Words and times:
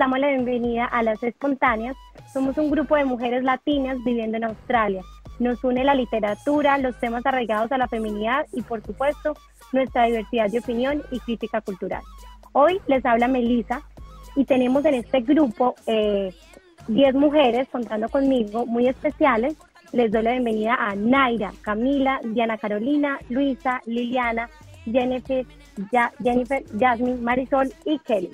damos 0.00 0.18
la 0.18 0.28
bienvenida 0.28 0.86
a 0.86 1.02
Las 1.02 1.22
Espontáneas. 1.22 1.94
Somos 2.32 2.56
un 2.56 2.70
grupo 2.70 2.96
de 2.96 3.04
mujeres 3.04 3.44
latinas 3.44 3.98
viviendo 4.02 4.38
en 4.38 4.44
Australia. 4.44 5.02
Nos 5.38 5.62
une 5.62 5.84
la 5.84 5.94
literatura, 5.94 6.78
los 6.78 6.98
temas 6.98 7.26
arraigados 7.26 7.70
a 7.70 7.76
la 7.76 7.86
feminidad 7.86 8.46
y, 8.50 8.62
por 8.62 8.82
supuesto, 8.82 9.34
nuestra 9.72 10.06
diversidad 10.06 10.48
de 10.48 10.60
opinión 10.60 11.02
y 11.10 11.20
crítica 11.20 11.60
cultural. 11.60 12.00
Hoy 12.52 12.80
les 12.86 13.04
habla 13.04 13.28
Melissa 13.28 13.82
y 14.36 14.46
tenemos 14.46 14.86
en 14.86 14.94
este 14.94 15.20
grupo 15.20 15.74
10 15.86 16.34
eh, 16.88 17.12
mujeres, 17.12 17.68
contando 17.68 18.08
conmigo, 18.08 18.64
muy 18.64 18.88
especiales. 18.88 19.54
Les 19.92 20.10
doy 20.10 20.22
la 20.22 20.32
bienvenida 20.32 20.76
a 20.80 20.94
Naira, 20.94 21.52
Camila, 21.60 22.20
Diana 22.24 22.56
Carolina, 22.56 23.18
Luisa, 23.28 23.82
Liliana, 23.84 24.48
Jennifer, 24.86 25.44
Jennifer, 26.22 26.64
Jasmine, 26.78 27.20
Marisol 27.20 27.70
y 27.84 27.98
Kelly. 27.98 28.30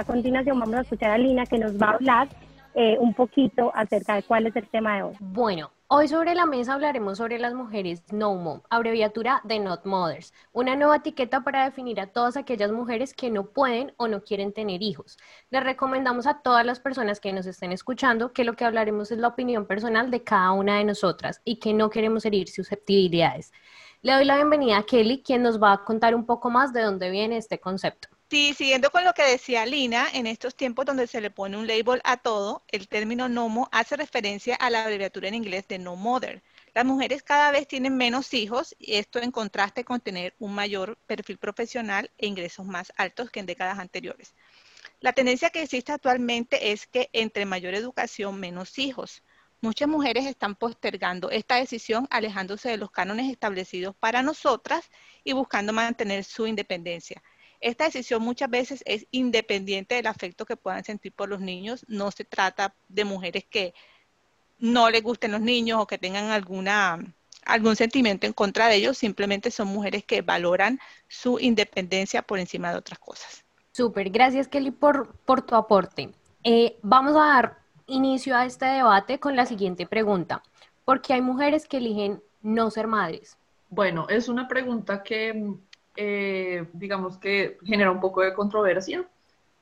A 0.00 0.04
continuación 0.04 0.58
vamos 0.58 0.76
a 0.76 0.80
escuchar 0.80 1.10
a 1.10 1.18
Lina 1.18 1.44
que 1.44 1.58
nos 1.58 1.76
va 1.76 1.88
a 1.88 1.90
hablar 1.90 2.28
eh, 2.72 2.96
un 2.98 3.12
poquito 3.12 3.70
acerca 3.74 4.14
de 4.14 4.22
cuál 4.22 4.46
es 4.46 4.56
el 4.56 4.66
tema 4.66 4.96
de 4.96 5.02
hoy. 5.02 5.14
Bueno, 5.20 5.70
Hoy 5.88 6.08
sobre 6.08 6.34
la 6.34 6.46
mesa 6.46 6.74
hablaremos 6.74 7.18
sobre 7.18 7.38
las 7.38 7.52
mujeres 7.52 8.04
No 8.12 8.34
Mom, 8.36 8.62
abreviatura 8.70 9.40
de 9.44 9.58
Not 9.58 9.84
Mothers, 9.84 10.32
una 10.52 10.76
nueva 10.76 10.96
etiqueta 10.96 11.42
para 11.42 11.64
definir 11.64 12.00
a 12.00 12.06
todas 12.06 12.36
aquellas 12.36 12.70
mujeres 12.70 13.12
que 13.12 13.28
no 13.28 13.48
pueden 13.48 13.92
o 13.96 14.06
no 14.06 14.22
quieren 14.22 14.52
tener 14.52 14.82
hijos. 14.82 15.18
Les 15.50 15.64
recomendamos 15.64 16.28
a 16.28 16.40
todas 16.42 16.64
las 16.64 16.78
personas 16.78 17.18
que 17.18 17.32
nos 17.32 17.44
estén 17.44 17.72
escuchando 17.72 18.32
que 18.32 18.44
lo 18.44 18.54
que 18.54 18.64
hablaremos 18.64 19.10
es 19.10 19.18
la 19.18 19.28
opinión 19.28 19.66
personal 19.66 20.12
de 20.12 20.22
cada 20.22 20.52
una 20.52 20.78
de 20.78 20.84
nosotras 20.84 21.42
y 21.44 21.56
que 21.56 21.74
no 21.74 21.90
queremos 21.90 22.24
herir 22.24 22.48
susceptibilidades. 22.48 23.52
Le 24.00 24.12
doy 24.12 24.24
la 24.24 24.36
bienvenida 24.36 24.78
a 24.78 24.84
Kelly, 24.84 25.22
quien 25.22 25.42
nos 25.42 25.60
va 25.60 25.72
a 25.72 25.84
contar 25.84 26.14
un 26.14 26.24
poco 26.24 26.48
más 26.48 26.72
de 26.72 26.82
dónde 26.82 27.10
viene 27.10 27.36
este 27.36 27.58
concepto. 27.58 28.08
Sí, 28.30 28.54
siguiendo 28.54 28.90
con 28.92 29.04
lo 29.04 29.12
que 29.12 29.24
decía 29.24 29.66
Lina, 29.66 30.06
en 30.12 30.28
estos 30.28 30.54
tiempos 30.54 30.86
donde 30.86 31.08
se 31.08 31.20
le 31.20 31.32
pone 31.32 31.56
un 31.58 31.66
label 31.66 32.00
a 32.04 32.16
todo, 32.16 32.62
el 32.68 32.86
término 32.86 33.28
NOMO 33.28 33.68
hace 33.72 33.96
referencia 33.96 34.54
a 34.54 34.70
la 34.70 34.84
abreviatura 34.84 35.26
en 35.26 35.34
inglés 35.34 35.66
de 35.66 35.80
No 35.80 35.96
Mother. 35.96 36.40
Las 36.72 36.84
mujeres 36.84 37.24
cada 37.24 37.50
vez 37.50 37.66
tienen 37.66 37.96
menos 37.96 38.32
hijos 38.32 38.76
y 38.78 38.94
esto 38.94 39.18
en 39.18 39.32
contraste 39.32 39.84
con 39.84 40.00
tener 40.00 40.34
un 40.38 40.54
mayor 40.54 40.96
perfil 41.08 41.38
profesional 41.38 42.12
e 42.18 42.28
ingresos 42.28 42.64
más 42.66 42.92
altos 42.96 43.30
que 43.30 43.40
en 43.40 43.46
décadas 43.46 43.80
anteriores. 43.80 44.32
La 45.00 45.12
tendencia 45.12 45.50
que 45.50 45.62
existe 45.62 45.90
actualmente 45.90 46.70
es 46.70 46.86
que 46.86 47.10
entre 47.12 47.46
mayor 47.46 47.74
educación, 47.74 48.38
menos 48.38 48.78
hijos. 48.78 49.24
Muchas 49.60 49.88
mujeres 49.88 50.24
están 50.26 50.54
postergando 50.54 51.30
esta 51.30 51.56
decisión, 51.56 52.06
alejándose 52.10 52.68
de 52.70 52.76
los 52.76 52.92
cánones 52.92 53.28
establecidos 53.28 53.96
para 53.96 54.22
nosotras 54.22 54.88
y 55.24 55.32
buscando 55.32 55.72
mantener 55.72 56.22
su 56.22 56.46
independencia. 56.46 57.20
Esta 57.60 57.84
decisión 57.84 58.22
muchas 58.22 58.48
veces 58.48 58.82
es 58.86 59.06
independiente 59.10 59.94
del 59.94 60.06
afecto 60.06 60.46
que 60.46 60.56
puedan 60.56 60.84
sentir 60.84 61.12
por 61.12 61.28
los 61.28 61.40
niños. 61.40 61.84
No 61.88 62.10
se 62.10 62.24
trata 62.24 62.74
de 62.88 63.04
mujeres 63.04 63.44
que 63.44 63.74
no 64.58 64.90
les 64.90 65.02
gusten 65.02 65.32
los 65.32 65.40
niños 65.40 65.80
o 65.80 65.86
que 65.86 65.98
tengan 65.98 66.30
alguna 66.30 66.98
algún 67.46 67.76
sentimiento 67.76 68.26
en 68.26 68.32
contra 68.32 68.68
de 68.68 68.76
ellos, 68.76 68.98
simplemente 68.98 69.50
son 69.50 69.68
mujeres 69.68 70.04
que 70.04 70.22
valoran 70.22 70.78
su 71.08 71.38
independencia 71.38 72.22
por 72.22 72.38
encima 72.38 72.70
de 72.70 72.78
otras 72.78 72.98
cosas. 72.98 73.44
Súper, 73.72 74.10
gracias 74.10 74.48
Kelly 74.48 74.70
por, 74.70 75.14
por 75.24 75.42
tu 75.42 75.54
aporte. 75.54 76.10
Eh, 76.44 76.78
vamos 76.82 77.14
a 77.16 77.26
dar 77.26 77.58
inicio 77.86 78.36
a 78.36 78.44
este 78.44 78.66
debate 78.66 79.18
con 79.18 79.36
la 79.36 79.46
siguiente 79.46 79.86
pregunta. 79.86 80.42
¿Por 80.84 81.02
qué 81.02 81.14
hay 81.14 81.22
mujeres 81.22 81.66
que 81.66 81.78
eligen 81.78 82.22
no 82.42 82.70
ser 82.70 82.86
madres? 82.86 83.36
Bueno, 83.68 84.06
es 84.08 84.28
una 84.28 84.48
pregunta 84.48 85.02
que 85.02 85.54
eh, 85.96 86.66
digamos 86.72 87.18
que 87.18 87.58
genera 87.64 87.90
un 87.90 88.00
poco 88.00 88.22
de 88.22 88.34
controversia, 88.34 89.04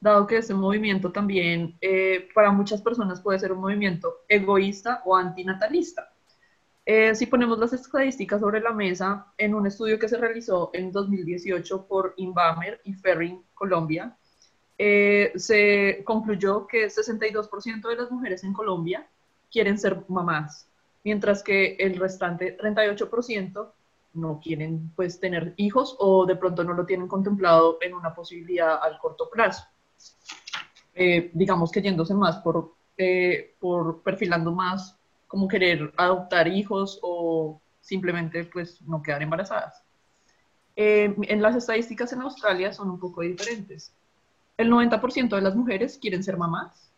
dado 0.01 0.27
que 0.27 0.39
ese 0.39 0.55
movimiento 0.55 1.11
también 1.11 1.77
eh, 1.81 2.29
para 2.35 2.53
muchas 2.53 2.83
personas 2.83 3.21
puede 3.21 3.39
ser 3.39 3.53
un 3.53 3.61
movimiento 3.61 4.19
egoísta 4.29 5.03
o 5.05 5.17
antinatalista. 5.17 6.13
Eh, 6.87 7.15
si 7.15 7.27
ponemos 7.27 7.59
las 7.59 7.73
estadísticas 7.73 8.41
sobre 8.41 8.61
la 8.61 8.73
mesa, 8.73 9.27
en 9.37 9.55
un 9.55 9.67
estudio 9.67 9.99
que 9.99 10.09
se 10.09 10.17
realizó 10.17 10.71
en 10.73 10.93
2018 10.93 11.87
por 11.87 12.15
Inbamer 12.17 12.81
y 12.85 12.95
Ferring 12.95 13.43
Colombia, 13.55 14.17
se 14.79 16.03
concluyó 16.05 16.69
que 16.69 16.87
62% 16.87 17.89
de 17.89 17.97
las 17.97 18.13
mujeres 18.13 18.45
en 18.45 18.53
Colombia 18.53 19.09
quieren 19.51 19.77
ser 19.77 20.05
mamás, 20.07 20.69
mientras 21.03 21.43
que 21.43 21.75
el 21.81 21.97
restante 21.97 22.57
38% 22.57 23.73
no 24.15 24.41
quieren 24.43 24.91
pues 24.97 25.21
tener 25.21 25.55
hijos 25.57 25.97
o 25.99 26.27
de 26.27 26.37
pronto 26.37 26.65
no 26.65 26.73
lo 26.73 26.87
tienen 26.87 27.09
contemplado 27.09 27.79
en 27.81 27.95
una 27.95 28.15
posibilidad 28.15 28.83
al 28.83 28.99
corto 28.99 29.29
plazo. 29.31 29.65
Eh, 30.95 31.31
digamos 31.33 31.71
que 31.71 31.83
yéndose 31.83 32.15
más 32.15 32.39
por, 32.39 32.75
eh, 32.97 33.55
por 33.61 34.03
perfilando 34.03 34.53
más 34.53 34.97
como 35.27 35.47
querer 35.47 35.93
adoptar 35.97 36.49
hijos 36.49 36.99
o 37.03 37.61
simplemente 37.81 38.45
pues 38.45 38.81
no 38.83 39.03
quedar 39.03 39.23
embarazadas. 39.23 39.83
Eh, 40.75 41.15
en 41.23 41.43
las 41.43 41.57
estadísticas 41.57 42.13
en 42.13 42.23
Australia 42.23 42.73
son 42.73 42.91
un 42.91 42.99
poco 42.99 43.23
diferentes. 43.23 43.93
El 44.57 44.71
90% 44.71 45.37
de 45.37 45.43
las 45.43 45.55
mujeres 45.55 45.99
quieren 45.99 46.23
ser 46.23 46.37
mamás 46.37 46.91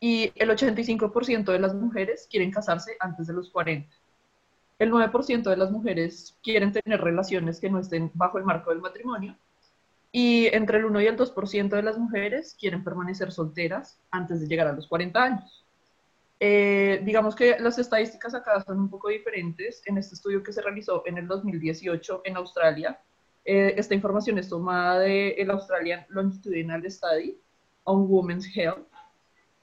y 0.00 0.32
el 0.34 0.50
85% 0.50 1.52
de 1.52 1.58
las 1.58 1.74
mujeres 1.74 2.26
quieren 2.30 2.50
casarse 2.50 2.96
antes 3.00 3.26
de 3.26 3.34
los 3.34 3.50
40 3.50 3.88
el 4.82 4.90
9% 4.90 5.42
de 5.48 5.56
las 5.56 5.70
mujeres 5.70 6.36
quieren 6.42 6.72
tener 6.72 7.00
relaciones 7.00 7.60
que 7.60 7.70
no 7.70 7.78
estén 7.78 8.10
bajo 8.14 8.38
el 8.38 8.44
marco 8.44 8.70
del 8.70 8.80
matrimonio 8.80 9.36
y 10.10 10.46
entre 10.46 10.78
el 10.78 10.86
1 10.86 11.00
y 11.00 11.06
el 11.06 11.16
2% 11.16 11.68
de 11.68 11.82
las 11.82 11.98
mujeres 11.98 12.56
quieren 12.58 12.82
permanecer 12.82 13.30
solteras 13.30 14.00
antes 14.10 14.40
de 14.40 14.48
llegar 14.48 14.66
a 14.66 14.72
los 14.72 14.88
40 14.88 15.22
años. 15.22 15.64
Eh, 16.40 17.00
digamos 17.04 17.36
que 17.36 17.56
las 17.60 17.78
estadísticas 17.78 18.34
acá 18.34 18.60
son 18.62 18.80
un 18.80 18.90
poco 18.90 19.08
diferentes. 19.08 19.82
En 19.86 19.98
este 19.98 20.16
estudio 20.16 20.42
que 20.42 20.52
se 20.52 20.60
realizó 20.60 21.04
en 21.06 21.16
el 21.16 21.28
2018 21.28 22.22
en 22.24 22.36
Australia, 22.36 23.00
eh, 23.44 23.74
esta 23.76 23.94
información 23.94 24.38
es 24.38 24.48
tomada 24.48 24.98
del 24.98 25.34
el 25.38 25.50
Australian 25.52 26.04
Longitudinal 26.08 26.82
Study 26.90 27.38
on 27.84 28.06
Women's 28.10 28.48
Health 28.56 28.88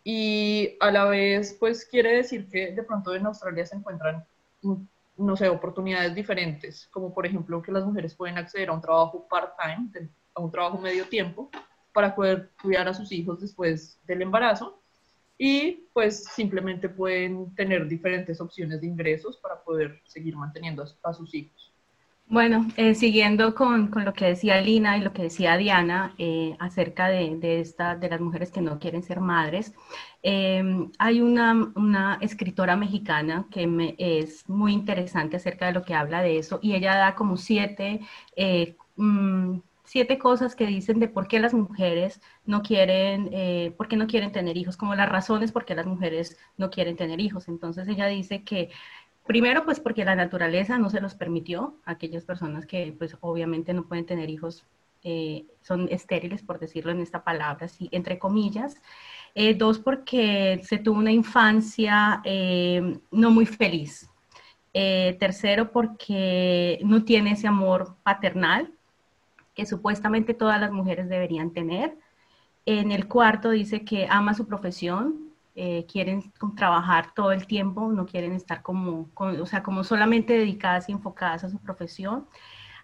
y 0.05 0.77
a 0.79 0.91
la 0.91 1.05
vez 1.05 1.57
pues 1.59 1.85
quiere 1.85 2.15
decir 2.15 2.47
que 2.47 2.71
de 2.71 2.83
pronto 2.83 3.13
en 3.13 3.25
Australia 3.25 3.65
se 3.65 3.75
encuentran 3.75 4.25
no 5.19 5.35
sé, 5.35 5.49
oportunidades 5.49 6.15
diferentes, 6.15 6.87
como 6.91 7.13
por 7.13 7.25
ejemplo 7.25 7.61
que 7.61 7.71
las 7.71 7.85
mujeres 7.85 8.15
pueden 8.15 8.37
acceder 8.37 8.69
a 8.69 8.73
un 8.73 8.81
trabajo 8.81 9.27
part-time, 9.29 10.09
a 10.33 10.41
un 10.41 10.51
trabajo 10.51 10.77
medio 10.77 11.05
tiempo, 11.05 11.49
para 11.93 12.15
poder 12.15 12.51
cuidar 12.61 12.87
a 12.87 12.93
sus 12.93 13.11
hijos 13.11 13.41
después 13.41 13.99
del 14.05 14.21
embarazo 14.21 14.81
y 15.37 15.87
pues 15.93 16.25
simplemente 16.25 16.89
pueden 16.89 17.53
tener 17.55 17.87
diferentes 17.87 18.39
opciones 18.41 18.81
de 18.81 18.87
ingresos 18.87 19.37
para 19.37 19.61
poder 19.63 20.01
seguir 20.05 20.35
manteniendo 20.35 20.85
a, 21.03 21.13
sus 21.13 21.33
hijos. 21.33 21.73
Bueno, 22.29 22.67
eh, 22.77 22.93
siguiendo 22.93 23.55
con, 23.55 23.87
con, 23.87 24.05
lo 24.05 24.13
que 24.13 24.25
decía 24.25 24.61
Lina 24.61 24.97
y 24.97 25.01
lo 25.01 25.13
que 25.13 25.23
decía 25.23 25.57
Diana 25.57 26.13
eh, 26.19 26.55
acerca 26.59 27.07
de, 27.07 27.35
de, 27.37 27.59
esta, 27.59 27.95
de 27.95 28.07
las 28.07 28.21
mujeres 28.21 28.51
que 28.51 28.61
no 28.61 28.77
quieren 28.77 29.01
ser 29.01 29.19
madres, 29.19 29.73
Em, 30.21 30.91
hay 30.99 31.21
una, 31.21 31.71
una, 31.75 32.17
escritora 32.21 32.75
mexicana 32.75 33.47
que 33.49 33.67
me, 33.67 33.95
es 33.97 34.47
muy 34.49 34.73
interesante 34.73 35.37
acerca 35.37 35.67
de 35.67 35.71
lo 35.73 35.83
que 35.83 35.93
habla 35.93 36.21
de 36.21 36.37
eso 36.37 36.59
y 36.61 36.75
ella 36.75 36.95
da 36.95 37.15
como 37.15 37.37
siete, 37.37 38.01
eh, 38.35 38.75
mm, 38.97 39.59
siete 39.85 40.17
cosas 40.19 40.55
que 40.55 40.65
dicen 40.67 40.99
de 40.99 41.07
por 41.07 41.27
qué 41.29 41.39
las 41.39 41.53
mujeres 41.53 42.21
no 42.45 42.61
quieren, 42.63 43.29
eh, 43.31 43.73
por 43.77 43.87
qué 43.87 43.95
no 43.95 44.07
quieren 44.07 44.31
tener 44.33 44.57
hijos, 44.57 44.75
como 44.75 44.93
las 44.93 45.07
razones 45.09 45.51
por 45.53 45.63
qué 45.65 45.73
las 45.73 45.85
mujeres 45.85 46.37
no 46.57 46.69
quieren 46.69 46.97
tener 46.97 47.21
hijos. 47.21 47.47
Entonces 47.47 47.87
ella 47.87 48.07
dice 48.07 48.43
que 48.43 48.69
primero 49.29 49.63
pues 49.63 49.79
porque 49.79 50.03
la 50.03 50.15
naturaleza 50.15 50.79
no 50.79 50.89
se 50.89 51.01
los 51.01 51.13
permitió, 51.13 51.75
aquellas 51.85 52.25
personas 52.25 52.65
que 52.65 52.95
pues 52.97 53.15
obviamente 53.21 53.75
no 53.75 53.87
pueden 53.87 54.07
tener 54.07 54.27
hijos 54.27 54.65
eh, 55.03 55.45
son 55.61 55.87
estériles, 55.91 56.41
por 56.41 56.57
decirlo 56.57 56.91
en 56.91 56.99
esta 56.99 57.23
palabra, 57.23 57.67
así, 57.67 57.89
entre 57.91 58.17
comillas. 58.17 58.81
Eh, 59.35 59.53
dos, 59.53 59.77
porque 59.77 60.61
se 60.63 60.79
tuvo 60.79 60.97
una 60.97 61.11
infancia 61.11 62.23
eh, 62.25 62.99
no 63.11 63.29
muy 63.29 63.45
feliz. 63.45 64.09
Tercero, 64.73 65.71
porque 65.71 66.79
no 66.83 67.03
tiene 67.03 67.33
ese 67.33 67.47
amor 67.47 67.97
paternal 68.01 68.71
que 69.53 69.67
supuestamente 69.67 70.33
todas 70.33 70.59
las 70.59 70.71
mujeres 70.71 71.07
deberían 71.07 71.51
tener. 71.51 71.97
En 72.65 72.91
el 72.91 73.07
cuarto 73.07 73.51
dice 73.51 73.85
que 73.85 74.07
ama 74.09 74.33
su 74.33 74.47
profesión, 74.47 75.28
quieren 75.91 76.31
trabajar 76.55 77.13
todo 77.13 77.31
el 77.31 77.45
tiempo, 77.45 77.91
no 77.91 78.05
quieren 78.05 78.31
estar 78.31 78.61
como, 78.61 79.09
o 79.15 79.45
sea, 79.45 79.61
como 79.61 79.83
solamente 79.83 80.33
dedicadas 80.33 80.87
y 80.87 80.93
enfocadas 80.93 81.43
a 81.43 81.49
su 81.49 81.57
profesión. 81.59 82.27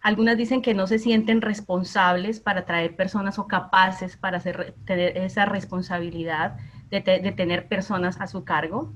Algunas 0.06 0.38
dicen 0.38 0.62
que 0.62 0.76
no 0.76 0.86
se 0.86 1.00
sienten 1.00 1.42
responsables 1.42 2.40
para 2.40 2.64
traer 2.64 2.96
personas 2.96 3.40
o 3.40 3.48
capaces 3.48 4.16
para 4.16 4.40
tener 4.40 5.18
esa 5.18 5.46
responsabilidad 5.46 6.58
de, 6.92 7.02
tener 7.02 7.68
personas 7.68 8.22
a 8.22 8.28
su 8.28 8.44
cargo. 8.44 8.94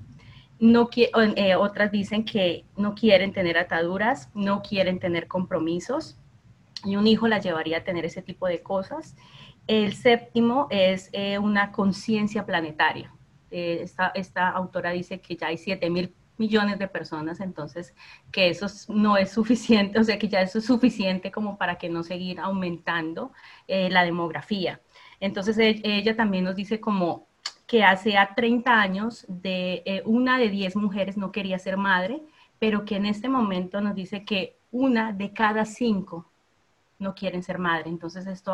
No, 0.60 0.88
eh, 0.96 1.56
otras 1.56 1.92
dicen 1.92 2.26
que 2.26 2.64
no 2.78 2.94
quieren 2.94 3.34
tener 3.34 3.58
ataduras, 3.58 4.30
no 4.36 4.62
quieren 4.62 5.00
tener 5.00 5.28
compromisos 5.28 6.20
y 6.86 6.96
un 6.96 7.08
hijo 7.08 7.28
la 7.28 7.40
llevaría 7.40 7.78
a 7.78 7.84
tener 7.84 8.06
ese 8.06 8.22
tipo 8.22 8.46
de 8.46 8.62
cosas. 8.62 9.16
El 9.66 9.94
séptimo 9.94 10.68
es 10.70 11.10
eh, 11.14 11.40
una 11.40 11.72
conciencia 11.72 12.46
planetaria. 12.46 13.12
Eh, 13.52 13.80
esta, 13.82 14.12
esta, 14.16 14.50
autora 14.50 14.92
dice 14.92 15.20
que 15.20 15.36
ya 15.36 15.48
hay 15.48 15.58
7 15.58 15.90
mil 15.90 16.14
millones 16.38 16.80
de 16.80 16.88
personas, 16.88 17.42
entonces 17.42 17.94
que 18.32 18.50
eso 18.50 18.68
no 18.88 19.18
es 19.18 19.32
suficiente, 19.32 20.00
o 20.00 20.04
sea 20.04 20.18
que 20.18 20.30
ya 20.30 20.42
eso 20.42 20.60
es 20.60 20.66
suficiente 20.66 21.32
como 21.32 21.58
para 21.58 21.78
que 21.78 21.90
no 21.90 22.04
seguir 22.04 22.40
aumentando 22.40 23.34
eh, 23.68 23.90
la 23.90 24.04
demografía. 24.04 24.80
Entonces 25.20 25.58
e, 25.58 25.82
ella 25.84 26.16
también 26.16 26.46
nos 26.46 26.56
dice 26.56 26.80
como 26.80 27.28
que 27.68 27.84
hace 27.84 28.18
a 28.18 28.34
30 28.36 28.72
años 28.72 29.26
de 29.28 30.02
una 30.06 30.40
de 30.40 30.50
10 30.50 30.76
mujeres 30.78 31.18
no 31.18 31.32
quería 31.32 31.60
ser 31.60 31.78
madre, 31.78 32.24
pero 32.58 32.86
que 32.86 32.96
en 32.96 33.06
este 33.06 33.30
momento 33.30 33.82
nos 33.82 33.96
dice 33.96 34.26
que 34.26 34.58
una 34.72 35.14
de 35.14 35.34
cada 35.34 35.66
cinco 35.66 36.30
no 37.00 37.16
quieren 37.16 37.42
ser 37.42 37.58
madre. 37.58 37.90
Entonces 37.90 38.28
esto 38.28 38.54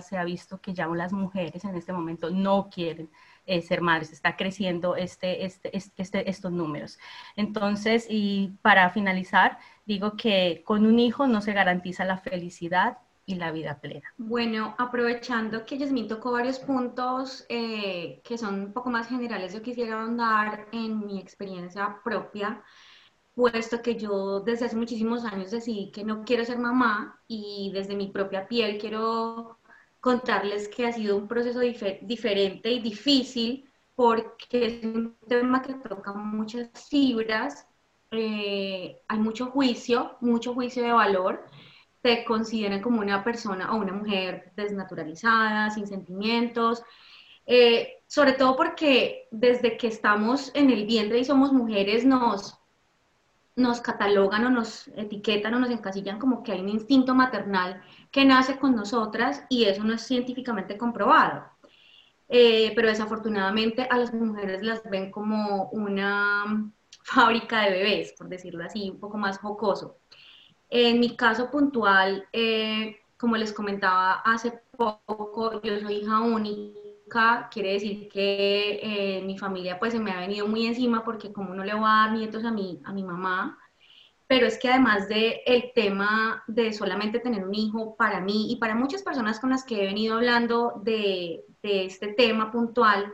se 0.00 0.18
ha 0.18 0.24
visto 0.24 0.60
que 0.60 0.74
ya 0.74 0.86
las 0.88 1.12
mujeres 1.12 1.64
en 1.64 1.76
este 1.76 1.92
momento 1.92 2.30
no 2.30 2.68
quieren 2.68 3.08
eh, 3.46 3.62
ser 3.62 3.80
madres. 3.80 4.12
Está 4.12 4.36
creciendo 4.36 4.96
este, 4.96 5.44
este, 5.44 5.70
este, 5.72 6.28
estos 6.28 6.52
números. 6.52 6.98
Entonces, 7.36 8.06
y 8.08 8.52
para 8.62 8.90
finalizar, 8.90 9.58
digo 9.84 10.16
que 10.16 10.62
con 10.64 10.84
un 10.84 10.98
hijo 10.98 11.26
no 11.26 11.40
se 11.40 11.52
garantiza 11.52 12.04
la 12.04 12.18
felicidad 12.18 12.98
y 13.24 13.34
la 13.34 13.50
vida 13.50 13.80
plena. 13.80 14.12
Bueno, 14.18 14.74
aprovechando 14.78 15.66
que 15.66 15.78
Yasmin 15.78 16.06
tocó 16.06 16.32
varios 16.32 16.60
puntos 16.60 17.44
eh, 17.48 18.20
que 18.22 18.38
son 18.38 18.54
un 18.66 18.72
poco 18.72 18.90
más 18.90 19.08
generales, 19.08 19.52
yo 19.52 19.62
quisiera 19.62 20.00
ahondar 20.00 20.68
en 20.72 21.04
mi 21.04 21.18
experiencia 21.18 21.96
propia 22.04 22.62
puesto 23.36 23.82
que 23.82 23.96
yo 23.96 24.40
desde 24.40 24.64
hace 24.64 24.76
muchísimos 24.76 25.24
años 25.26 25.50
decidí 25.50 25.90
que 25.92 26.04
no 26.04 26.24
quiero 26.24 26.44
ser 26.44 26.58
mamá 26.58 27.20
y 27.28 27.70
desde 27.74 27.94
mi 27.94 28.08
propia 28.08 28.48
piel 28.48 28.78
quiero 28.78 29.58
contarles 30.06 30.68
que 30.68 30.86
ha 30.86 30.92
sido 30.92 31.16
un 31.16 31.26
proceso 31.26 31.58
diferente 31.58 32.70
y 32.70 32.78
difícil 32.78 33.68
porque 33.96 34.66
es 34.66 34.84
un 34.84 35.16
tema 35.26 35.60
que 35.62 35.74
toca 35.74 36.12
muchas 36.12 36.70
fibras, 36.88 37.66
eh, 38.12 39.00
hay 39.08 39.18
mucho 39.18 39.46
juicio, 39.46 40.16
mucho 40.20 40.54
juicio 40.54 40.84
de 40.84 40.92
valor, 40.92 41.44
te 42.02 42.24
consideran 42.24 42.82
como 42.82 43.00
una 43.00 43.24
persona 43.24 43.72
o 43.72 43.78
una 43.78 43.94
mujer 43.94 44.52
desnaturalizada, 44.54 45.70
sin 45.70 45.88
sentimientos, 45.88 46.84
eh, 47.44 47.94
sobre 48.06 48.34
todo 48.34 48.54
porque 48.54 49.26
desde 49.32 49.76
que 49.76 49.88
estamos 49.88 50.52
en 50.54 50.70
el 50.70 50.86
vientre 50.86 51.18
y 51.18 51.24
somos 51.24 51.52
mujeres 51.52 52.04
nos 52.04 52.56
nos 53.56 53.80
catalogan 53.80 54.44
o 54.44 54.50
nos 54.50 54.88
etiquetan 54.88 55.54
o 55.54 55.58
nos 55.58 55.70
encasillan 55.70 56.18
como 56.18 56.42
que 56.42 56.52
hay 56.52 56.60
un 56.60 56.68
instinto 56.68 57.14
maternal 57.14 57.82
que 58.10 58.24
nace 58.24 58.58
con 58.58 58.76
nosotras 58.76 59.44
y 59.48 59.64
eso 59.64 59.82
no 59.82 59.94
es 59.94 60.02
científicamente 60.02 60.76
comprobado. 60.76 61.44
Eh, 62.28 62.72
pero 62.74 62.88
desafortunadamente 62.88 63.86
a 63.88 63.98
las 63.98 64.12
mujeres 64.12 64.62
las 64.62 64.82
ven 64.90 65.10
como 65.10 65.70
una 65.70 66.70
fábrica 67.02 67.62
de 67.62 67.70
bebés, 67.70 68.12
por 68.12 68.28
decirlo 68.28 68.64
así, 68.64 68.90
un 68.90 69.00
poco 69.00 69.16
más 69.16 69.38
jocoso. 69.38 69.98
En 70.68 71.00
mi 71.00 71.16
caso 71.16 71.50
puntual, 71.50 72.26
eh, 72.32 72.96
como 73.16 73.36
les 73.36 73.52
comentaba 73.52 74.14
hace 74.24 74.60
poco, 74.76 75.62
yo 75.62 75.80
soy 75.80 75.94
hija 75.96 76.20
única 76.20 76.85
quiere 77.50 77.72
decir 77.72 78.08
que 78.08 78.80
eh, 78.82 79.22
mi 79.22 79.38
familia 79.38 79.78
pues 79.78 79.92
se 79.92 80.00
me 80.00 80.10
ha 80.10 80.20
venido 80.20 80.46
muy 80.46 80.66
encima 80.66 81.04
porque 81.04 81.32
como 81.32 81.54
no 81.54 81.64
le 81.64 81.74
voy 81.74 81.84
a 81.84 82.06
dar 82.06 82.12
nietos 82.12 82.44
a 82.44 82.50
mi, 82.50 82.80
a 82.84 82.92
mi 82.92 83.04
mamá, 83.04 83.58
pero 84.26 84.46
es 84.46 84.58
que 84.58 84.68
además 84.68 85.08
de 85.08 85.42
el 85.46 85.72
tema 85.74 86.42
de 86.48 86.72
solamente 86.72 87.20
tener 87.20 87.44
un 87.44 87.54
hijo 87.54 87.94
para 87.96 88.20
mí 88.20 88.50
y 88.50 88.56
para 88.56 88.74
muchas 88.74 89.02
personas 89.02 89.38
con 89.38 89.50
las 89.50 89.64
que 89.64 89.82
he 89.82 89.86
venido 89.86 90.16
hablando 90.16 90.80
de, 90.82 91.44
de 91.62 91.84
este 91.84 92.08
tema 92.08 92.50
puntual, 92.50 93.12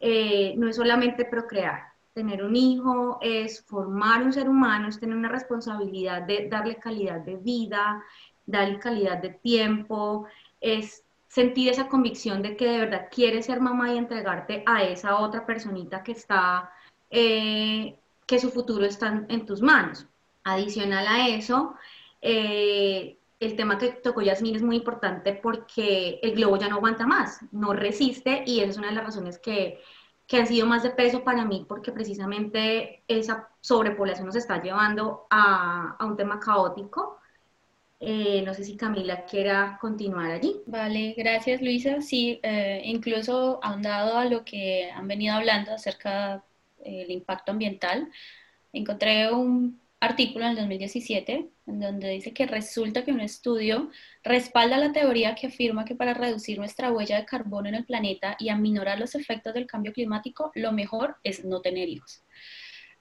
eh, 0.00 0.54
no 0.56 0.68
es 0.68 0.76
solamente 0.76 1.24
procrear. 1.24 1.90
Tener 2.12 2.42
un 2.42 2.56
hijo 2.56 3.18
es 3.22 3.64
formar 3.64 4.24
un 4.24 4.32
ser 4.32 4.48
humano, 4.48 4.88
es 4.88 4.98
tener 4.98 5.16
una 5.16 5.28
responsabilidad 5.28 6.22
de 6.22 6.48
darle 6.48 6.76
calidad 6.76 7.20
de 7.20 7.36
vida, 7.36 8.02
darle 8.44 8.80
calidad 8.80 9.18
de 9.18 9.30
tiempo, 9.30 10.26
es 10.60 11.04
sentir 11.30 11.68
esa 11.68 11.88
convicción 11.88 12.42
de 12.42 12.56
que 12.56 12.66
de 12.66 12.78
verdad 12.78 13.08
quieres 13.08 13.46
ser 13.46 13.60
mamá 13.60 13.94
y 13.94 13.98
entregarte 13.98 14.64
a 14.66 14.82
esa 14.82 15.20
otra 15.20 15.46
personita 15.46 16.02
que 16.02 16.12
está, 16.12 16.72
eh, 17.08 17.96
que 18.26 18.40
su 18.40 18.50
futuro 18.50 18.84
está 18.84 19.24
en 19.28 19.46
tus 19.46 19.62
manos. 19.62 20.06
Adicional 20.42 21.06
a 21.06 21.28
eso, 21.28 21.76
eh, 22.20 23.16
el 23.38 23.54
tema 23.54 23.78
que 23.78 23.92
tocó 23.92 24.22
Yasmin 24.22 24.56
es 24.56 24.62
muy 24.62 24.76
importante 24.76 25.34
porque 25.34 26.18
el 26.20 26.32
globo 26.34 26.56
ya 26.56 26.68
no 26.68 26.76
aguanta 26.76 27.06
más, 27.06 27.38
no 27.52 27.74
resiste 27.74 28.42
y 28.44 28.60
esa 28.60 28.70
es 28.70 28.78
una 28.78 28.88
de 28.88 28.94
las 28.94 29.04
razones 29.04 29.38
que, 29.38 29.80
que 30.26 30.38
han 30.38 30.48
sido 30.48 30.66
más 30.66 30.82
de 30.82 30.90
peso 30.90 31.22
para 31.22 31.44
mí 31.44 31.64
porque 31.68 31.92
precisamente 31.92 33.04
esa 33.06 33.50
sobrepoblación 33.60 34.26
nos 34.26 34.36
está 34.36 34.60
llevando 34.60 35.28
a, 35.30 35.94
a 35.96 36.04
un 36.06 36.16
tema 36.16 36.40
caótico 36.40 37.19
eh, 38.00 38.42
no 38.46 38.54
sé 38.54 38.64
si 38.64 38.76
Camila 38.78 39.26
quiera 39.26 39.78
continuar 39.80 40.30
allí. 40.30 40.56
Vale, 40.66 41.14
gracias 41.16 41.60
Luisa. 41.60 42.00
Sí, 42.00 42.40
eh, 42.42 42.80
incluso 42.84 43.60
ahondado 43.62 44.16
a 44.16 44.24
lo 44.24 44.42
que 44.44 44.90
han 44.90 45.06
venido 45.06 45.34
hablando 45.34 45.72
acerca 45.72 46.42
del 46.82 47.10
impacto 47.10 47.52
ambiental, 47.52 48.08
encontré 48.72 49.30
un 49.30 49.78
artículo 50.00 50.46
en 50.46 50.52
el 50.52 50.56
2017 50.56 51.50
en 51.66 51.80
donde 51.80 52.08
dice 52.08 52.32
que 52.32 52.46
resulta 52.46 53.04
que 53.04 53.12
un 53.12 53.20
estudio 53.20 53.90
respalda 54.24 54.78
la 54.78 54.92
teoría 54.92 55.34
que 55.34 55.48
afirma 55.48 55.84
que 55.84 55.94
para 55.94 56.14
reducir 56.14 56.58
nuestra 56.58 56.90
huella 56.90 57.18
de 57.18 57.26
carbono 57.26 57.68
en 57.68 57.74
el 57.74 57.84
planeta 57.84 58.34
y 58.38 58.48
aminorar 58.48 58.98
los 58.98 59.14
efectos 59.14 59.52
del 59.52 59.66
cambio 59.66 59.92
climático, 59.92 60.52
lo 60.54 60.72
mejor 60.72 61.16
es 61.22 61.44
no 61.44 61.60
tener 61.60 61.88
hijos. 61.88 62.24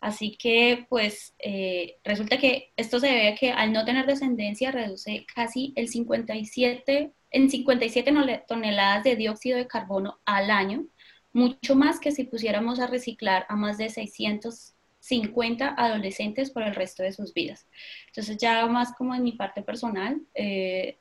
Así 0.02 0.38
que, 0.38 0.86
pues, 0.90 1.36
eh, 1.40 1.98
resulta 2.04 2.38
que 2.38 2.72
esto 2.78 3.00
se 3.00 3.08
debe 3.08 3.28
a 3.30 3.36
que 3.36 3.52
al 3.52 3.74
no 3.74 3.84
tener 3.84 4.06
descendencia 4.06 4.72
reduce 4.72 5.26
casi 5.34 5.74
el 5.76 5.90
57, 5.90 7.12
en 7.32 7.50
57 7.50 8.14
toneladas 8.48 9.04
de 9.04 9.16
dióxido 9.16 9.58
de 9.58 9.68
carbono 9.68 10.20
al 10.26 10.52
año, 10.52 10.86
mucho 11.34 11.76
más 11.76 12.00
que 12.00 12.12
si 12.12 12.24
pusiéramos 12.24 12.80
a 12.80 12.88
reciclar 12.88 13.46
a 13.50 13.56
más 13.56 13.78
de 13.78 13.90
650 13.90 15.76
adolescentes 15.78 16.50
por 16.50 16.64
el 16.64 16.76
resto 16.76 17.04
de 17.04 17.12
sus 17.12 17.34
vidas. 17.34 17.68
Entonces, 18.08 18.38
ya 18.38 18.66
más 18.68 18.94
como 18.94 19.14
en 19.14 19.24
mi 19.24 19.34
parte 19.34 19.62
personal, 19.62 20.22
eh, 20.34 20.98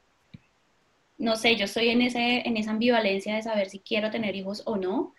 no 1.19 1.37
sé, 1.37 1.57
yo 1.57 1.65
estoy 1.65 1.89
en, 1.89 2.03
ese, 2.03 2.47
en 2.47 2.57
esa 2.57 2.73
ambivalencia 2.73 3.35
de 3.35 3.43
saber 3.43 3.71
si 3.71 3.81
quiero 3.81 4.11
tener 4.11 4.37
hijos 4.37 4.63
o 4.67 4.77
no 4.77 5.15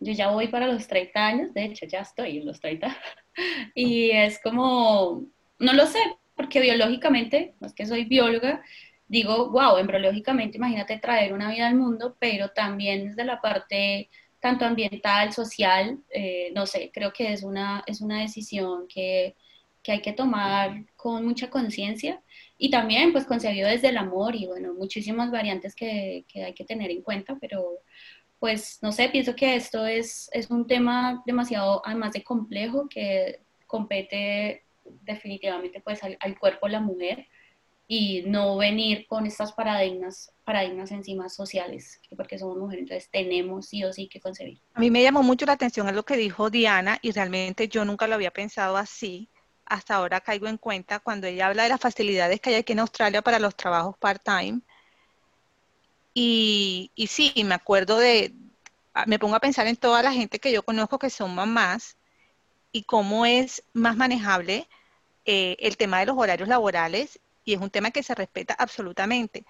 yo 0.00 0.12
ya 0.12 0.30
voy 0.30 0.48
para 0.48 0.66
los 0.66 0.88
30 0.88 1.26
años, 1.26 1.54
de 1.54 1.64
hecho 1.64 1.86
ya 1.86 2.00
estoy 2.00 2.38
en 2.38 2.46
los 2.46 2.60
30, 2.60 2.96
y 3.74 4.10
es 4.10 4.40
como, 4.42 5.26
no 5.58 5.72
lo 5.72 5.86
sé, 5.86 6.00
porque 6.34 6.60
biológicamente, 6.60 7.54
no 7.60 7.66
es 7.66 7.74
que 7.74 7.86
soy 7.86 8.04
bióloga, 8.06 8.62
digo, 9.08 9.50
wow, 9.50 9.76
embriológicamente 9.76 10.56
imagínate 10.56 10.98
traer 10.98 11.32
una 11.32 11.50
vida 11.50 11.68
al 11.68 11.74
mundo, 11.74 12.16
pero 12.18 12.50
también 12.50 13.08
desde 13.08 13.24
la 13.24 13.40
parte 13.40 14.08
tanto 14.40 14.64
ambiental, 14.64 15.32
social, 15.32 15.98
eh, 16.10 16.50
no 16.54 16.66
sé, 16.66 16.90
creo 16.92 17.12
que 17.12 17.32
es 17.32 17.42
una, 17.42 17.84
es 17.86 18.00
una 18.00 18.20
decisión 18.20 18.86
que, 18.88 19.36
que 19.82 19.92
hay 19.92 20.00
que 20.00 20.12
tomar 20.12 20.84
con 20.96 21.26
mucha 21.26 21.50
conciencia 21.50 22.22
y 22.56 22.70
también 22.70 23.12
pues 23.12 23.26
concebido 23.26 23.68
desde 23.68 23.88
el 23.88 23.98
amor 23.98 24.34
y 24.34 24.46
bueno, 24.46 24.74
muchísimas 24.74 25.30
variantes 25.30 25.74
que, 25.74 26.24
que 26.28 26.44
hay 26.44 26.54
que 26.54 26.64
tener 26.64 26.90
en 26.90 27.02
cuenta, 27.02 27.36
pero 27.40 27.80
pues 28.40 28.78
no 28.80 28.90
sé, 28.90 29.10
pienso 29.10 29.36
que 29.36 29.54
esto 29.54 29.86
es, 29.86 30.30
es 30.32 30.50
un 30.50 30.66
tema 30.66 31.22
demasiado, 31.26 31.82
además 31.84 32.12
de 32.12 32.24
complejo, 32.24 32.88
que 32.88 33.42
compete 33.66 34.64
definitivamente 35.02 35.80
pues 35.80 36.00
al, 36.02 36.38
cuerpo 36.38 36.66
de 36.66 36.72
la 36.72 36.80
mujer 36.80 37.28
y 37.86 38.22
no 38.22 38.56
venir 38.56 39.06
con 39.06 39.26
estas 39.26 39.52
paradigmas, 39.52 40.32
paradigmas 40.44 40.90
encima 40.90 41.28
sociales, 41.28 42.00
porque 42.16 42.38
somos 42.38 42.56
mujeres, 42.56 42.84
entonces 42.84 43.10
tenemos 43.10 43.68
sí 43.68 43.84
o 43.84 43.92
sí 43.92 44.08
que 44.08 44.20
concebir. 44.20 44.58
A 44.72 44.80
mí 44.80 44.90
me 44.90 45.02
llamó 45.02 45.22
mucho 45.22 45.44
la 45.44 45.52
atención 45.52 45.86
a 45.86 45.92
lo 45.92 46.04
que 46.04 46.16
dijo 46.16 46.48
Diana 46.48 46.98
y 47.02 47.12
realmente 47.12 47.68
yo 47.68 47.84
nunca 47.84 48.06
lo 48.06 48.14
había 48.14 48.30
pensado 48.30 48.78
así. 48.78 49.28
Hasta 49.66 49.96
ahora 49.96 50.20
caigo 50.20 50.48
en 50.48 50.56
cuenta 50.56 50.98
cuando 50.98 51.26
ella 51.26 51.48
habla 51.48 51.64
de 51.64 51.68
las 51.68 51.80
facilidades 51.80 52.40
que 52.40 52.50
hay 52.50 52.56
aquí 52.56 52.72
en 52.72 52.80
Australia 52.80 53.22
para 53.22 53.38
los 53.38 53.54
trabajos 53.54 53.96
part-time 53.98 54.62
y, 56.22 56.90
y 56.96 57.06
sí, 57.06 57.32
me 57.44 57.54
acuerdo 57.54 57.96
de, 57.96 58.34
ah, 58.92 59.04
me 59.06 59.18
pongo 59.18 59.36
a 59.36 59.40
pensar 59.40 59.66
en 59.66 59.76
toda 59.76 60.02
la 60.02 60.12
gente 60.12 60.38
que 60.38 60.52
yo 60.52 60.62
conozco 60.62 60.98
que 60.98 61.08
son 61.08 61.34
mamás 61.34 61.96
y 62.72 62.82
cómo 62.82 63.24
es 63.24 63.62
más 63.72 63.96
manejable 63.96 64.68
eh, 65.24 65.56
el 65.60 65.78
tema 65.78 65.98
de 66.00 66.04
los 66.04 66.18
horarios 66.18 66.46
laborales 66.46 67.18
y 67.42 67.54
es 67.54 67.60
un 67.62 67.70
tema 67.70 67.90
que 67.90 68.02
se 68.02 68.14
respeta 68.14 68.52
absolutamente. 68.52 69.46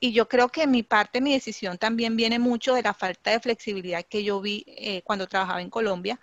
Y 0.00 0.12
yo 0.12 0.26
creo 0.26 0.48
que 0.48 0.66
mi 0.66 0.82
parte, 0.82 1.20
mi 1.20 1.34
decisión 1.34 1.76
también 1.76 2.16
viene 2.16 2.38
mucho 2.38 2.72
de 2.72 2.82
la 2.82 2.94
falta 2.94 3.32
de 3.32 3.40
flexibilidad 3.40 4.02
que 4.02 4.24
yo 4.24 4.40
vi 4.40 4.64
eh, 4.68 5.02
cuando 5.02 5.26
trabajaba 5.26 5.60
en 5.60 5.68
Colombia. 5.68 6.18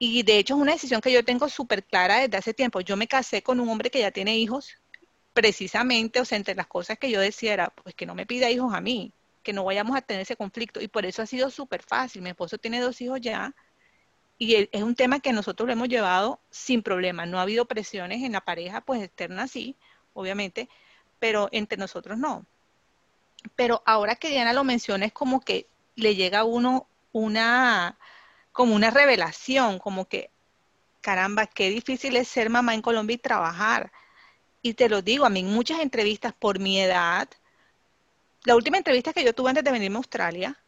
Y 0.00 0.24
de 0.24 0.38
hecho 0.38 0.54
es 0.56 0.60
una 0.60 0.72
decisión 0.72 1.00
que 1.00 1.12
yo 1.12 1.24
tengo 1.24 1.48
súper 1.48 1.84
clara 1.84 2.18
desde 2.18 2.38
hace 2.38 2.54
tiempo. 2.54 2.80
Yo 2.80 2.96
me 2.96 3.06
casé 3.06 3.40
con 3.40 3.60
un 3.60 3.68
hombre 3.68 3.88
que 3.88 4.00
ya 4.00 4.10
tiene 4.10 4.36
hijos, 4.36 4.78
precisamente, 5.36 6.18
o 6.18 6.24
sea, 6.24 6.38
entre 6.38 6.54
las 6.54 6.66
cosas 6.66 6.98
que 6.98 7.10
yo 7.10 7.20
decía 7.20 7.52
era, 7.52 7.68
pues 7.68 7.94
que 7.94 8.06
no 8.06 8.14
me 8.14 8.24
pida 8.24 8.48
hijos 8.48 8.72
a 8.72 8.80
mí, 8.80 9.12
que 9.42 9.52
no 9.52 9.64
vayamos 9.64 9.94
a 9.94 10.00
tener 10.00 10.22
ese 10.22 10.34
conflicto. 10.34 10.80
Y 10.80 10.88
por 10.88 11.04
eso 11.04 11.20
ha 11.20 11.26
sido 11.26 11.50
súper 11.50 11.82
fácil. 11.82 12.22
Mi 12.22 12.30
esposo 12.30 12.56
tiene 12.56 12.80
dos 12.80 13.02
hijos 13.02 13.20
ya 13.20 13.54
y 14.38 14.68
es 14.72 14.82
un 14.82 14.94
tema 14.94 15.20
que 15.20 15.34
nosotros 15.34 15.66
lo 15.66 15.74
hemos 15.74 15.88
llevado 15.88 16.40
sin 16.50 16.82
problema. 16.82 17.26
No 17.26 17.38
ha 17.38 17.42
habido 17.42 17.66
presiones 17.66 18.22
en 18.22 18.32
la 18.32 18.40
pareja, 18.40 18.80
pues 18.80 19.02
externa 19.02 19.46
sí, 19.46 19.76
obviamente, 20.14 20.70
pero 21.18 21.50
entre 21.52 21.76
nosotros 21.76 22.16
no. 22.16 22.46
Pero 23.56 23.82
ahora 23.84 24.16
que 24.16 24.30
Diana 24.30 24.54
lo 24.54 24.64
menciona 24.64 25.04
es 25.04 25.12
como 25.12 25.42
que 25.42 25.66
le 25.96 26.14
llega 26.14 26.40
a 26.40 26.44
uno 26.44 26.86
una, 27.12 27.98
como 28.52 28.74
una 28.74 28.90
revelación, 28.90 29.78
como 29.78 30.06
que, 30.06 30.30
caramba, 31.02 31.46
qué 31.46 31.68
difícil 31.68 32.16
es 32.16 32.28
ser 32.28 32.48
mamá 32.48 32.74
en 32.74 32.82
Colombia 32.82 33.14
y 33.14 33.18
trabajar. 33.18 33.92
Y 34.66 34.74
te 34.74 34.88
lo 34.88 35.00
digo, 35.00 35.24
a 35.24 35.30
mí 35.30 35.44
muchas 35.44 35.78
entrevistas 35.78 36.32
por 36.32 36.58
mi 36.58 36.80
edad, 36.80 37.28
la 38.42 38.56
última 38.56 38.78
entrevista 38.78 39.12
que 39.12 39.22
yo 39.22 39.32
tuve 39.32 39.50
antes 39.50 39.62
de 39.62 39.70
venirme 39.70 39.94
a 39.94 39.98
Australia, 39.98 40.58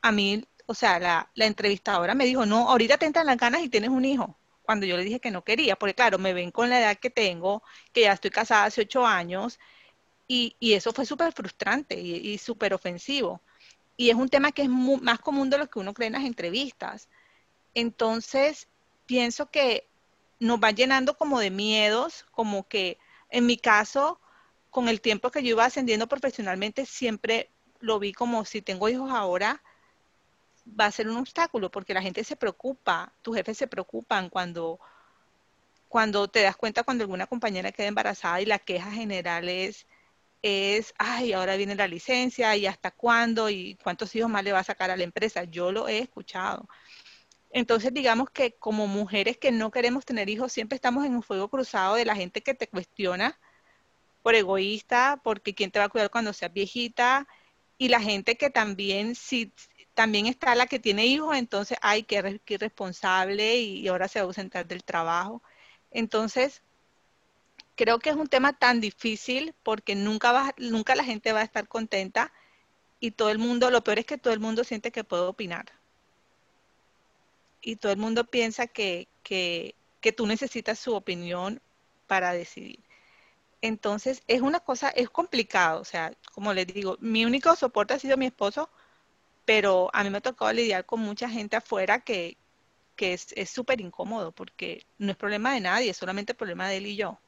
a 0.00 0.10
mí 0.10 0.42
o 0.64 0.72
sea, 0.74 0.98
la, 0.98 1.28
entrevistadora 1.34 2.14
me 2.14 2.24
dijo, 2.24 2.46
no, 2.46 2.70
ahorita 2.70 2.96
te 2.96 3.04
entran 3.04 3.26
las 3.26 3.36
ganas 3.36 3.62
y 3.62 3.68
tienes 3.68 3.90
un 3.90 4.06
hijo. 4.06 4.34
Cuando 4.62 4.86
yo 4.86 4.96
le 4.96 5.04
dije 5.04 5.20
que 5.20 5.30
no 5.30 5.44
quería, 5.44 5.76
porque 5.76 5.92
claro, 5.92 6.18
me 6.18 6.32
ven 6.32 6.50
con 6.50 6.70
la 6.70 6.80
edad 6.80 6.96
que 6.96 7.10
tengo, 7.10 7.62
que 7.92 8.02
ya 8.02 8.12
estoy 8.14 8.30
casada 8.30 8.64
hace 8.64 8.80
ocho 8.80 9.04
años, 9.06 9.60
y, 10.26 10.56
eso 10.60 10.94
fue 10.94 11.04
súper 11.04 11.30
frustrante 11.34 12.00
y, 12.00 12.38
súper 12.38 12.72
ofensivo. 12.72 13.42
Y 13.98 14.08
es 14.08 14.16
un 14.16 14.30
tema 14.30 14.50
que 14.50 14.62
es 14.62 14.70
más 14.70 15.18
común 15.18 15.50
de 15.50 15.58
lo 15.58 15.68
que 15.68 15.78
uno 15.78 15.92
cree 15.92 16.06
en 16.06 16.14
las 16.14 16.24
entrevistas. 16.24 17.10
Entonces, 17.74 18.66
pienso 19.04 19.50
que 19.50 19.86
nos 20.40 20.58
va 20.58 20.70
llenando 20.70 21.18
como 21.18 21.38
de 21.38 21.50
miedos, 21.50 22.24
como 22.30 22.66
que 22.66 22.96
en 23.32 23.46
mi 23.46 23.56
caso, 23.56 24.20
con 24.70 24.88
el 24.88 25.00
tiempo 25.00 25.30
que 25.30 25.42
yo 25.42 25.50
iba 25.50 25.64
ascendiendo 25.64 26.06
profesionalmente, 26.06 26.86
siempre 26.86 27.50
lo 27.80 27.98
vi 27.98 28.12
como 28.12 28.44
si 28.44 28.62
tengo 28.62 28.88
hijos 28.88 29.10
ahora, 29.10 29.62
va 30.68 30.86
a 30.86 30.92
ser 30.92 31.08
un 31.08 31.16
obstáculo 31.16 31.70
porque 31.70 31.94
la 31.94 32.02
gente 32.02 32.24
se 32.24 32.36
preocupa, 32.36 33.12
tus 33.22 33.34
jefes 33.34 33.56
se 33.58 33.66
preocupan 33.66 34.28
cuando, 34.28 34.78
cuando 35.88 36.28
te 36.28 36.42
das 36.42 36.56
cuenta 36.56 36.84
cuando 36.84 37.04
alguna 37.04 37.26
compañera 37.26 37.72
queda 37.72 37.88
embarazada 37.88 38.40
y 38.40 38.46
la 38.46 38.58
queja 38.58 38.92
general 38.92 39.48
es, 39.48 39.86
es, 40.42 40.94
ay, 40.98 41.32
ahora 41.32 41.56
viene 41.56 41.74
la 41.74 41.88
licencia 41.88 42.54
y 42.56 42.66
hasta 42.66 42.90
cuándo 42.90 43.48
y 43.48 43.76
cuántos 43.82 44.14
hijos 44.14 44.30
más 44.30 44.44
le 44.44 44.52
va 44.52 44.60
a 44.60 44.64
sacar 44.64 44.90
a 44.90 44.96
la 44.96 45.04
empresa. 45.04 45.44
Yo 45.44 45.72
lo 45.72 45.88
he 45.88 45.98
escuchado. 45.98 46.68
Entonces, 47.52 47.92
digamos 47.94 48.30
que 48.30 48.52
como 48.54 48.86
mujeres 48.86 49.36
que 49.38 49.52
no 49.52 49.70
queremos 49.70 50.04
tener 50.06 50.28
hijos, 50.30 50.52
siempre 50.52 50.76
estamos 50.76 51.04
en 51.04 51.14
un 51.14 51.22
fuego 51.22 51.48
cruzado 51.48 51.96
de 51.96 52.06
la 52.06 52.16
gente 52.16 52.42
que 52.42 52.54
te 52.54 52.68
cuestiona 52.68 53.38
por 54.22 54.34
egoísta, 54.34 55.20
porque 55.24 55.54
quién 55.54 55.70
te 55.70 55.78
va 55.78 55.86
a 55.86 55.88
cuidar 55.90 56.10
cuando 56.10 56.32
seas 56.32 56.52
viejita, 56.52 57.28
y 57.78 57.88
la 57.88 58.00
gente 58.00 58.36
que 58.36 58.50
también, 58.50 59.14
si, 59.16 59.52
también 59.94 60.26
está 60.26 60.54
la 60.54 60.66
que 60.66 60.78
tiene 60.78 61.06
hijos, 61.06 61.36
entonces 61.36 61.78
hay 61.82 62.04
que 62.04 62.40
ser 62.46 62.60
responsable 62.60 63.56
y, 63.56 63.88
ahora 63.88 64.08
se 64.08 64.20
va 64.20 64.24
a 64.24 64.26
ausentar 64.28 64.66
del 64.66 64.84
trabajo. 64.84 65.42
Entonces, 65.90 66.62
creo 67.76 67.98
que 67.98 68.10
es 68.10 68.16
un 68.16 68.28
tema 68.28 68.52
tan 68.54 68.80
difícil 68.80 69.54
porque 69.62 69.94
nunca, 69.94 70.32
va, 70.32 70.54
nunca 70.58 70.94
la 70.94 71.04
gente 71.04 71.32
va 71.32 71.40
a 71.40 71.44
estar 71.44 71.68
contenta 71.68 72.32
y 73.00 73.12
todo 73.12 73.30
el 73.30 73.38
mundo, 73.38 73.70
lo 73.70 73.82
peor 73.84 73.98
es 73.98 74.06
que 74.06 74.18
todo 74.18 74.32
el 74.32 74.40
mundo 74.40 74.64
siente 74.64 74.92
que 74.92 75.04
puede 75.04 75.24
opinar. 75.24 75.81
Y 77.62 77.76
todo 77.76 77.92
el 77.92 77.98
mundo 77.98 78.24
piensa 78.24 78.66
que, 78.66 79.08
que, 79.22 79.74
que 80.00 80.12
tú 80.12 80.26
necesitas 80.26 80.78
su 80.78 80.94
opinión 80.94 81.62
para 82.06 82.32
decidir. 82.32 82.80
Entonces, 83.62 84.22
es 84.26 84.42
una 84.42 84.60
cosa, 84.60 84.90
es 84.90 85.08
complicado. 85.08 85.80
O 85.80 85.84
sea, 85.84 86.12
como 86.32 86.52
les 86.52 86.66
digo, 86.66 86.98
mi 87.00 87.24
único 87.24 87.54
soporte 87.56 87.94
ha 87.94 87.98
sido 87.98 88.16
mi 88.16 88.26
esposo 88.26 88.68
pero 89.44 89.90
a 89.92 90.04
mí 90.04 90.10
me 90.10 90.18
ha 90.18 90.20
tocado 90.20 90.52
lidiar 90.52 90.86
con 90.86 91.00
mucha 91.00 91.28
gente 91.28 91.56
afuera 91.56 92.00
que, 92.00 92.36
es 92.98 93.50
súper 93.50 93.80
incómodo 93.80 94.30
porque 94.30 94.86
no 94.98 95.10
es 95.10 95.16
problema 95.16 95.54
de 95.54 95.60
nadie, 95.60 95.90
es 95.90 95.96
solamente 95.96 96.34
problema 96.34 96.68
de 96.68 96.76
él 96.76 96.86
y 96.86 96.94
yo. 96.94 97.18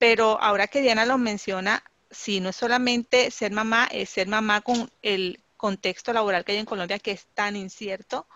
Pero 0.00 0.40
ahora 0.40 0.66
que 0.66 0.80
Diana 0.80 1.06
lo 1.06 1.16
menciona, 1.16 1.84
sí, 2.10 2.40
no 2.40 2.48
es 2.48 2.56
solamente 2.56 3.30
ser 3.30 3.52
mamá, 3.52 3.86
es 3.92 4.10
ser 4.10 4.26
mamá 4.26 4.62
con 4.62 4.90
el 5.02 5.38
contexto 5.56 6.12
laboral 6.12 6.44
que 6.44 6.52
hay 6.52 6.58
en 6.58 6.66
Colombia 6.66 6.98
que 6.98 7.12
es 7.12 7.26
tan 7.34 7.54
incierto 7.54 8.26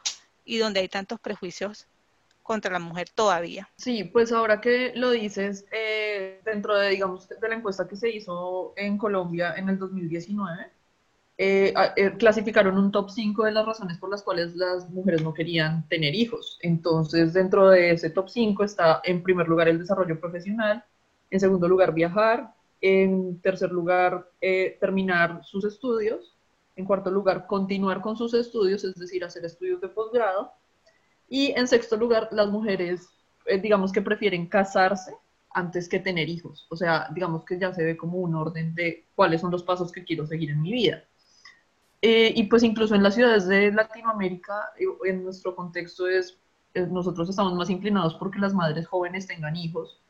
y 0.48 0.58
donde 0.58 0.80
hay 0.80 0.88
tantos 0.88 1.20
prejuicios 1.20 1.86
contra 2.42 2.72
la 2.72 2.78
mujer 2.78 3.08
todavía. 3.14 3.68
Sí, 3.76 4.04
pues 4.04 4.32
ahora 4.32 4.60
que 4.60 4.92
lo 4.96 5.10
dices, 5.10 5.66
eh, 5.70 6.40
dentro 6.44 6.76
de, 6.76 6.88
digamos, 6.88 7.28
de 7.28 7.48
la 7.48 7.54
encuesta 7.54 7.86
que 7.86 7.96
se 7.96 8.08
hizo 8.08 8.72
en 8.76 8.96
Colombia 8.96 9.54
en 9.56 9.68
el 9.68 9.78
2019, 9.78 10.70
eh, 11.40 11.72
eh, 11.96 12.16
clasificaron 12.18 12.76
un 12.78 12.90
top 12.90 13.10
5 13.10 13.44
de 13.44 13.52
las 13.52 13.66
razones 13.66 13.98
por 13.98 14.10
las 14.10 14.22
cuales 14.22 14.56
las 14.56 14.90
mujeres 14.90 15.22
no 15.22 15.34
querían 15.34 15.86
tener 15.88 16.14
hijos. 16.14 16.58
Entonces, 16.62 17.34
dentro 17.34 17.68
de 17.68 17.90
ese 17.90 18.10
top 18.10 18.28
5 18.28 18.64
está 18.64 19.02
en 19.04 19.22
primer 19.22 19.46
lugar 19.46 19.68
el 19.68 19.78
desarrollo 19.78 20.18
profesional, 20.18 20.84
en 21.30 21.38
segundo 21.38 21.68
lugar 21.68 21.92
viajar, 21.92 22.54
en 22.80 23.40
tercer 23.40 23.70
lugar 23.70 24.30
eh, 24.40 24.78
terminar 24.80 25.40
sus 25.44 25.64
estudios, 25.64 26.37
en 26.78 26.84
cuarto 26.84 27.10
lugar 27.10 27.46
continuar 27.46 28.00
con 28.00 28.16
sus 28.16 28.32
estudios, 28.34 28.84
es 28.84 28.94
decir, 28.94 29.24
hacer 29.24 29.44
estudios 29.44 29.80
de 29.80 29.88
posgrado, 29.88 30.52
y 31.28 31.50
en 31.50 31.66
sexto 31.66 31.96
lugar 31.96 32.28
las 32.30 32.48
mujeres, 32.48 33.08
digamos 33.60 33.92
que 33.92 34.00
prefieren 34.00 34.46
casarse 34.46 35.12
antes 35.50 35.88
que 35.88 35.98
tener 35.98 36.28
hijos. 36.28 36.66
O 36.70 36.76
sea, 36.76 37.08
digamos 37.12 37.44
que 37.44 37.58
ya 37.58 37.74
se 37.74 37.84
ve 37.84 37.96
como 37.96 38.18
un 38.18 38.34
orden 38.36 38.74
de 38.76 39.06
cuáles 39.16 39.40
son 39.40 39.50
los 39.50 39.64
pasos 39.64 39.90
que 39.90 40.04
quiero 40.04 40.24
seguir 40.24 40.50
en 40.50 40.62
mi 40.62 40.72
vida. 40.72 41.02
Eh, 42.00 42.32
y 42.36 42.44
pues 42.44 42.62
incluso 42.62 42.94
en 42.94 43.02
las 43.02 43.16
ciudades 43.16 43.48
de 43.48 43.72
Latinoamérica, 43.72 44.70
en 45.04 45.24
nuestro 45.24 45.56
contexto 45.56 46.06
es, 46.06 46.38
nosotros 46.74 47.28
estamos 47.28 47.54
más 47.54 47.70
inclinados 47.70 48.14
porque 48.14 48.38
las 48.38 48.54
madres 48.54 48.86
jóvenes 48.86 49.26
tengan 49.26 49.56
hijos 49.56 50.00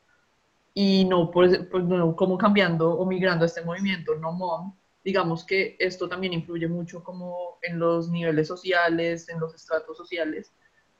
y 0.75 1.05
no, 1.05 1.31
pues, 1.31 1.65
pues 1.71 1.83
no 1.83 2.15
como 2.15 2.37
cambiando 2.37 2.91
o 2.91 3.07
migrando 3.07 3.43
a 3.43 3.47
este 3.47 3.63
movimiento 3.63 4.13
no 4.15 4.33
mom. 4.33 4.75
Digamos 5.09 5.43
que 5.43 5.75
esto 5.79 6.07
también 6.07 6.33
influye 6.33 6.67
mucho 6.67 7.03
como 7.03 7.57
en 7.63 7.79
los 7.79 8.11
niveles 8.11 8.47
sociales, 8.47 9.27
en 9.27 9.39
los 9.39 9.55
estratos 9.55 9.97
sociales. 9.97 10.53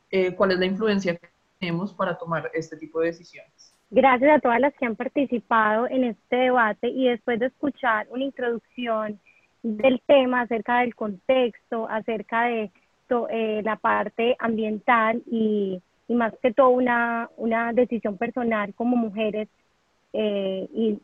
Eh, 0.10 0.34
¿Cuál 0.34 0.54
es 0.54 0.58
la 0.58 0.66
influencia 0.66 1.16
que 1.16 1.30
tenemos 1.60 1.94
para 1.94 2.18
tomar 2.18 2.50
este 2.56 2.76
tipo 2.76 3.02
de 3.02 3.06
decisiones? 3.10 3.76
Gracias 3.92 4.32
a 4.32 4.40
todas 4.40 4.60
las 4.60 4.74
que 4.74 4.88
han 4.88 4.96
participado 4.96 5.88
en 5.88 6.06
este 6.06 6.36
debate 6.38 6.88
y 6.88 7.08
después 7.08 7.40
de 7.40 7.46
escuchar 7.46 8.08
una 8.10 8.24
introducción 8.24 9.20
del 9.62 10.02
tema, 10.08 10.42
acerca 10.42 10.80
del 10.80 10.96
contexto, 10.96 11.88
acerca 11.88 12.46
de 12.46 12.72
eh, 13.30 13.62
la 13.64 13.76
parte 13.76 14.36
ambiental 14.40 15.22
y, 15.28 15.80
más 16.08 16.34
que 16.42 16.52
todo 16.52 16.70
una, 16.70 17.30
una 17.38 17.74
decisión 17.74 18.18
personal 18.18 18.74
como 18.74 18.96
mujeres 18.96 19.48
eh, 20.14 20.68
y 20.74 21.00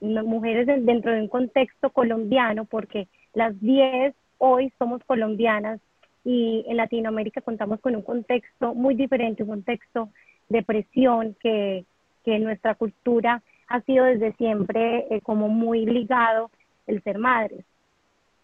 mujeres 0.00 0.66
dentro 0.66 1.12
de 1.12 1.22
un 1.22 1.28
contexto 1.28 1.90
colombiano, 1.90 2.64
porque 2.64 3.08
las 3.32 3.58
10 3.60 4.14
hoy 4.38 4.72
somos 4.78 5.02
colombianas 5.04 5.80
y 6.24 6.64
en 6.66 6.76
Latinoamérica 6.76 7.40
contamos 7.40 7.80
con 7.80 7.96
un 7.96 8.02
contexto 8.02 8.74
muy 8.74 8.94
diferente, 8.94 9.42
un 9.42 9.50
contexto 9.50 10.10
de 10.48 10.62
presión 10.62 11.36
que, 11.40 11.84
que 12.24 12.38
nuestra 12.38 12.74
cultura 12.74 13.42
ha 13.68 13.80
sido 13.82 14.04
desde 14.04 14.32
siempre 14.34 15.06
eh, 15.10 15.20
como 15.20 15.48
muy 15.48 15.86
ligado 15.86 16.50
el 16.86 17.02
ser 17.02 17.18
madres. 17.18 17.64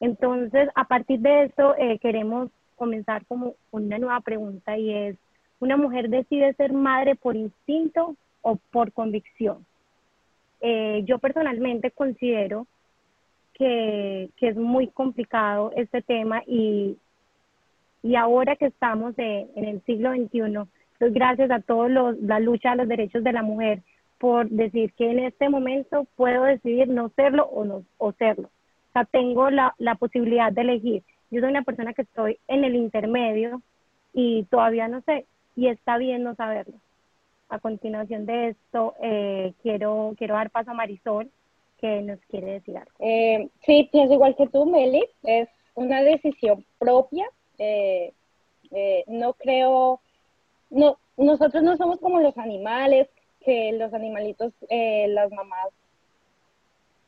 Entonces, 0.01 0.69
a 0.75 0.85
partir 0.85 1.21
de 1.21 1.45
eso, 1.45 1.75
eh, 1.77 1.99
queremos 1.99 2.51
comenzar 2.77 3.25
como 3.27 3.55
una 3.71 3.99
nueva 3.99 4.21
pregunta 4.21 4.79
y 4.79 4.93
es, 4.93 5.17
¿una 5.61 5.77
mujer 5.77 6.09
decide 6.09 6.55
ser 6.55 6.73
madre 6.73 7.17
por 7.17 7.37
instinto 7.37 8.17
o 8.41 8.57
por 8.71 8.93
convicción? 8.93 9.67
Eh, 10.61 11.03
yo 11.07 11.19
personalmente 11.19 11.91
considero 11.91 12.67
que, 13.55 14.31
es 14.41 14.57
muy 14.57 14.89
complicado 14.89 15.73
este 15.77 16.03
tema 16.03 16.43
y, 16.47 16.97
y 18.03 18.17
ahora 18.17 18.57
que 18.57 18.67
estamos 18.67 19.15
en 19.19 19.65
el 19.65 19.83
siglo 19.85 20.13
XXI, 20.13 20.69
pues 20.99 21.13
gracias 21.13 21.51
a 21.51 21.61
toda 21.61 21.89
la 21.89 22.41
lucha 22.41 22.71
de 22.71 22.77
los 22.77 22.89
derechos 22.89 23.25
de 23.25 23.33
la 23.33 23.43
mujer 23.43 23.83
por 24.21 24.51
decir 24.51 24.93
que 24.93 25.11
en 25.11 25.19
este 25.21 25.49
momento 25.49 26.07
puedo 26.15 26.45
decidir 26.45 26.89
no 26.89 27.09
serlo 27.17 27.47
o, 27.47 27.65
no, 27.65 27.85
o 27.97 28.13
serlo. 28.13 28.49
O 28.49 28.93
sea, 28.93 29.07
tengo 29.07 29.49
la, 29.49 29.75
la 29.79 29.95
posibilidad 29.95 30.53
de 30.53 30.61
elegir. 30.61 31.03
Yo 31.31 31.41
soy 31.41 31.49
una 31.49 31.63
persona 31.63 31.95
que 31.95 32.03
estoy 32.03 32.39
en 32.47 32.65
el 32.65 32.75
intermedio 32.75 33.63
y 34.13 34.45
todavía 34.51 34.89
no 34.89 35.01
sé, 35.03 35.25
y 35.57 35.69
está 35.69 35.97
bien 35.97 36.23
no 36.23 36.35
saberlo. 36.35 36.75
A 37.51 37.59
continuación 37.59 38.27
de 38.27 38.49
esto, 38.49 38.95
eh, 39.03 39.53
quiero, 39.63 40.15
quiero 40.17 40.35
dar 40.35 40.51
paso 40.51 40.71
a 40.71 40.75
Marisol 40.75 41.31
que 41.81 42.03
nos 42.03 42.21
quiere 42.27 42.53
decir 42.53 42.77
algo. 42.77 42.93
Eh, 42.99 43.49
sí, 43.67 43.89
pienso 43.91 44.15
igual 44.15 44.37
que 44.37 44.47
tú, 44.47 44.67
Meli, 44.67 45.05
es 45.23 45.49
una 45.75 46.03
decisión 46.03 46.65
propia. 46.79 47.27
Eh, 47.59 48.13
eh, 48.71 49.05
no 49.09 49.33
creo, 49.33 50.01
no, 50.69 50.99
nosotros 51.17 51.63
no 51.63 51.77
somos 51.77 51.99
como 51.99 52.21
los 52.21 52.37
animales, 52.39 53.09
que 53.45 53.73
los 53.73 53.93
animalitos, 53.95 54.53
las 54.69 55.31
mamás 55.33 55.69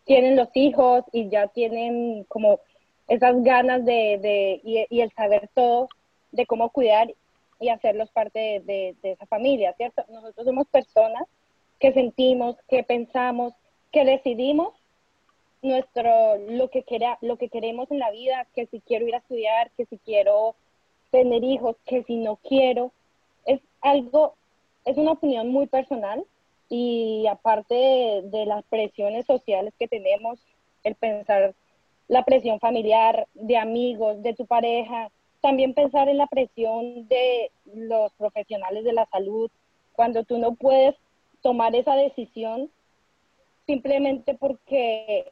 tienen 0.05 0.35
los 0.35 0.49
hijos 0.55 1.05
y 1.13 1.29
ya 1.29 1.47
tienen 1.49 2.25
como 2.25 2.61
esas 3.07 3.43
ganas 3.43 3.85
de, 3.85 4.61
y, 4.65 5.01
el 5.01 5.13
saber 5.13 5.51
todo 5.55 5.89
de 6.33 6.47
cómo 6.47 6.71
cuidar 6.71 7.13
y 7.63 7.69
hacerlos 7.69 8.11
parte 8.11 8.63
de, 8.67 8.97
de, 9.03 9.13
esa 9.13 9.27
familia, 9.27 9.73
¿cierto? 9.75 10.05
Nosotros 10.11 10.45
somos 10.45 10.67
personas 10.67 11.23
que 11.79 11.93
sentimos, 11.93 12.57
que 12.69 12.83
pensamos, 12.83 13.55
que 13.91 14.05
decidimos 14.05 14.75
nuestro 15.63 16.39
lo 16.49 16.69
que 16.69 16.85
lo 17.21 17.37
que 17.37 17.49
queremos 17.49 17.91
en 17.91 18.01
la 18.01 18.11
vida, 18.11 18.47
que 18.55 18.67
si 18.67 18.81
quiero 18.81 19.07
ir 19.07 19.15
a 19.15 19.19
estudiar, 19.19 19.71
que 19.77 19.87
si 19.87 19.99
quiero 19.99 20.57
tener 21.11 21.45
hijos, 21.45 21.77
que 21.87 22.03
si 22.03 22.17
no 22.17 22.37
quiero, 22.37 22.91
es 23.47 23.61
algo, 23.81 24.35
es 24.85 24.97
una 24.97 25.13
opinión 25.13 25.49
muy 25.49 25.67
personal 25.67 26.25
y 26.69 27.27
aparte 27.29 27.75
de, 28.25 28.47
las 28.47 28.65
presiones 28.65 29.27
sociales 29.27 29.75
que 29.79 29.89
tenemos, 29.89 30.41
el 30.85 30.95
pensar 30.95 31.55
la 32.09 32.25
presión 32.25 32.59
familiar, 32.61 33.27
de 33.35 33.57
amigos, 33.57 34.23
de 34.23 34.35
tu 34.35 34.47
pareja, 34.47 35.11
también 35.43 35.75
pensar 35.75 36.09
en 36.09 36.17
la 36.17 36.27
presión 36.27 37.07
de 37.09 37.51
los 37.75 38.13
profesionales 38.15 38.85
de 38.85 38.93
la 38.95 39.07
salud, 39.07 39.51
cuando 39.93 40.25
tú 40.25 40.39
no 40.39 40.55
puedes 40.55 40.95
tomar 41.43 41.75
esa 41.75 41.95
decisión 41.95 42.71
simplemente 43.67 44.35
porque 44.35 45.31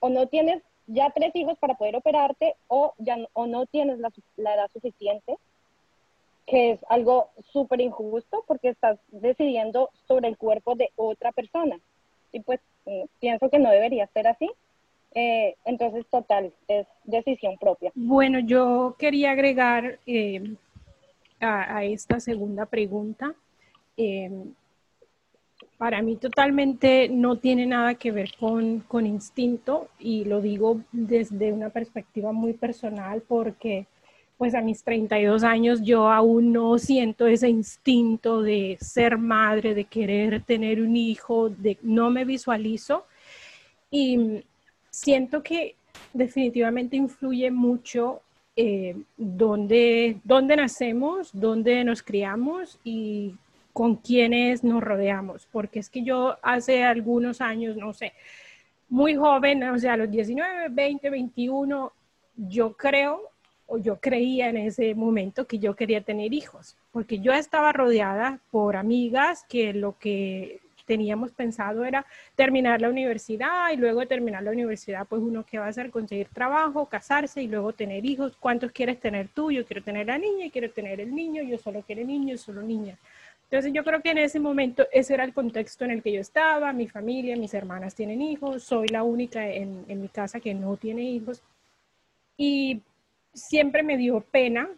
o 0.00 0.08
no 0.08 0.26
tienes 0.26 0.62
ya 0.86 1.10
tres 1.10 1.34
hijos 1.36 1.56
para 1.58 1.74
poder 1.74 1.96
operarte 1.96 2.56
o, 2.68 2.94
ya, 2.98 3.16
o 3.32 3.46
no 3.46 3.66
tienes 3.66 3.98
la, 3.98 4.10
la 4.36 4.54
edad 4.54 4.70
suficiente 4.72 5.36
que 6.46 6.72
es 6.72 6.80
algo 6.88 7.30
súper 7.52 7.80
injusto 7.80 8.44
porque 8.46 8.68
estás 8.68 8.98
decidiendo 9.08 9.90
sobre 10.06 10.28
el 10.28 10.36
cuerpo 10.36 10.74
de 10.74 10.90
otra 10.96 11.32
persona. 11.32 11.78
Y 12.32 12.40
pues 12.40 12.60
mm, 12.84 13.04
pienso 13.20 13.48
que 13.48 13.58
no 13.58 13.70
debería 13.70 14.06
ser 14.08 14.26
así. 14.26 14.50
Eh, 15.14 15.54
entonces, 15.64 16.04
total, 16.10 16.52
es 16.66 16.86
decisión 17.04 17.56
propia. 17.58 17.92
Bueno, 17.94 18.40
yo 18.40 18.96
quería 18.98 19.30
agregar 19.30 19.98
eh, 20.06 20.56
a, 21.40 21.84
esta 21.84 22.18
segunda 22.18 22.66
pregunta. 22.66 23.34
Eh, 23.96 24.30
para 25.78 26.02
mí 26.02 26.16
totalmente 26.16 27.08
no 27.08 27.36
tiene 27.36 27.66
nada 27.66 27.94
que 27.94 28.10
ver 28.10 28.32
con, 28.38 28.80
con 28.80 29.06
instinto 29.06 29.88
y 29.98 30.24
lo 30.24 30.40
digo 30.40 30.80
desde 30.92 31.52
una 31.52 31.70
perspectiva 31.70 32.32
muy 32.32 32.52
personal 32.52 33.22
porque 33.22 33.86
pues 34.36 34.54
a 34.54 34.60
mis 34.60 34.82
32 34.82 35.44
años 35.44 35.82
yo 35.82 36.10
aún 36.10 36.52
no 36.52 36.78
siento 36.78 37.26
ese 37.26 37.48
instinto 37.48 38.42
de 38.42 38.76
ser 38.80 39.16
madre, 39.16 39.74
de 39.74 39.84
querer 39.84 40.42
tener 40.42 40.80
un 40.80 40.96
hijo, 40.96 41.48
de 41.50 41.78
no 41.82 42.10
me 42.10 42.24
visualizo 42.24 43.04
y 43.90 44.42
siento 44.94 45.42
que 45.42 45.74
definitivamente 46.12 46.96
influye 46.96 47.50
mucho 47.50 48.22
eh, 48.56 48.96
dónde, 49.16 50.20
nacemos, 50.56 51.30
dónde 51.32 51.82
nos 51.82 52.02
criamos 52.02 52.78
y 52.84 53.34
con 53.72 53.96
quienes 53.96 54.62
nos 54.62 54.82
rodeamos, 54.82 55.48
porque 55.50 55.80
es 55.80 55.90
que 55.90 56.04
yo 56.04 56.36
hace 56.42 56.84
algunos 56.84 57.40
años, 57.40 57.76
no 57.76 57.92
sé, 57.92 58.12
muy 58.88 59.16
joven, 59.16 59.64
o 59.64 59.78
sea, 59.78 59.94
a 59.94 59.96
los 59.96 60.10
19, 60.10 60.68
20, 60.70 61.10
21, 61.10 61.92
yo 62.36 62.74
creo 62.74 63.30
o 63.66 63.78
yo 63.78 63.98
creía 63.98 64.48
en 64.48 64.58
ese 64.58 64.94
momento 64.94 65.48
que 65.48 65.58
yo 65.58 65.74
quería 65.74 66.02
tener 66.02 66.32
hijos, 66.32 66.76
porque 66.92 67.18
yo 67.18 67.32
estaba 67.32 67.72
rodeada 67.72 68.38
por 68.52 68.76
amigas 68.76 69.44
que 69.48 69.72
lo 69.72 69.98
que 69.98 70.60
teníamos 70.86 71.32
pensado 71.32 71.84
era 71.84 72.06
terminar 72.34 72.80
la 72.80 72.88
universidad 72.88 73.70
y 73.72 73.76
luego 73.76 74.00
de 74.00 74.06
terminar 74.06 74.42
la 74.42 74.50
universidad, 74.50 75.06
pues 75.06 75.22
uno 75.22 75.44
que 75.44 75.58
va 75.58 75.66
a 75.66 75.68
hacer, 75.68 75.90
conseguir 75.90 76.28
trabajo, 76.28 76.86
casarse 76.86 77.42
y 77.42 77.48
luego 77.48 77.72
tener 77.72 78.04
hijos. 78.04 78.36
¿Cuántos 78.38 78.72
quieres 78.72 79.00
tener 79.00 79.28
tú? 79.28 79.50
Yo 79.50 79.64
quiero 79.64 79.82
tener 79.82 80.06
la 80.06 80.18
niña, 80.18 80.50
quiero 80.50 80.70
tener 80.70 81.00
el 81.00 81.14
niño, 81.14 81.42
yo 81.42 81.58
solo 81.58 81.82
quiero 81.82 82.04
niños, 82.04 82.40
solo 82.40 82.62
niñas. 82.62 82.98
Entonces 83.44 83.72
yo 83.72 83.84
creo 83.84 84.00
que 84.02 84.10
en 84.10 84.18
ese 84.18 84.40
momento 84.40 84.86
ese 84.92 85.14
era 85.14 85.24
el 85.24 85.32
contexto 85.32 85.84
en 85.84 85.92
el 85.92 86.02
que 86.02 86.12
yo 86.12 86.20
estaba, 86.20 86.72
mi 86.72 86.88
familia, 86.88 87.36
mis 87.36 87.54
hermanas 87.54 87.94
tienen 87.94 88.20
hijos, 88.22 88.64
soy 88.64 88.88
la 88.88 89.02
única 89.02 89.46
en, 89.46 89.84
en 89.88 90.00
mi 90.00 90.08
casa 90.08 90.40
que 90.40 90.54
no 90.54 90.76
tiene 90.76 91.02
hijos. 91.02 91.42
Y 92.36 92.80
siempre 93.32 93.82
me 93.82 93.96
dio 93.96 94.20
pena 94.20 94.68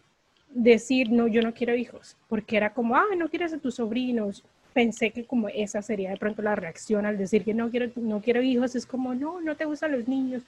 decir, 0.49 1.11
no, 1.11 1.27
yo 1.27 1.41
no 1.41 1.53
quiero 1.53 1.75
hijos, 1.75 2.17
porque 2.27 2.57
era 2.57 2.73
como, 2.73 2.95
ah, 2.95 3.15
no 3.15 3.29
quieres 3.29 3.53
a 3.53 3.59
tus 3.59 3.75
sobrinos. 3.75 4.43
Pensé 4.77 5.09
que 5.09 5.25
como 5.25 5.49
esa 5.49 5.81
sería 5.81 6.11
de 6.11 6.17
pronto 6.17 6.43
la 6.43 6.55
reacción 6.55 7.07
al 7.07 7.17
decir 7.17 7.43
que 7.43 7.55
no 7.55 7.71
quiero, 7.71 7.89
no 7.95 8.21
quiero 8.21 8.43
hijos, 8.43 8.75
es 8.75 8.85
como, 8.85 9.15
no, 9.15 9.41
no 9.41 9.55
te 9.55 9.65
gustan 9.65 9.91
los 9.91 10.07
niños. 10.07 10.43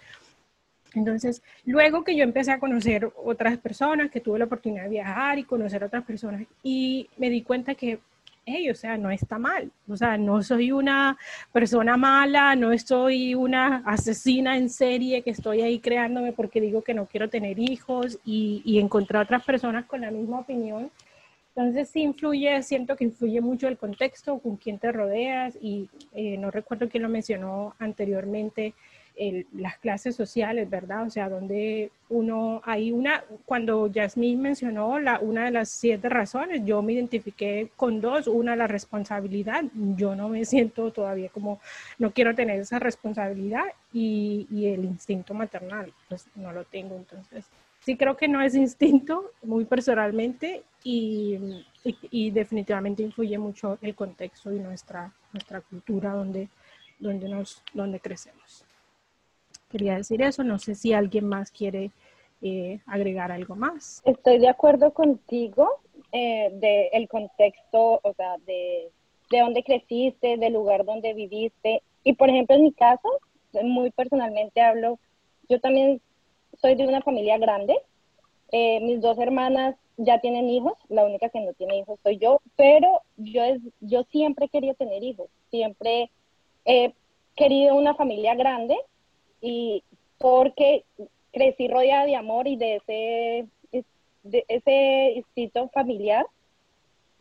Entonces, 0.93 1.41
luego 1.65 2.03
que 2.03 2.15
yo 2.15 2.23
empecé 2.23 2.51
a 2.51 2.59
conocer 2.59 3.11
otras 3.23 3.57
personas, 3.57 4.11
que 4.11 4.19
tuve 4.19 4.37
la 4.37 4.45
oportunidad 4.45 4.83
de 4.83 4.89
viajar 4.89 5.39
y 5.39 5.45
conocer 5.45 5.83
otras 5.83 6.03
personas, 6.03 6.43
y 6.61 7.09
me 7.17 7.31
di 7.31 7.41
cuenta 7.41 7.73
que 7.73 7.97
o 8.71 8.75
sea, 8.75 8.97
no 8.97 9.09
está 9.09 9.39
mal, 9.39 9.71
o 9.87 9.97
sea, 9.97 10.15
no 10.15 10.43
soy 10.43 10.71
una 10.71 11.17
persona 11.51 11.97
mala, 11.97 12.55
no 12.55 12.77
soy 12.77 13.33
una 13.33 13.83
asesina 13.83 14.57
en 14.57 14.69
serie 14.69 15.23
que 15.23 15.31
estoy 15.31 15.61
ahí 15.61 15.79
creándome 15.79 16.33
porque 16.33 16.61
digo 16.61 16.83
que 16.83 16.93
no 16.93 17.07
quiero 17.07 17.29
tener 17.29 17.57
hijos 17.57 18.19
y, 18.23 18.61
y 18.63 18.77
encontrar 18.79 19.23
otras 19.23 19.43
personas 19.43 19.85
con 19.85 20.01
la 20.01 20.11
misma 20.11 20.39
opinión. 20.41 20.91
Entonces 21.59 21.89
sí 21.89 22.03
influye, 22.03 22.63
siento 22.63 22.95
que 22.95 23.03
influye 23.03 23.41
mucho 23.41 23.67
el 23.67 23.77
contexto, 23.77 24.39
con 24.39 24.55
quién 24.55 24.79
te 24.79 24.93
rodeas 24.93 25.57
y 25.61 25.89
eh, 26.13 26.37
no 26.37 26.51
recuerdo 26.51 26.87
quién 26.87 27.03
lo 27.03 27.09
mencionó 27.09 27.75
anteriormente, 27.79 28.73
las 29.51 29.77
clases 29.79 30.15
sociales, 30.15 30.69
¿verdad? 30.69 31.05
O 31.05 31.09
sea, 31.09 31.27
donde 31.27 31.91
uno, 32.07 32.61
hay 32.63 32.93
una, 32.93 33.25
cuando 33.43 33.87
Yasmín 33.87 34.41
mencionó 34.41 34.97
la, 34.99 35.19
una 35.19 35.43
de 35.43 35.51
las 35.51 35.67
siete 35.67 36.07
razones, 36.07 36.63
yo 36.63 36.81
me 36.81 36.93
identifiqué 36.93 37.69
con 37.75 37.99
dos, 37.99 38.27
una 38.27 38.55
la 38.55 38.67
responsabilidad, 38.67 39.65
yo 39.97 40.15
no 40.15 40.29
me 40.29 40.45
siento 40.45 40.93
todavía 40.93 41.27
como, 41.27 41.59
no 41.97 42.11
quiero 42.11 42.33
tener 42.33 42.61
esa 42.61 42.79
responsabilidad 42.79 43.65
y, 43.91 44.47
y 44.49 44.67
el 44.67 44.85
instinto 44.85 45.33
maternal, 45.33 45.91
pues 46.07 46.25
no 46.35 46.53
lo 46.53 46.63
tengo, 46.63 46.95
entonces 46.95 47.43
sí 47.89 47.97
creo 47.97 48.15
que 48.15 48.27
no 48.27 48.39
es 48.39 48.53
instinto, 48.53 49.31
muy 49.41 49.65
personalmente, 49.65 50.61
y, 50.83 51.39
y, 51.83 51.97
y, 52.11 52.29
definitivamente 52.29 53.01
influye 53.01 53.35
mucho 53.39 53.79
el 53.81 53.95
contexto 53.95 54.53
y 54.53 54.59
nuestra, 54.59 55.11
nuestra 55.33 55.61
cultura 55.61 56.13
donde, 56.13 56.49
donde, 56.99 57.27
nos, 57.27 57.63
donde 57.73 57.99
crecemos. 57.99 58.63
Quería 59.69 59.95
decir 59.95 60.21
eso, 60.21 60.43
no 60.43 60.59
sé 60.59 60.75
si 60.75 60.93
alguien 60.93 61.27
más 61.27 61.49
quiere 61.49 61.89
eh, 62.43 62.79
agregar 62.85 63.31
algo 63.31 63.55
más. 63.55 64.03
Estoy 64.05 64.37
de 64.37 64.49
acuerdo 64.49 64.93
contigo 64.93 65.81
eh, 66.11 66.51
del 66.93 67.07
contexto, 67.09 68.01
o 68.03 68.13
sea, 68.15 68.37
de, 68.45 68.91
de 69.31 69.39
dónde 69.39 69.63
creciste, 69.63 70.37
del 70.37 70.53
lugar 70.53 70.85
donde 70.85 71.15
viviste. 71.15 71.81
Y 72.03 72.13
por 72.13 72.29
ejemplo, 72.29 72.55
en 72.55 72.65
mi 72.65 72.71
caso, 72.71 73.09
muy 73.63 73.89
personalmente 73.89 74.61
hablo, 74.61 74.99
yo 75.49 75.59
también 75.59 75.99
soy 76.61 76.75
de 76.75 76.87
una 76.87 77.01
familia 77.01 77.37
grande. 77.37 77.77
Eh, 78.51 78.79
mis 78.81 79.01
dos 79.01 79.17
hermanas 79.17 79.75
ya 79.97 80.19
tienen 80.19 80.49
hijos, 80.49 80.73
la 80.87 81.05
única 81.05 81.29
que 81.29 81.39
no 81.41 81.53
tiene 81.53 81.79
hijos 81.79 81.99
soy 82.01 82.17
yo, 82.17 82.41
pero 82.55 83.01
yo, 83.17 83.43
es, 83.43 83.61
yo 83.81 84.03
siempre 84.11 84.47
querido 84.47 84.73
tener 84.73 85.03
hijos, 85.03 85.29
siempre 85.51 86.09
he 86.65 86.93
querido 87.35 87.75
una 87.75 87.93
familia 87.95 88.33
grande 88.35 88.77
y 89.41 89.83
porque 90.17 90.83
crecí 91.31 91.67
rodeada 91.67 92.05
de 92.05 92.15
amor 92.15 92.47
y 92.47 92.55
de 92.55 92.77
ese, 92.77 93.45
de 94.23 94.45
ese 94.47 95.13
instinto 95.17 95.69
familiar 95.69 96.25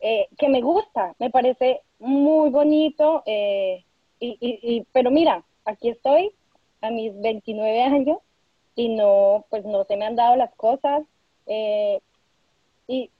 eh, 0.00 0.28
que 0.38 0.48
me 0.48 0.60
gusta, 0.60 1.14
me 1.18 1.30
parece 1.30 1.82
muy 1.98 2.50
bonito, 2.50 3.22
eh, 3.26 3.84
y, 4.20 4.36
y, 4.40 4.86
pero 4.92 5.10
mira, 5.10 5.44
aquí 5.64 5.88
estoy 5.90 6.32
a 6.80 6.90
mis 6.90 7.20
29 7.20 7.82
años 7.82 8.18
y 8.78 8.90
no, 8.90 9.44
pues 9.50 9.64
no 9.64 9.82
se 9.84 9.96
me 9.96 10.06
han 10.06 10.14
dado 10.14 10.36
las 10.36 10.54
cosas, 10.54 11.02
eh, 11.46 12.00
y, 12.86 13.10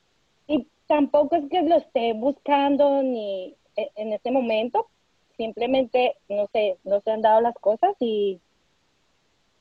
y 0.47 0.69
tampoco 0.87 1.35
es 1.35 1.49
que 1.51 1.63
lo 1.63 1.77
esté 1.77 2.13
buscando 2.13 3.03
ni 3.03 3.57
en 3.75 4.13
este 4.13 4.31
momento, 4.31 4.87
simplemente, 5.37 6.15
no 6.29 6.47
sé, 6.53 6.79
no 6.85 7.01
se 7.01 7.11
han 7.11 7.23
dado 7.23 7.41
las 7.41 7.57
cosas 7.57 7.97
y 7.99 8.41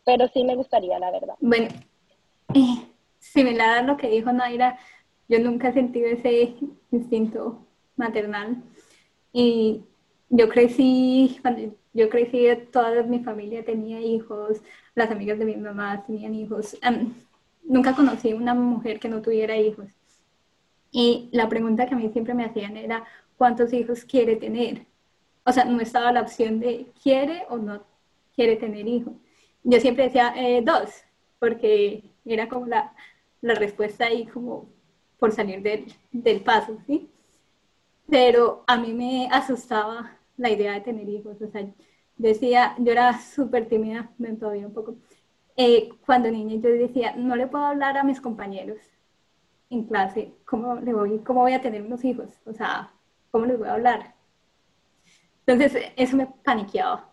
pero 0.06 0.28
sí 0.30 0.44
me 0.44 0.56
gustaría, 0.56 1.00
la 1.00 1.10
verdad. 1.10 1.34
Bueno, 1.40 1.68
similar 3.20 3.80
a 3.80 3.82
lo 3.82 3.98
que 3.98 4.08
dijo 4.08 4.32
Naira, 4.32 4.78
yo 5.28 5.40
nunca 5.40 5.70
he 5.70 5.74
sentido 5.74 6.10
ese 6.10 6.54
instinto 6.92 7.66
maternal 7.96 8.64
y 9.34 9.82
yo 10.30 10.48
crecí, 10.48 11.40
cuando 11.42 11.74
Yo 11.94 12.10
crecí, 12.10 12.46
toda 12.72 13.02
mi 13.02 13.24
familia 13.24 13.66
tenía 13.66 14.00
hijos, 14.00 14.62
las 14.98 15.12
amigas 15.12 15.38
de 15.38 15.46
mi 15.46 15.56
mamá 15.56 16.04
tenían 16.08 16.34
hijos. 16.34 16.76
Em, 16.82 17.14
nunca 17.64 17.94
conocí 17.96 18.34
una 18.34 18.56
mujer 18.56 19.00
que 19.00 19.08
no 19.08 19.22
tuviera 19.22 19.56
hijos. 19.56 19.86
Y 20.92 21.30
la 21.32 21.48
pregunta 21.48 21.86
que 21.86 21.94
a 21.94 21.98
mí 21.98 22.10
siempre 22.12 22.34
me 22.34 22.46
hacían 22.46 22.76
era, 22.76 23.06
¿cuántos 23.38 23.72
hijos 23.74 24.04
quiere 24.06 24.38
tener? 24.38 24.88
O 25.46 25.52
sea, 25.52 25.66
no 25.66 25.80
estaba 25.82 26.12
la 26.12 26.22
opción 26.22 26.60
de 26.60 26.88
quiere 27.04 27.44
o 27.50 27.58
no 27.58 27.84
quiere 28.36 28.56
tener 28.56 28.88
hijos. 28.88 29.14
Yo 29.64 29.80
siempre 29.80 30.06
decía 30.06 30.34
eh, 30.36 30.64
dos, 30.64 30.90
porque 31.38 32.04
era 32.26 32.50
como 32.50 32.66
la, 32.66 32.96
la 33.42 33.54
respuesta 33.54 34.06
ahí 34.06 34.26
como 34.26 34.68
por 35.20 35.32
salir 35.32 35.62
del, 35.62 35.94
del 36.12 36.42
paso, 36.42 36.80
¿sí? 36.88 37.08
Pero 38.10 38.64
a 38.66 38.78
mí 38.78 38.94
me 38.94 39.30
asustaba 39.32 40.18
la 40.38 40.50
idea 40.50 40.74
de 40.74 40.82
tener 40.82 41.08
hijos, 41.08 41.40
o 41.40 41.52
sea, 41.52 41.68
decía, 42.18 42.76
yo 42.80 42.92
era 42.92 43.20
súper 43.20 43.68
tímida, 43.68 44.10
todavía 44.40 44.68
un 44.68 44.74
poco, 44.74 44.96
eh, 45.56 45.90
cuando 46.06 46.30
niña 46.32 46.56
yo 46.56 46.70
decía, 46.70 47.16
no 47.16 47.36
le 47.36 47.48
puedo 47.48 47.66
hablar 47.66 47.98
a 47.98 48.04
mis 48.04 48.22
compañeros 48.22 48.78
en 49.70 49.84
clase, 49.86 50.34
¿cómo, 50.46 50.76
le 50.76 50.94
voy, 50.94 51.20
¿cómo 51.20 51.42
voy 51.42 51.54
a 51.54 51.62
tener 51.62 51.82
unos 51.82 52.04
hijos? 52.06 52.30
O 52.46 52.54
sea, 52.54 52.92
¿cómo 53.32 53.46
les 53.46 53.58
voy 53.58 53.68
a 53.68 53.74
hablar? 53.74 54.16
Entonces, 55.46 55.92
eso 55.96 56.18
me 56.18 56.28
paniqueaba 56.44 57.10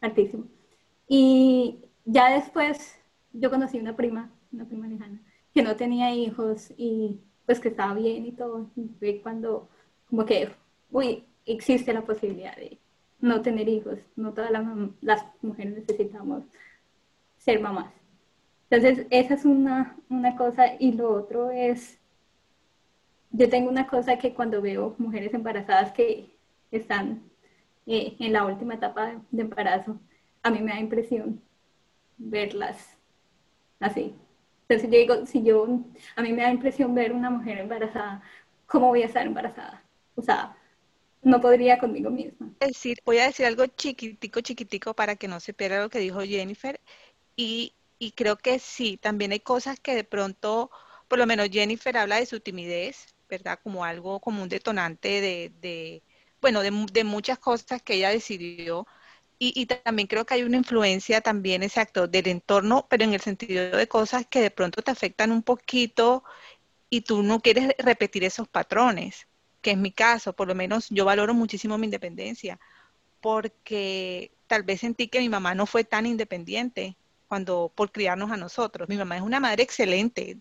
altísimo. 0.00 0.44
Y 1.08 1.78
ya 2.04 2.30
después, 2.34 2.98
yo 3.32 3.50
conocí 3.50 3.78
una 3.78 3.96
prima, 3.96 4.30
una 4.52 4.64
prima 4.66 4.86
lejana, 4.88 5.22
que 5.54 5.62
no 5.62 5.76
tenía 5.76 6.12
hijos 6.14 6.72
y 6.76 7.20
pues 7.46 7.60
que 7.60 7.68
estaba 7.68 7.94
bien 7.94 8.26
y 8.26 8.32
todo. 8.32 8.70
Y 8.76 9.18
cuando, 9.20 9.68
como 10.08 10.24
que, 10.24 10.50
uy, 10.90 11.24
existe 11.46 11.92
la 11.92 12.02
posibilidad 12.02 12.56
de 12.56 12.78
no 13.20 13.42
tener 13.42 13.68
hijos. 13.68 13.98
No 14.16 14.32
todas 14.32 14.50
las, 14.50 15.24
mujeres 15.42 15.74
necesitamos 15.74 16.44
ser 17.38 17.60
mamás. 17.60 17.92
Entonces, 18.70 19.06
esa 19.10 19.34
es 19.34 19.44
una, 19.44 19.96
una 20.08 20.36
cosa. 20.36 20.74
Y 20.78 20.92
lo 20.92 21.12
otro 21.12 21.50
es, 21.50 21.98
yo 23.30 23.48
tengo 23.48 23.70
una 23.70 23.86
cosa 23.86 24.18
que 24.18 24.34
cuando 24.34 24.60
veo 24.60 24.94
mujeres 24.98 25.32
embarazadas 25.34 25.92
que 25.92 26.30
están 26.70 27.22
eh, 27.86 28.16
en 28.18 28.32
la 28.32 28.44
última 28.44 28.74
etapa 28.74 29.20
de 29.30 29.42
embarazo, 29.42 29.98
a 30.42 30.50
mí 30.50 30.60
me 30.60 30.72
da 30.72 30.80
impresión 30.80 31.40
verlas 32.18 32.96
así. 33.80 34.14
Entonces 34.68 34.90
yo 34.90 34.98
digo, 34.98 35.26
si 35.26 35.42
yo, 35.44 35.66
a 36.16 36.22
mí 36.22 36.32
me 36.32 36.42
da 36.42 36.50
impresión 36.50 36.94
ver 36.94 37.12
una 37.12 37.30
mujer 37.30 37.58
embarazada, 37.58 38.22
¿cómo 38.66 38.88
voy 38.88 39.02
a 39.02 39.06
estar 39.06 39.24
embarazada? 39.26 39.82
O 40.16 40.22
sea, 40.22 40.56
no 41.26 41.40
podría 41.40 41.78
conmigo 41.78 42.10
misma. 42.10 42.52
Decir, 42.60 43.02
voy 43.04 43.18
a 43.18 43.26
decir 43.26 43.46
algo 43.46 43.66
chiquitico, 43.66 44.40
chiquitico 44.40 44.94
para 44.94 45.16
que 45.16 45.28
no 45.28 45.40
se 45.40 45.52
pierda 45.52 45.82
lo 45.82 45.90
que 45.90 45.98
dijo 45.98 46.20
Jennifer. 46.20 46.80
Y, 47.36 47.74
y 47.98 48.12
creo 48.12 48.36
que 48.36 48.58
sí, 48.58 48.96
también 48.96 49.32
hay 49.32 49.40
cosas 49.40 49.78
que 49.80 49.94
de 49.94 50.04
pronto, 50.04 50.70
por 51.08 51.18
lo 51.18 51.26
menos 51.26 51.48
Jennifer 51.50 51.96
habla 51.96 52.16
de 52.16 52.26
su 52.26 52.40
timidez, 52.40 53.14
¿verdad? 53.28 53.58
Como 53.62 53.84
algo, 53.84 54.20
como 54.20 54.42
un 54.42 54.48
detonante 54.48 55.20
de, 55.20 55.52
de 55.60 56.02
bueno, 56.40 56.62
de, 56.62 56.70
de 56.92 57.04
muchas 57.04 57.38
cosas 57.38 57.82
que 57.82 57.94
ella 57.94 58.10
decidió 58.10 58.86
y, 59.38 59.66
también 59.66 60.08
creo 60.08 60.24
que 60.24 60.34
hay 60.34 60.44
una 60.44 60.56
influencia 60.56 61.20
también, 61.20 61.62
exacto, 61.62 62.06
del 62.08 62.26
entorno, 62.28 62.86
pero 62.88 63.04
en 63.04 63.12
el 63.12 63.20
sentido 63.20 63.76
de 63.76 63.86
cosas 63.88 64.26
que 64.26 64.40
de 64.40 64.50
pronto 64.50 64.80
te 64.82 64.90
afectan 64.90 65.30
un 65.30 65.42
poquito 65.42 66.24
y 66.90 67.02
tú 67.02 67.22
no 67.22 67.40
quieres 67.40 67.74
repetir 67.78 68.24
esos 68.24 68.48
patrones, 68.48 69.28
que 69.66 69.72
es 69.72 69.78
mi 69.78 69.90
caso, 69.90 70.32
por 70.32 70.46
lo 70.46 70.54
menos 70.54 70.86
yo 70.90 71.04
valoro 71.04 71.34
muchísimo 71.34 71.76
mi 71.76 71.86
independencia, 71.86 72.60
porque 73.20 74.30
tal 74.46 74.62
vez 74.62 74.78
sentí 74.78 75.08
que 75.08 75.18
mi 75.18 75.28
mamá 75.28 75.56
no 75.56 75.66
fue 75.66 75.82
tan 75.82 76.06
independiente 76.06 76.96
cuando 77.26 77.72
por 77.74 77.90
criarnos 77.90 78.30
a 78.30 78.36
nosotros. 78.36 78.88
Mi 78.88 78.96
mamá 78.96 79.16
es 79.16 79.22
una 79.22 79.40
madre 79.40 79.64
excelente, 79.64 80.38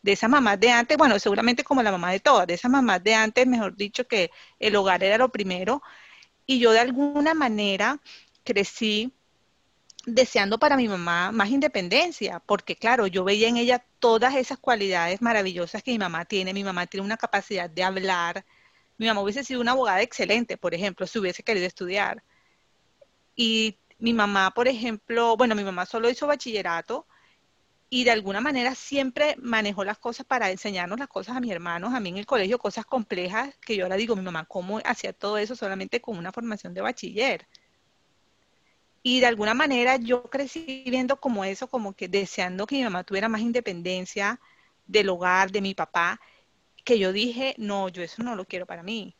de 0.00 0.12
esas 0.12 0.30
mamás 0.30 0.60
de 0.60 0.70
antes, 0.70 0.96
bueno, 0.96 1.18
seguramente 1.18 1.64
como 1.64 1.82
la 1.82 1.90
mamá 1.90 2.12
de 2.12 2.20
todas, 2.20 2.46
de 2.46 2.54
esas 2.54 2.70
mamás 2.70 3.02
de 3.02 3.16
antes, 3.16 3.48
mejor 3.48 3.74
dicho, 3.74 4.06
que 4.06 4.30
el 4.60 4.76
hogar 4.76 5.02
era 5.02 5.18
lo 5.18 5.28
primero, 5.30 5.82
y 6.46 6.60
yo 6.60 6.70
de 6.70 6.78
alguna 6.78 7.34
manera 7.34 8.00
crecí 8.44 9.12
deseando 10.06 10.58
para 10.58 10.76
mi 10.76 10.88
mamá 10.88 11.32
más 11.32 11.50
independencia, 11.50 12.40
porque 12.46 12.76
claro, 12.76 13.06
yo 13.08 13.24
veía 13.24 13.48
en 13.48 13.56
ella 13.58 13.84
todas 13.98 14.36
esas 14.36 14.58
cualidades 14.58 15.20
maravillosas 15.20 15.82
que 15.82 15.90
mi 15.92 15.98
mamá 15.98 16.24
tiene. 16.24 16.54
Mi 16.54 16.64
mamá 16.64 16.86
tiene 16.86 17.04
una 17.04 17.16
capacidad 17.16 17.68
de 17.68 17.82
hablar. 17.82 18.44
Mi 18.98 19.06
mamá 19.06 19.20
hubiese 19.20 19.44
sido 19.44 19.60
una 19.60 19.72
abogada 19.72 20.02
excelente, 20.02 20.56
por 20.56 20.74
ejemplo, 20.74 21.06
si 21.06 21.18
hubiese 21.18 21.42
querido 21.42 21.66
estudiar. 21.66 22.22
Y 23.34 23.78
mi 23.98 24.14
mamá, 24.14 24.52
por 24.52 24.68
ejemplo, 24.68 25.36
bueno, 25.36 25.54
mi 25.54 25.64
mamá 25.64 25.86
solo 25.86 26.08
hizo 26.08 26.26
bachillerato, 26.26 27.06
y 27.88 28.04
de 28.04 28.10
alguna 28.10 28.40
manera 28.40 28.74
siempre 28.74 29.36
manejó 29.38 29.84
las 29.84 29.98
cosas 29.98 30.26
para 30.26 30.50
enseñarnos 30.50 30.98
las 30.98 31.08
cosas 31.08 31.36
a 31.36 31.40
mis 31.40 31.52
hermanos, 31.52 31.94
a 31.94 32.00
mí 32.00 32.08
en 32.08 32.18
el 32.18 32.26
colegio, 32.26 32.58
cosas 32.58 32.84
complejas 32.84 33.56
que 33.58 33.76
yo 33.76 33.84
ahora 33.84 33.96
digo, 33.96 34.16
mi 34.16 34.22
mamá, 34.22 34.44
¿cómo 34.46 34.80
hacía 34.84 35.12
todo 35.12 35.38
eso 35.38 35.54
solamente 35.56 36.00
con 36.00 36.18
una 36.18 36.32
formación 36.32 36.74
de 36.74 36.80
bachiller? 36.80 37.46
Y 39.08 39.20
de 39.20 39.26
alguna 39.26 39.54
manera 39.54 39.98
yo 39.98 40.24
crecí 40.24 40.82
viendo 40.88 41.20
como 41.20 41.44
eso, 41.44 41.68
como 41.68 41.92
que 41.92 42.08
deseando 42.08 42.66
que 42.66 42.74
mi 42.74 42.82
mamá 42.82 43.04
tuviera 43.04 43.28
más 43.28 43.40
independencia 43.40 44.40
del 44.84 45.10
hogar, 45.10 45.52
de 45.52 45.60
mi 45.60 45.76
papá, 45.76 46.20
que 46.84 46.98
yo 46.98 47.12
dije, 47.12 47.54
no, 47.56 47.88
yo 47.88 48.02
eso 48.02 48.24
no 48.24 48.34
lo 48.34 48.44
quiero 48.46 48.66
para 48.66 48.82
mí. 48.82 49.14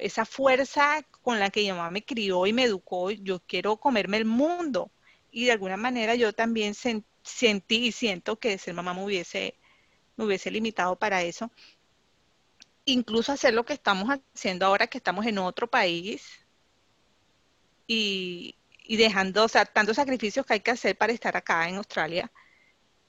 Esa 0.00 0.24
fuerza 0.24 1.04
con 1.22 1.38
la 1.38 1.50
que 1.50 1.60
mi 1.60 1.70
mamá 1.70 1.88
me 1.92 2.04
crió 2.04 2.48
y 2.48 2.52
me 2.52 2.64
educó, 2.64 3.12
yo 3.12 3.38
quiero 3.46 3.76
comerme 3.76 4.16
el 4.16 4.24
mundo. 4.24 4.90
Y 5.30 5.44
de 5.44 5.52
alguna 5.52 5.76
manera 5.76 6.16
yo 6.16 6.32
también 6.32 6.74
sentí 6.74 7.86
y 7.86 7.92
siento 7.92 8.40
que 8.40 8.58
ser 8.58 8.74
mamá 8.74 8.92
me 8.92 9.04
hubiese, 9.04 9.54
me 10.16 10.24
hubiese 10.24 10.50
limitado 10.50 10.96
para 10.96 11.22
eso. 11.22 11.52
Incluso 12.84 13.30
hacer 13.30 13.54
lo 13.54 13.64
que 13.64 13.74
estamos 13.74 14.08
haciendo 14.34 14.66
ahora 14.66 14.88
que 14.88 14.98
estamos 14.98 15.26
en 15.26 15.38
otro 15.38 15.68
país 15.68 16.44
y, 17.86 18.55
dejando, 18.94 19.44
o 19.44 19.48
sea, 19.48 19.64
tantos 19.64 19.96
sacrificios 19.96 20.46
que 20.46 20.54
hay 20.54 20.60
que 20.60 20.70
hacer 20.70 20.96
para 20.96 21.12
estar 21.12 21.36
acá 21.36 21.68
en 21.68 21.76
Australia. 21.76 22.30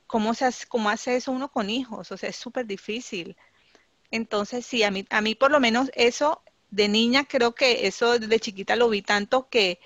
¿Cómo, 0.08 0.34
se 0.34 0.46
hace, 0.46 0.66
cómo 0.68 0.90
hace 0.90 1.16
eso 1.18 1.32
uno 1.32 1.52
con 1.52 1.70
hijos? 1.70 2.12
O 2.12 2.18
sea, 2.18 2.30
es 2.30 2.36
súper 2.36 2.66
difícil. 2.66 3.38
Entonces, 4.12 4.66
sí, 4.66 4.84
a 4.84 4.92
mí, 4.92 5.06
a 5.10 5.22
mí 5.22 5.36
por 5.36 5.52
lo 5.52 5.60
menos 5.60 5.92
eso 5.94 6.42
de 6.72 6.88
niña 6.88 7.26
creo 7.26 7.54
que 7.56 7.88
eso 7.88 8.20
de 8.20 8.40
chiquita 8.40 8.76
lo 8.76 8.90
vi 8.90 9.02
tanto 9.02 9.50
que, 9.50 9.80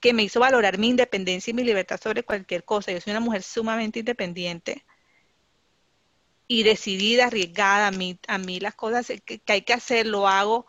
que 0.00 0.12
me 0.12 0.22
hizo 0.24 0.40
valorar 0.40 0.78
mi 0.78 0.88
independencia 0.88 1.50
y 1.50 1.54
mi 1.54 1.64
libertad 1.64 2.00
sobre 2.02 2.22
cualquier 2.24 2.64
cosa. 2.64 2.92
Yo 2.92 3.00
soy 3.00 3.12
una 3.12 3.20
mujer 3.20 3.42
sumamente 3.42 4.00
independiente 4.00 4.84
y 6.48 6.62
decidida, 6.62 7.26
arriesgada. 7.26 7.88
A 7.88 7.90
mí, 7.90 8.18
a 8.28 8.38
mí 8.38 8.60
las 8.60 8.74
cosas 8.74 9.12
que, 9.24 9.40
hay 9.48 9.62
que 9.62 9.72
hacer, 9.72 10.06
lo 10.06 10.28
hago. 10.28 10.66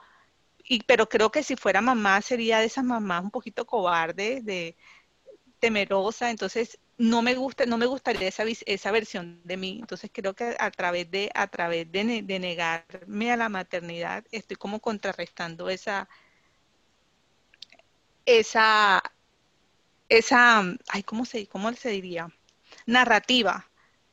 Y, 0.68 0.84
pero 0.84 1.08
creo 1.10 1.32
que 1.32 1.44
si 1.44 1.56
fuera 1.56 1.82
mamá, 1.82 2.22
sería 2.22 2.60
de 2.60 2.66
esas 2.66 2.84
mamás 2.84 3.24
un 3.24 3.32
poquito 3.32 3.66
cobarde, 3.66 4.42
de 4.42 4.76
temerosa. 5.60 6.30
Entonces, 6.30 6.80
no 6.98 7.22
me 7.22 7.36
gusta, 7.36 7.66
no 7.66 7.78
me 7.78 7.86
gustaría 7.86 8.28
esa, 8.28 8.92
versión 8.92 9.42
de 9.44 9.58
mí. 9.58 9.78
Entonces 9.80 10.10
creo 10.14 10.34
que 10.36 10.56
a 10.60 10.72
través 10.72 11.10
de, 11.12 11.30
a 11.36 11.48
través 11.48 11.92
de, 11.92 12.04
negarme 12.04 13.32
a 13.32 13.38
la 13.38 13.50
maternidad, 13.50 14.26
estoy 14.32 14.58
como 14.58 14.80
contrarrestando 14.80 15.70
esa, 15.70 16.10
esa, 18.26 19.02
esa, 20.10 20.64
ay, 20.90 21.04
¿cómo 21.04 21.26
se, 21.26 21.48
cómo 21.48 21.72
se 21.74 21.90
diría? 21.90 22.30
Narrativa 22.86 23.70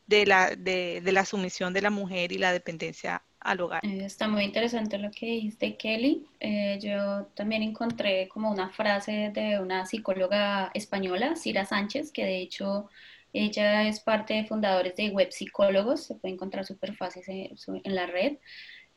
de 0.07 0.27
la, 0.27 0.51
de, 0.57 1.03
la 1.05 1.25
sumisión 1.25 1.73
de 1.73 1.83
la 1.83 1.91
mujer 1.91 2.33
y 2.33 2.39
la 2.39 2.53
dependencia 2.53 3.23
al 3.45 3.61
hogar. 3.61 3.85
Eh, 3.85 4.05
está 4.05 4.27
muy 4.27 4.43
interesante 4.43 4.99
lo 4.99 5.11
que 5.11 5.27
dijiste, 5.27 5.77
Kelly. 5.77 6.27
Eh, 6.41 6.79
yo 6.83 7.27
también 7.35 7.63
encontré 7.63 8.27
como 8.29 8.51
una 8.51 8.71
frase 8.71 9.31
de 9.33 9.61
una 9.61 9.87
psicóloga 9.87 10.71
española, 10.75 11.37
Cira 11.37 11.65
Sánchez, 11.67 12.11
que 12.11 12.25
de 12.25 12.39
hecho 12.39 12.89
ella 13.33 13.87
es 13.87 14.01
parte 14.01 14.35
de 14.35 14.45
fundadores 14.45 14.97
de 14.97 15.11
Web 15.11 15.31
Psicólogos, 15.31 16.05
se 16.05 16.15
puede 16.15 16.35
encontrar 16.35 16.65
súper 16.65 16.97
fácil 16.97 17.23
en 17.29 17.95
la 17.95 18.07
red. 18.07 18.39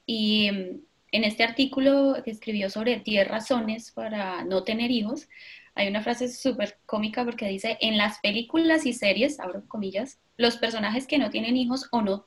Y 0.06 0.50
mm, 0.52 0.80
en 1.12 1.24
este 1.24 1.44
artículo 1.44 2.16
que 2.24 2.32
escribió 2.32 2.70
sobre 2.70 3.00
10 3.00 3.28
razones 3.28 3.92
para 3.92 4.46
no 4.46 4.64
tener 4.64 4.92
hijos, 4.92 5.28
hay 5.76 5.90
una 5.90 6.02
frase 6.02 6.30
súper 6.30 6.78
cómica 6.86 7.24
porque 7.26 7.48
dice, 7.48 7.78
en 7.82 7.98
las 7.98 8.20
películas 8.20 8.86
y 8.86 8.94
series, 8.94 9.40
abro 9.40 9.64
comillas, 9.68 10.20
los 10.38 10.58
personajes 10.58 11.06
que 11.06 11.18
no 11.18 11.30
tienen 11.30 11.58
hijos 11.58 11.88
o 11.92 12.02
no 12.02 12.26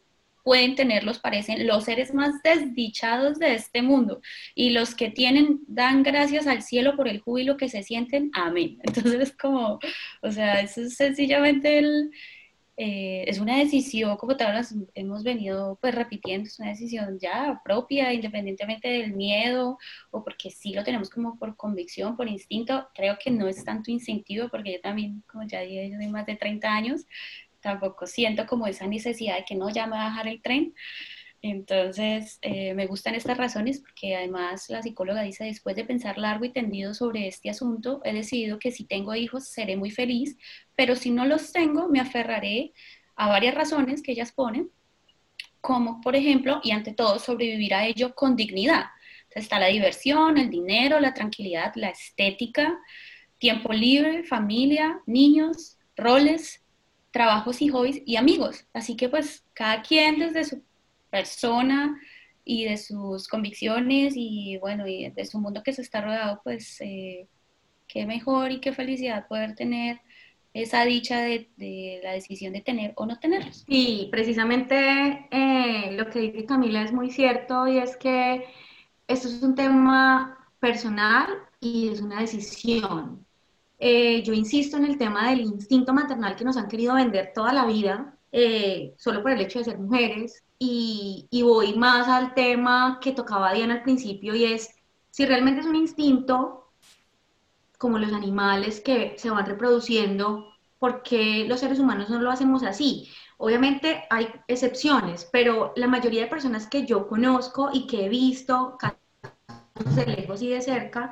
pueden 0.50 0.74
tenerlos 0.74 1.20
parecen 1.20 1.64
los 1.64 1.84
seres 1.84 2.12
más 2.12 2.42
desdichados 2.42 3.38
de 3.38 3.54
este 3.54 3.82
mundo 3.82 4.20
y 4.56 4.70
los 4.70 4.96
que 4.96 5.08
tienen 5.08 5.60
dan 5.68 6.02
gracias 6.02 6.48
al 6.48 6.62
cielo 6.62 6.96
por 6.96 7.06
el 7.06 7.20
júbilo 7.20 7.56
que 7.56 7.68
se 7.68 7.84
sienten. 7.84 8.32
Amén. 8.34 8.80
Entonces 8.82 9.20
es 9.20 9.36
como, 9.36 9.78
o 10.22 10.30
sea, 10.32 10.60
eso 10.60 10.80
es 10.80 10.96
sencillamente 10.96 11.78
el, 11.78 12.10
eh, 12.76 13.26
es 13.28 13.38
una 13.38 13.58
decisión, 13.58 14.16
como 14.16 14.36
tal 14.36 14.66
hemos 14.94 15.22
venido 15.22 15.78
pues 15.80 15.94
repitiendo, 15.94 16.48
es 16.48 16.58
una 16.58 16.70
decisión 16.70 17.16
ya 17.20 17.60
propia, 17.64 18.12
independientemente 18.12 18.88
del 18.88 19.12
miedo 19.14 19.78
o 20.10 20.24
porque 20.24 20.50
sí 20.50 20.72
lo 20.72 20.82
tenemos 20.82 21.10
como 21.10 21.38
por 21.38 21.54
convicción, 21.56 22.16
por 22.16 22.26
instinto. 22.26 22.88
Creo 22.92 23.16
que 23.22 23.30
no 23.30 23.46
es 23.46 23.64
tanto 23.64 23.92
instintivo 23.92 24.48
porque 24.48 24.72
yo 24.72 24.80
también, 24.80 25.22
como 25.28 25.46
ya 25.46 25.60
dije, 25.60 25.90
yo 25.90 25.98
tengo 25.98 26.10
más 26.10 26.26
de 26.26 26.34
30 26.34 26.74
años, 26.74 27.06
tampoco 27.60 28.06
siento 28.06 28.46
como 28.46 28.66
esa 28.66 28.86
necesidad 28.86 29.36
de 29.36 29.44
que 29.44 29.54
no, 29.54 29.70
ya 29.70 29.86
me 29.86 29.96
va 29.96 30.06
a 30.06 30.08
bajar 30.10 30.28
el 30.28 30.42
tren. 30.42 30.74
Entonces, 31.42 32.38
eh, 32.42 32.74
me 32.74 32.86
gustan 32.86 33.14
estas 33.14 33.38
razones 33.38 33.80
porque 33.80 34.14
además 34.14 34.68
la 34.68 34.82
psicóloga 34.82 35.22
dice, 35.22 35.44
después 35.44 35.74
de 35.74 35.84
pensar 35.84 36.18
largo 36.18 36.44
y 36.44 36.52
tendido 36.52 36.92
sobre 36.92 37.28
este 37.28 37.48
asunto, 37.48 38.02
he 38.04 38.12
decidido 38.12 38.58
que 38.58 38.72
si 38.72 38.84
tengo 38.84 39.14
hijos 39.14 39.48
seré 39.48 39.76
muy 39.76 39.90
feliz, 39.90 40.36
pero 40.76 40.96
si 40.96 41.10
no 41.10 41.24
los 41.24 41.52
tengo, 41.52 41.88
me 41.88 42.00
aferraré 42.00 42.72
a 43.16 43.28
varias 43.28 43.54
razones 43.54 44.02
que 44.02 44.12
ellas 44.12 44.32
ponen, 44.32 44.70
como 45.60 46.00
por 46.02 46.14
ejemplo, 46.14 46.60
y 46.62 46.72
ante 46.72 46.92
todo, 46.92 47.18
sobrevivir 47.18 47.74
a 47.74 47.86
ello 47.86 48.14
con 48.14 48.36
dignidad. 48.36 48.84
Entonces, 49.22 49.44
está 49.44 49.58
la 49.58 49.68
diversión, 49.68 50.36
el 50.36 50.50
dinero, 50.50 51.00
la 51.00 51.14
tranquilidad, 51.14 51.72
la 51.76 51.88
estética, 51.90 52.78
tiempo 53.38 53.72
libre, 53.72 54.24
familia, 54.24 55.00
niños, 55.06 55.78
roles, 55.96 56.59
trabajos 57.10 57.60
y 57.62 57.68
hobbies 57.68 58.02
y 58.06 58.16
amigos. 58.16 58.66
Así 58.72 58.96
que 58.96 59.08
pues 59.08 59.44
cada 59.54 59.82
quien 59.82 60.18
desde 60.18 60.44
su 60.44 60.62
persona 61.10 62.00
y 62.44 62.64
de 62.64 62.76
sus 62.76 63.28
convicciones 63.28 64.14
y 64.16 64.58
bueno, 64.58 64.86
y 64.86 65.10
de 65.10 65.24
su 65.26 65.38
mundo 65.38 65.62
que 65.62 65.72
se 65.72 65.82
está 65.82 66.00
rodeado, 66.00 66.40
pues 66.42 66.80
eh, 66.80 67.26
qué 67.86 68.06
mejor 68.06 68.52
y 68.52 68.60
qué 68.60 68.72
felicidad 68.72 69.28
poder 69.28 69.54
tener 69.54 70.00
esa 70.52 70.84
dicha 70.84 71.20
de, 71.20 72.00
la 72.02 72.12
decisión 72.12 72.52
de 72.52 72.60
tener 72.60 72.92
o 72.96 73.06
no 73.06 73.18
tenerlos. 73.18 73.64
Y 73.68 74.08
precisamente 74.10 75.28
eh, 75.30 75.92
lo 75.92 76.10
que 76.10 76.20
dice 76.20 76.44
Camila 76.44 76.82
es 76.82 76.92
muy 76.92 77.10
cierto 77.10 77.68
y 77.68 77.78
es 77.78 77.96
que 77.96 78.44
esto 79.06 79.28
es 79.28 79.42
un 79.42 79.54
tema 79.54 80.38
personal 80.58 81.28
y 81.60 81.88
es 81.88 82.00
una 82.00 82.20
decisión. 82.20 83.24
Eh, 83.80 84.22
yo 84.22 84.32
insisto 84.34 84.76
en 84.76 84.84
el 84.84 84.98
tema 84.98 85.30
del 85.30 85.40
instinto 85.40 85.92
maternal 85.92 86.36
que 86.36 86.44
nos 86.44 86.56
han 86.56 86.68
querido 86.68 86.94
vender 86.94 87.32
toda 87.34 87.52
la 87.52 87.64
vida, 87.64 88.14
solo 88.96 89.22
por 89.22 89.32
el 89.32 89.40
hecho 89.40 89.58
de 89.58 89.64
ser 89.64 89.78
mujeres, 89.78 90.44
y, 90.62 91.42
voy 91.42 91.74
más 91.74 92.06
al 92.06 92.34
tema 92.34 92.98
que 93.00 93.12
tocaba 93.12 93.52
Diana 93.54 93.76
al 93.76 93.82
principio 93.82 94.34
y 94.34 94.44
es 94.44 94.68
si 95.10 95.24
realmente 95.26 95.60
es 95.60 95.66
un 95.66 95.74
instinto, 95.74 96.70
como 97.78 97.98
los 97.98 98.12
animales 98.12 98.80
que 98.80 99.14
se 99.18 99.30
van 99.30 99.46
reproduciendo, 99.46 100.52
¿por 100.78 101.02
qué 101.02 101.46
los 101.48 101.60
seres 101.60 101.78
humanos 101.78 102.10
no 102.10 102.20
lo 102.20 102.30
hacemos 102.30 102.62
así? 102.62 103.08
Obviamente 103.38 104.04
hay 104.10 104.28
excepciones, 104.46 105.28
pero 105.32 105.72
la 105.76 105.86
mayoría 105.88 106.22
de 106.22 106.28
personas 106.28 106.68
que 106.68 106.86
yo 106.86 107.08
conozco 107.08 107.70
y 107.72 107.86
que 107.86 108.04
he 108.04 108.08
visto 108.10 108.76
de 109.96 110.06
lejos 110.06 110.42
y 110.42 110.48
de 110.48 110.60
cerca, 110.60 111.10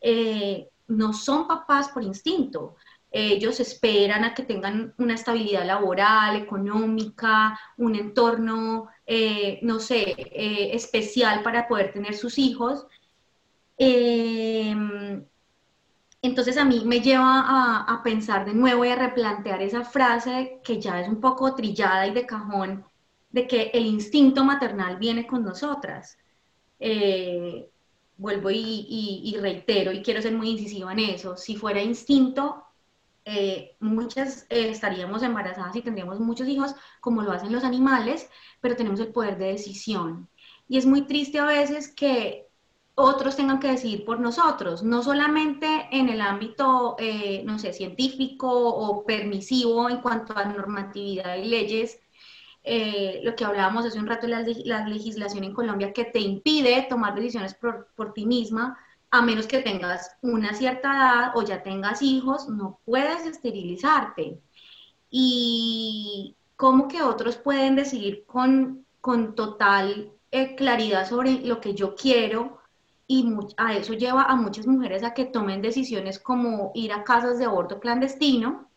eh, 0.00 0.70
no 0.88 1.12
son 1.12 1.46
papás 1.48 1.88
por 1.88 2.02
instinto, 2.02 2.76
ellos 3.18 3.60
esperan 3.60 4.24
a 4.24 4.34
que 4.34 4.42
tengan 4.42 4.92
una 4.98 5.14
estabilidad 5.14 5.64
laboral, 5.64 6.36
económica, 6.36 7.58
un 7.78 7.94
entorno, 7.94 8.88
eh, 9.06 9.58
no 9.62 9.78
sé, 9.78 10.14
eh, 10.18 10.70
especial 10.74 11.42
para 11.42 11.66
poder 11.66 11.92
tener 11.92 12.14
sus 12.14 12.38
hijos. 12.38 12.86
Em, 13.78 15.24
entonces 16.22 16.56
a 16.58 16.64
mí 16.64 16.82
me 16.84 17.00
lleva 17.00 17.84
a, 17.88 18.02
pensar 18.02 18.44
de 18.44 18.54
nuevo 18.54 18.84
y 18.84 18.88
a 18.88 18.96
replantear 18.96 19.62
esa 19.62 19.84
frase 19.84 20.60
que 20.64 20.80
ya 20.80 21.00
es 21.00 21.08
un 21.08 21.20
poco 21.20 21.54
trillada 21.54 22.06
y 22.06 22.12
de 22.14 22.26
cajón, 22.26 22.84
de 23.30 23.46
que 23.46 23.70
el 23.74 23.86
instinto 23.86 24.44
maternal 24.44 24.96
viene 24.98 25.26
con 25.26 25.44
nosotras. 25.44 26.18
Eh, 26.80 27.70
vuelvo 28.16 28.50
y, 28.50 28.86
y, 28.88 29.36
reitero 29.38 29.92
y 29.92 30.02
quiero 30.02 30.22
ser 30.22 30.32
muy 30.32 30.50
incisiva 30.50 30.92
en 30.92 31.00
eso. 31.00 31.36
Si 31.36 31.56
fuera 31.56 31.82
instinto, 31.82 32.64
eh, 33.24 33.76
muchas 33.80 34.46
eh, 34.50 34.70
estaríamos 34.70 35.22
embarazadas 35.22 35.76
y 35.76 35.82
tendríamos 35.82 36.20
muchos 36.20 36.48
hijos, 36.48 36.74
como 37.00 37.22
lo 37.22 37.32
hacen 37.32 37.52
los 37.52 37.64
animales, 37.64 38.28
pero 38.60 38.76
tenemos 38.76 39.00
el 39.00 39.12
poder 39.12 39.38
de 39.38 39.52
decisión. 39.52 40.28
Y 40.68 40.78
es 40.78 40.86
muy 40.86 41.02
triste 41.02 41.38
a 41.38 41.44
veces 41.44 41.88
que 41.88 42.46
otros 42.94 43.36
tengan 43.36 43.60
que 43.60 43.68
decidir 43.68 44.04
por 44.04 44.20
nosotros, 44.20 44.82
no 44.82 45.02
solamente 45.02 45.88
en 45.92 46.08
el 46.08 46.20
ámbito, 46.22 46.96
eh, 46.98 47.42
no 47.44 47.58
sé, 47.58 47.72
científico 47.74 48.48
o 48.48 49.04
permisivo 49.04 49.90
en 49.90 50.00
cuanto 50.00 50.36
a 50.36 50.46
normatividad 50.46 51.36
y 51.36 51.44
leyes, 51.44 52.00
lo 53.22 53.36
que 53.36 53.44
hablábamos 53.44 53.86
hace 53.86 53.98
un 53.98 54.06
rato, 54.06 54.26
la, 54.26 54.44
la, 54.64 54.88
legislación 54.88 55.44
en 55.44 55.54
Colombia 55.54 55.92
que 55.92 56.04
te 56.04 56.18
impide 56.18 56.86
tomar 56.88 57.14
decisiones 57.14 57.54
por, 57.54 57.88
por 57.94 58.12
ti 58.12 58.26
misma, 58.26 58.78
a 59.10 59.22
menos 59.22 59.46
que 59.46 59.60
tengas 59.60 60.16
una 60.22 60.52
cierta 60.54 60.90
edad 60.90 61.32
o 61.36 61.42
ya 61.42 61.62
tengas 61.62 62.02
hijos, 62.02 62.48
no 62.48 62.80
puedes 62.84 63.24
esterilizarte. 63.24 64.40
Y 65.10 66.34
cómo 66.56 66.88
que 66.88 67.02
otros 67.02 67.36
pueden 67.36 67.76
decidir 67.76 68.24
con, 68.26 68.84
con 69.00 69.34
total 69.34 70.10
eh, 70.30 70.56
claridad 70.56 71.08
sobre 71.08 71.40
lo 71.40 71.60
que 71.60 71.74
yo 71.74 71.94
quiero 71.94 72.58
y 73.06 73.24
a 73.56 73.74
eso 73.74 73.92
lleva 73.94 74.24
a 74.24 74.34
muchas 74.34 74.66
mujeres 74.66 75.04
a 75.04 75.14
que 75.14 75.26
tomen 75.26 75.62
decisiones 75.62 76.18
como 76.18 76.72
ir 76.74 76.92
a 76.92 77.04
casas 77.04 77.38
de 77.38 77.44
aborto 77.44 77.78
clandestino, 77.78 78.68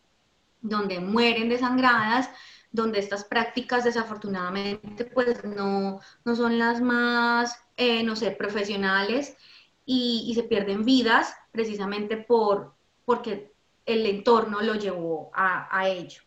donde 0.60 1.00
mueren 1.00 1.48
desangradas, 1.48 2.30
donde 2.72 3.00
estas 3.00 3.24
prácticas 3.24 3.84
desafortunadamente 3.84 5.04
pues 5.04 5.44
no, 5.44 6.00
no 6.24 6.36
son 6.36 6.58
las 6.58 6.80
más, 6.80 7.56
eh, 7.76 8.02
no 8.02 8.14
sé, 8.16 8.30
profesionales 8.30 9.36
y, 9.84 10.32
se 10.34 10.44
pierden 10.44 10.84
vidas 10.84 11.34
precisamente 11.50 12.16
por, 12.16 12.74
porque 13.04 13.52
el 13.86 14.06
entorno 14.06 14.60
lo 14.60 14.74
llevó 14.74 15.30
a, 15.34 15.88
ello. 15.88 16.22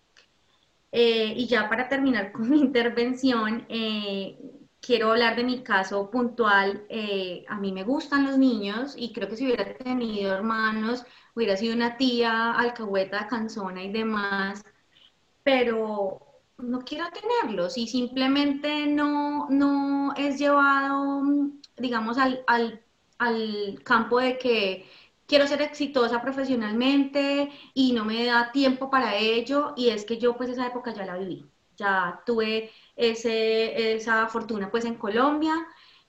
Eh, 0.92 1.34
y 1.36 1.48
ya 1.48 1.70
para 1.70 1.88
terminar 1.88 2.32
con 2.34 2.50
mi 2.50 2.60
intervención, 2.60 3.66
eh, 3.70 4.38
quiero 4.82 5.12
hablar 5.12 5.38
de 5.38 5.46
mi 5.46 5.64
caso 5.64 6.12
puntual. 6.12 6.86
A 7.48 7.56
mí 7.56 7.72
me 7.72 7.84
gustan 7.84 8.26
los 8.26 8.38
niños 8.38 8.96
y 8.98 9.14
creo 9.14 9.30
que 9.30 9.38
si 9.38 9.46
hubiera 9.46 9.74
tenido 9.78 10.34
hermanos, 10.34 11.06
hubiera 11.36 11.56
sido 11.56 11.74
una 11.74 11.96
tía 11.96 12.52
alcahueta, 12.52 13.28
canzona 13.28 13.82
y 13.82 13.94
demás, 13.94 14.64
pero 15.44 16.23
no 16.64 16.80
quiero 16.82 17.06
tenerlos 17.12 17.78
y 17.78 17.88
simplemente 17.88 18.88
no, 18.88 19.48
no 19.50 20.14
es 20.16 20.40
llevado, 20.40 21.24
digamos, 21.78 22.18
al, 22.18 22.44
al 22.48 22.84
al 23.18 23.82
campo 23.84 24.20
de 24.20 24.38
que 24.38 24.86
quiero 25.26 25.48
ser 25.48 25.62
exitosa 25.62 26.22
profesionalmente 26.22 27.50
y 27.74 27.94
no 27.94 28.06
me 28.06 28.26
da 28.26 28.52
tiempo 28.52 28.90
para 28.90 29.16
ello. 29.18 29.74
Y 29.76 29.90
es 29.90 30.06
que 30.06 30.18
yo 30.18 30.36
pues 30.38 30.50
esa 30.50 30.68
época 30.68 30.94
ya 30.94 31.06
la 31.06 31.18
viví, 31.18 31.46
ya 31.78 32.22
tuve 32.26 32.72
ese, 32.96 33.94
esa 33.96 34.28
fortuna 34.28 34.70
pues 34.72 34.86
en 34.86 34.96
Colombia. 34.96 35.54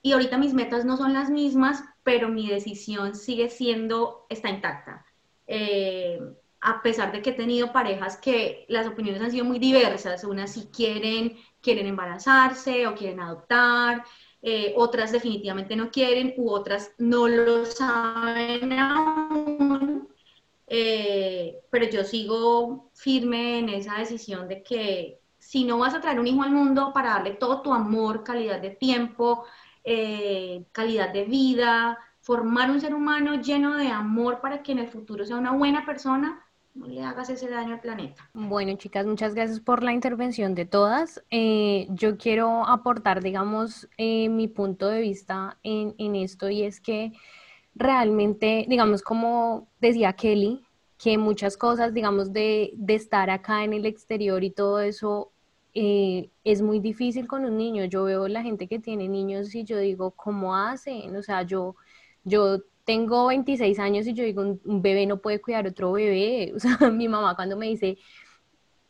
Y 0.03 0.13
ahorita 0.13 0.37
mis 0.39 0.53
metas 0.55 0.85
no 0.85 0.97
son 0.97 1.15
las 1.15 1.31
mismas, 1.31 1.83
pero 2.03 2.29
mi 2.29 2.49
decisión 2.49 3.15
sigue 3.15 3.49
siendo, 3.49 4.27
está 4.29 4.51
intacta. 4.51 5.07
Eh, 5.47 6.21
a 6.65 6.81
pesar 6.83 7.13
de 7.13 7.21
que 7.21 7.31
he 7.31 7.35
tenido 7.35 7.73
parejas 7.73 8.17
que 8.17 8.65
las 8.69 8.87
opiniones 8.87 9.21
han 9.21 9.31
sido 9.31 9.45
muy 9.45 9.59
diversas, 9.59 10.25
unas 10.25 10.53
si 10.53 10.67
quieren, 10.69 11.37
quieren 11.61 11.87
embarazarse 11.87 12.87
o 12.87 12.95
quieren 12.95 13.21
adoptar, 13.21 14.03
eh, 14.41 14.73
otras 14.77 15.13
definitivamente 15.13 15.77
no 15.77 15.91
quieren 15.91 16.33
u 16.39 16.51
otras 16.51 16.93
no 16.97 17.29
lo 17.29 17.67
saben 17.67 18.73
aún. 18.73 20.09
Eh, 20.67 21.61
pero 21.71 21.87
yo 21.91 22.03
sigo 22.03 22.91
firme 22.95 23.59
en 23.59 23.69
esa 23.69 23.99
decisión 23.99 24.49
de 24.49 24.63
que 24.63 25.21
si 25.39 25.65
no 25.65 25.79
vas 25.79 25.95
a 25.95 26.01
traer 26.01 26.19
un 26.19 26.27
hijo 26.27 26.43
al 26.43 26.51
mundo 26.51 26.93
para 26.95 27.11
darle 27.11 27.33
todo 27.33 27.61
tu 27.61 27.75
amor, 27.75 28.25
calidad 28.25 28.61
de 28.61 28.71
tiempo, 28.71 29.45
eh, 29.85 30.65
calidad 30.73 31.13
de 31.13 31.25
vida, 31.25 31.99
formar 32.23 32.71
un 32.71 32.81
ser 32.81 32.95
humano 32.95 33.35
lleno 33.35 33.77
de 33.77 33.89
amor 33.89 34.41
para 34.41 34.63
que 34.63 34.73
en 34.73 34.79
el 34.79 34.89
futuro 34.89 35.27
sea 35.27 35.37
una 35.37 35.53
buena 35.53 35.85
persona, 35.85 36.44
no 36.75 36.87
le 36.87 37.03
hagas 37.03 37.31
ese 37.31 37.49
daño 37.49 37.75
al 37.75 37.81
planeta. 37.81 38.29
Bueno, 38.35 38.77
chicas, 38.77 39.07
muchas 39.07 39.35
gracias 39.35 39.61
por 39.61 39.83
la 39.83 39.93
intervención 39.93 40.55
de 40.55 40.67
todas. 40.67 41.23
Eh, 41.31 41.87
yo 41.91 42.17
quiero 42.19 42.67
aportar, 42.67 43.23
digamos, 43.23 43.89
eh, 43.97 44.29
mi 44.29 44.49
punto 44.49 44.89
de 44.89 45.01
vista 45.01 45.59
en, 45.63 45.95
en, 45.99 46.17
esto 46.17 46.51
y 46.51 46.63
es 46.63 46.81
que 46.81 47.13
realmente, 47.75 48.67
digamos, 48.69 49.03
como 49.03 49.69
decía 49.81 50.15
Kelly, 50.15 50.65
que 50.99 51.17
muchas 51.19 51.57
cosas, 51.57 51.95
digamos, 51.95 52.33
de, 52.33 52.73
de 52.75 52.95
estar 52.95 53.31
acá 53.31 53.65
en 53.65 53.73
el 53.73 53.87
exterior 53.87 54.43
y 54.43 54.51
todo 54.51 54.81
eso 54.81 55.33
eh, 55.75 56.31
es 56.45 56.63
muy 56.63 56.81
difícil 56.81 57.27
con 57.27 57.45
un 57.45 57.57
niño. 57.57 57.85
Yo 57.85 58.05
veo 58.05 58.29
la 58.29 58.43
gente 58.43 58.69
que 58.69 58.79
tiene 58.79 59.09
niños 59.09 59.55
y 59.55 59.65
yo 59.65 59.79
digo, 59.79 60.13
¿cómo 60.13 60.57
hacen? 60.57 61.15
O 61.17 61.23
sea, 61.23 61.43
yo, 61.43 61.77
yo 62.25 62.61
tengo 62.85 63.27
26 63.29 63.79
años 63.79 64.07
y 64.07 64.15
yo 64.15 64.25
digo, 64.25 64.43
un, 64.43 64.83
bebé 64.83 65.07
no 65.07 65.21
puede 65.21 65.41
cuidar 65.41 65.67
otro 65.67 65.93
bebé. 65.93 66.53
O 66.57 66.61
sea, 66.61 66.91
mi 66.91 67.09
mamá 67.09 67.35
cuando 67.37 67.57
me 67.57 67.67
dice, 67.67 67.99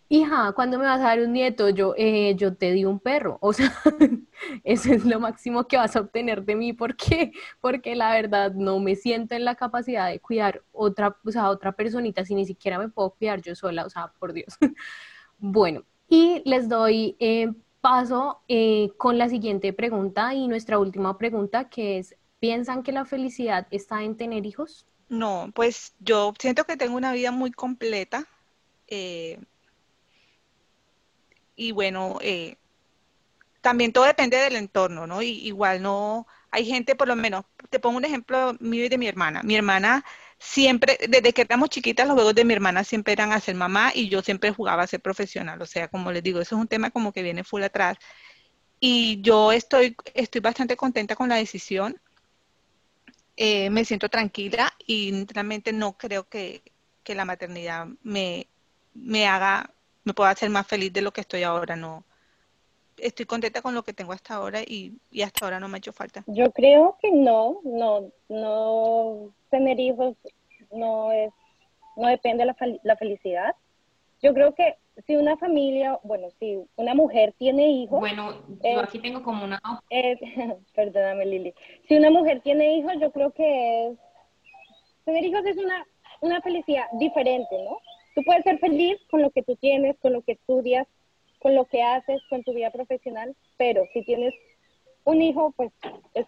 hija, 0.09 0.53
¿cuándo 0.53 0.79
me 0.79 0.85
vas 0.85 1.01
a 1.01 1.05
dar 1.05 1.21
un 1.21 1.33
nieto? 1.33 1.69
Yo, 1.71 1.95
eh, 1.97 2.35
yo 2.37 2.55
te 2.55 2.73
di 2.73 2.85
un 2.85 3.01
perro. 3.01 3.39
O 3.41 3.53
sea, 3.53 3.73
eso 4.65 4.93
es 4.93 5.05
lo 5.05 5.21
máximo 5.21 5.67
que 5.67 5.77
vas 5.77 5.97
a 5.97 6.01
obtener 6.01 6.45
de 6.45 6.57
mí. 6.57 6.73
¿Por 6.73 6.97
qué? 6.97 7.33
Porque 7.61 7.95
la 7.97 8.13
verdad 8.13 8.53
no 8.53 8.81
me 8.81 8.97
siento 8.97 9.35
en 9.35 9.45
la 9.45 9.55
capacidad 9.55 10.09
de 10.09 10.21
cuidar 10.21 10.63
otra, 10.73 11.17
o 11.25 11.31
sea, 11.31 11.49
otra 11.51 11.73
personita 11.73 12.25
si 12.25 12.35
ni 12.35 12.47
siquiera 12.47 12.79
me 12.79 12.89
puedo 12.89 13.11
cuidar 13.11 13.41
yo 13.43 13.55
sola. 13.55 13.87
O 13.87 13.91
sea, 13.91 14.13
por 14.19 14.33
Dios. 14.33 14.57
Bueno, 15.37 15.83
y 16.09 16.43
les 16.47 16.69
doy 16.69 17.17
eh, 17.19 17.53
paso 17.81 18.41
eh, 18.49 18.93
con 18.97 19.19
la 19.19 19.29
siguiente 19.29 19.73
pregunta 19.75 20.33
y 20.33 20.49
nuestra 20.49 20.79
última 20.79 21.19
pregunta 21.19 21.69
que 21.69 21.99
es, 21.99 22.17
¿piensan 22.41 22.83
que 22.83 22.93
la 22.93 23.05
felicidad 23.05 23.67
está 23.71 24.03
en 24.03 24.17
tener 24.17 24.47
hijos? 24.47 24.87
No, 25.09 25.51
pues 25.55 25.95
yo 26.01 26.35
siento 26.39 26.65
que 26.65 26.77
tengo 26.77 26.97
una 26.97 27.13
vida 27.13 27.31
muy 27.31 27.51
completa. 27.53 28.27
y 31.57 31.73
bueno, 31.73 32.19
eh, 32.21 32.57
también 33.65 33.93
todo 33.93 34.05
depende 34.05 34.37
del 34.37 34.57
entorno, 34.57 35.07
¿no? 35.07 35.23
Y, 35.23 35.31
igual 35.47 35.81
no, 35.83 36.27
hay 36.51 36.67
gente, 36.67 36.95
por 36.95 37.09
lo 37.09 37.17
menos, 37.17 37.47
te 37.71 37.81
pongo 37.81 37.97
un 37.97 38.05
ejemplo 38.05 38.55
mío 38.61 38.85
y 38.85 38.89
de 38.91 38.99
mi 38.99 39.09
hermana. 39.09 39.43
Mi 39.43 39.57
hermana 39.57 40.05
siempre, 40.39 40.99
desde 41.09 41.33
que 41.33 41.43
éramos 41.43 41.71
chiquitas, 41.71 42.07
los 42.07 42.15
juegos 42.15 42.35
de 42.35 42.45
mi 42.45 42.53
hermana 42.55 42.85
siempre 42.85 43.15
eran 43.15 43.33
a 43.33 43.41
ser 43.41 43.55
mamá 43.55 43.93
y 43.95 44.09
yo 44.11 44.23
siempre 44.23 44.53
jugaba 44.53 44.83
a 44.83 44.87
ser 44.87 45.01
profesional. 45.01 45.63
O 45.63 45.67
sea, 45.67 45.89
como 45.89 46.13
les 46.13 46.23
digo, 46.23 46.41
eso 46.41 46.57
es 46.57 46.61
un 46.61 46.69
tema 46.69 46.91
como 46.91 47.13
que 47.13 47.23
viene 47.23 47.43
full 47.43 47.63
atrás. 47.63 47.97
Y 48.81 49.23
yo 49.23 49.53
estoy, 49.53 49.97
estoy 50.15 50.41
bastante 50.43 50.77
contenta 50.77 51.17
con 51.17 51.29
la 51.31 51.37
decisión. 51.37 52.01
Eh, 53.37 53.71
me 53.71 53.85
siento 53.85 54.09
tranquila 54.09 54.73
y 54.87 55.25
realmente 55.27 55.73
no 55.73 55.95
creo 55.99 56.29
que, 56.29 56.63
que 57.03 57.15
la 57.15 57.25
maternidad 57.25 57.87
me, 58.03 58.47
me 58.95 59.27
haga 59.27 59.75
me 60.05 60.13
puedo 60.13 60.29
hacer 60.29 60.51
más 60.51 60.67
feliz 60.67 60.93
de 60.93 61.03
lo 61.03 61.13
que 61.13 61.23
estoy 61.23 61.43
ahora, 61.43 61.77
no. 61.77 62.05
Estoy 62.97 63.27
contenta 63.27 63.63
con 63.63 63.75
lo 63.75 63.83
que 63.83 63.93
tengo 63.93 64.13
hasta 64.13 64.35
ahora 64.35 64.61
y, 64.61 65.01
hasta 65.23 65.45
ahora 65.45 65.59
no 65.59 65.69
me 65.69 65.77
ha 65.77 65.79
hecho 65.79 65.93
falta. 65.93 66.23
Yo 66.27 66.53
creo 66.53 66.97
que 67.03 67.11
no, 67.11 67.61
no, 67.65 68.13
no 68.29 69.35
tener 69.51 69.81
hijos 69.81 70.15
no 70.71 71.11
es, 71.11 71.33
no 71.97 72.09
depende 72.09 72.45
de 72.45 72.47
la, 72.47 72.79
la 72.85 72.97
felicidad. 72.97 73.57
Yo 74.23 74.33
creo 74.33 74.55
que 74.55 74.77
si 75.07 75.17
una 75.17 75.37
familia, 75.37 75.99
bueno, 76.05 76.29
si 76.39 76.59
una 76.77 76.95
mujer 76.95 77.35
tiene 77.39 77.69
hijos. 77.69 77.99
Bueno, 78.01 78.35
yo 78.63 78.81
aquí 78.81 78.99
tengo 78.99 79.23
como 79.23 79.45
una. 79.45 79.61
perdóname, 80.75 81.27
Lili. 81.27 81.55
Si 81.89 81.97
una 81.97 82.11
mujer 82.11 82.41
tiene 82.43 82.77
hijos, 82.77 82.93
yo 83.01 83.11
creo 83.11 83.33
que 83.33 83.89
es. 83.89 83.99
Tener 85.05 85.25
hijos 85.25 85.45
es 85.45 85.57
una, 85.59 85.85
una 86.21 86.41
felicidad 86.41 86.87
diferente, 86.93 87.57
¿no? 87.65 87.79
Tú 88.15 88.23
puedes 88.25 88.45
ser 88.45 88.59
feliz 88.59 88.97
con 89.11 89.21
lo 89.21 89.31
que 89.31 89.43
tú 89.43 89.57
tienes, 89.57 89.99
con 89.99 90.13
lo 90.13 90.23
que 90.23 90.33
estudias, 90.33 90.87
con 91.41 91.55
lo 91.55 91.67
que 91.67 91.83
haces, 91.83 92.23
con 92.31 92.43
tu 92.43 92.55
vida 92.55 92.71
profesional, 92.71 93.37
pero 93.59 93.85
si 93.93 94.03
tienes 94.03 94.33
un 95.05 95.21
hijo, 95.21 95.53
pues 95.57 95.73
es 96.15 96.27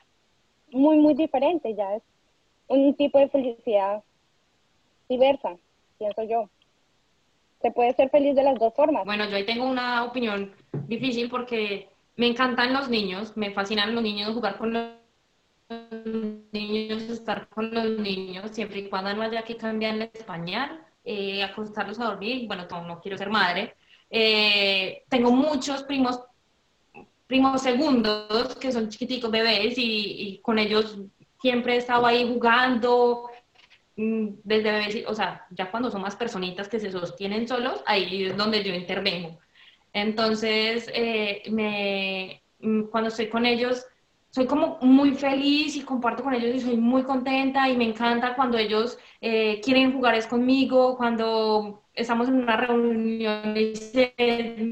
muy, 0.70 0.98
muy 0.98 1.14
diferente, 1.14 1.74
ya 1.74 1.94
es 1.94 2.02
un 2.68 2.94
tipo 2.94 3.18
de 3.18 3.28
felicidad 3.28 4.02
diversa, 5.08 5.56
pienso 5.98 6.22
yo. 6.24 6.50
Se 7.66 7.72
puede 7.72 7.94
ser 7.94 8.10
feliz 8.10 8.36
de 8.36 8.44
las 8.44 8.56
dos 8.60 8.72
formas. 8.74 9.04
Bueno, 9.04 9.28
yo 9.28 9.34
ahí 9.34 9.44
tengo 9.44 9.64
una 9.64 10.04
opinión 10.04 10.52
difícil 10.86 11.28
porque 11.28 11.88
me 12.14 12.28
encantan 12.28 12.72
los 12.72 12.88
niños, 12.88 13.36
me 13.36 13.50
fascinan 13.50 13.92
los 13.92 14.04
niños, 14.04 14.32
jugar 14.34 14.56
con 14.56 14.72
los 14.72 14.92
niños, 16.52 17.02
estar 17.02 17.48
con 17.48 17.74
los 17.74 17.98
niños, 17.98 18.52
siempre 18.52 18.78
y 18.78 18.88
cuando 18.88 19.12
no 19.14 19.22
haya 19.22 19.42
que 19.42 19.56
cambiar 19.56 19.96
el 19.96 20.02
español 20.02 20.80
eh, 21.04 21.42
acostarlos 21.42 21.98
a 21.98 22.04
dormir, 22.04 22.46
bueno, 22.46 22.68
no, 22.86 23.00
quiero 23.00 23.18
ser 23.18 23.30
madre. 23.30 23.74
Eh, 24.10 25.02
tengo 25.08 25.32
muchos 25.32 25.82
primos, 25.82 26.20
primos 27.26 27.62
segundos 27.62 28.54
que 28.60 28.70
son 28.70 28.88
chiquiticos 28.90 29.28
bebés 29.28 29.74
y, 29.76 30.38
con 30.40 30.60
ellos 30.60 30.98
siempre 31.40 31.74
he 31.74 31.78
estado 31.78 32.06
ahí 32.06 32.32
jugando, 32.32 33.28
desde 33.96 34.70
bebés, 34.70 35.04
o 35.06 35.14
sea, 35.14 35.46
ya 35.50 35.70
cuando 35.70 35.90
son 35.90 36.02
más 36.02 36.16
personitas 36.16 36.68
que 36.68 36.78
se 36.78 36.92
sostienen 36.92 37.48
solos, 37.48 37.82
ahí 37.86 38.24
es 38.24 38.36
donde 38.36 38.62
yo 38.62 38.74
intervengo. 38.74 39.38
Entonces, 39.92 40.90
eh, 40.94 41.42
me, 41.50 42.42
mm, 42.60 42.82
cuando 42.90 43.08
estoy 43.08 43.28
con 43.28 43.46
ellos, 43.46 43.86
soy 44.30 44.46
como 44.46 44.78
muy 44.82 45.14
feliz 45.14 45.76
y 45.76 45.82
comparto 45.82 46.22
con 46.22 46.34
ellos 46.34 46.56
y 46.56 46.60
soy 46.60 46.76
muy 46.76 47.04
contenta 47.04 47.68
y 47.70 47.76
me 47.76 47.84
encanta 47.84 48.34
cuando 48.34 48.58
ellos 48.58 48.98
eh, 49.22 49.60
quieren 49.64 49.92
jugar 49.94 50.14
es 50.14 50.26
conmigo, 50.26 50.96
cuando 50.98 51.84
estamos 51.94 52.28
en 52.28 52.34
una 52.42 52.56
reunión 52.58 53.56
y 53.56 53.74
se 53.76 54.14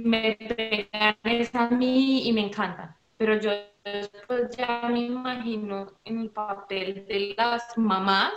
me 0.05 0.37
pegan 0.37 1.17
es 1.23 1.55
a 1.55 1.71
mí 1.71 2.29
y 2.29 2.33
me 2.35 2.43
encanta. 2.43 2.99
Pero 3.17 3.41
yo 3.41 3.53
después 3.85 4.55
ya 4.57 4.83
me 4.91 5.07
imagino 5.07 5.87
en 6.05 6.21
el 6.21 6.31
papel 6.31 7.07
de 7.09 7.35
las 7.37 7.79
mamás 7.79 8.35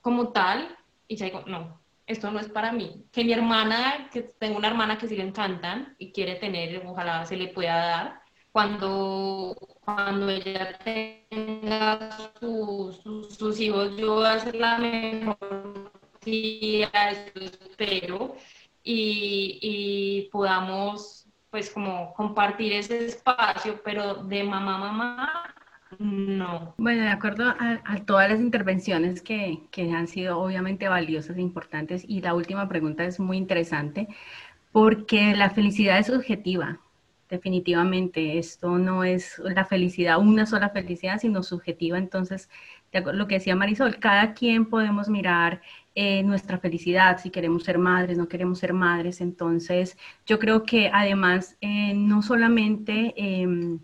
como 0.00 0.32
tal 0.32 0.76
y 1.08 1.16
ya 1.16 1.26
digo, 1.26 1.42
no, 1.46 1.80
esto 2.06 2.30
no 2.30 2.40
es 2.40 2.48
para 2.48 2.72
mí. 2.72 3.04
Que 3.12 3.24
mi 3.24 3.32
hermana, 3.32 4.08
que 4.12 4.22
tengo 4.22 4.58
una 4.58 4.68
hermana 4.68 4.98
que 4.98 5.08
sí 5.08 5.16
le 5.16 5.24
encantan 5.24 5.94
y 5.98 6.12
quiere 6.12 6.36
tener, 6.36 6.84
ojalá 6.86 7.24
se 7.26 7.36
le 7.36 7.48
pueda 7.48 7.76
dar, 7.76 8.20
cuando, 8.52 9.56
cuando 9.84 10.28
ella 10.28 10.76
tenga 10.78 12.30
sus 12.40 13.60
hijos, 13.60 13.96
yo 13.96 14.14
voy 14.16 14.26
a 14.26 14.40
ser 14.40 14.56
la 14.56 14.78
mejor 14.78 15.92
tía, 16.20 16.90
espero, 17.34 18.36
y, 18.82 19.58
y 19.62 20.28
podamos 20.30 21.26
pues 21.50 21.70
como 21.70 22.14
compartir 22.14 22.72
ese 22.72 23.06
espacio, 23.06 23.80
pero 23.84 24.14
de 24.14 24.44
mamá 24.44 24.78
mamá, 24.78 25.54
no. 25.98 26.74
Bueno, 26.78 27.02
de 27.02 27.08
acuerdo 27.08 27.44
a, 27.48 28.04
todas 28.06 28.30
las 28.30 28.40
intervenciones 28.40 29.22
que, 29.22 29.60
que, 29.70 29.92
han 29.92 30.06
sido 30.08 30.38
obviamente 30.38 30.88
valiosas 30.88 31.36
e 31.36 31.40
importantes, 31.40 32.04
y 32.06 32.20
la 32.20 32.34
última 32.34 32.68
pregunta 32.68 33.04
es 33.04 33.20
muy 33.20 33.36
interesante, 33.36 34.08
porque 34.72 35.34
la 35.34 35.50
felicidad 35.50 35.98
es 35.98 36.06
subjetiva 36.06 36.80
definitivamente. 37.30 38.38
Esto 38.38 38.78
no 38.78 39.04
es 39.04 39.38
la 39.38 39.64
felicidad, 39.64 40.18
una 40.18 40.46
sola 40.46 40.70
felicidad, 40.70 41.18
sino 41.20 41.42
subjetiva. 41.42 41.96
Entonces, 41.96 42.50
lo 42.92 43.26
que 43.26 43.36
decía 43.36 43.56
Marisol, 43.56 43.98
cada 43.98 44.34
quien 44.34 44.66
podemos 44.66 45.08
mirar 45.08 45.62
eh, 45.94 46.22
nuestra 46.24 46.58
felicidad, 46.58 47.18
si 47.18 47.30
queremos 47.30 47.64
ser 47.64 47.78
madres, 47.78 48.18
no 48.18 48.28
queremos 48.28 48.58
ser 48.58 48.72
madres. 48.72 49.20
Entonces, 49.20 49.96
yo 50.26 50.38
creo 50.38 50.64
que 50.64 50.90
además, 50.92 51.56
eh, 51.60 51.94
no 51.94 52.22
solamente... 52.22 53.14
Em, 53.16 53.80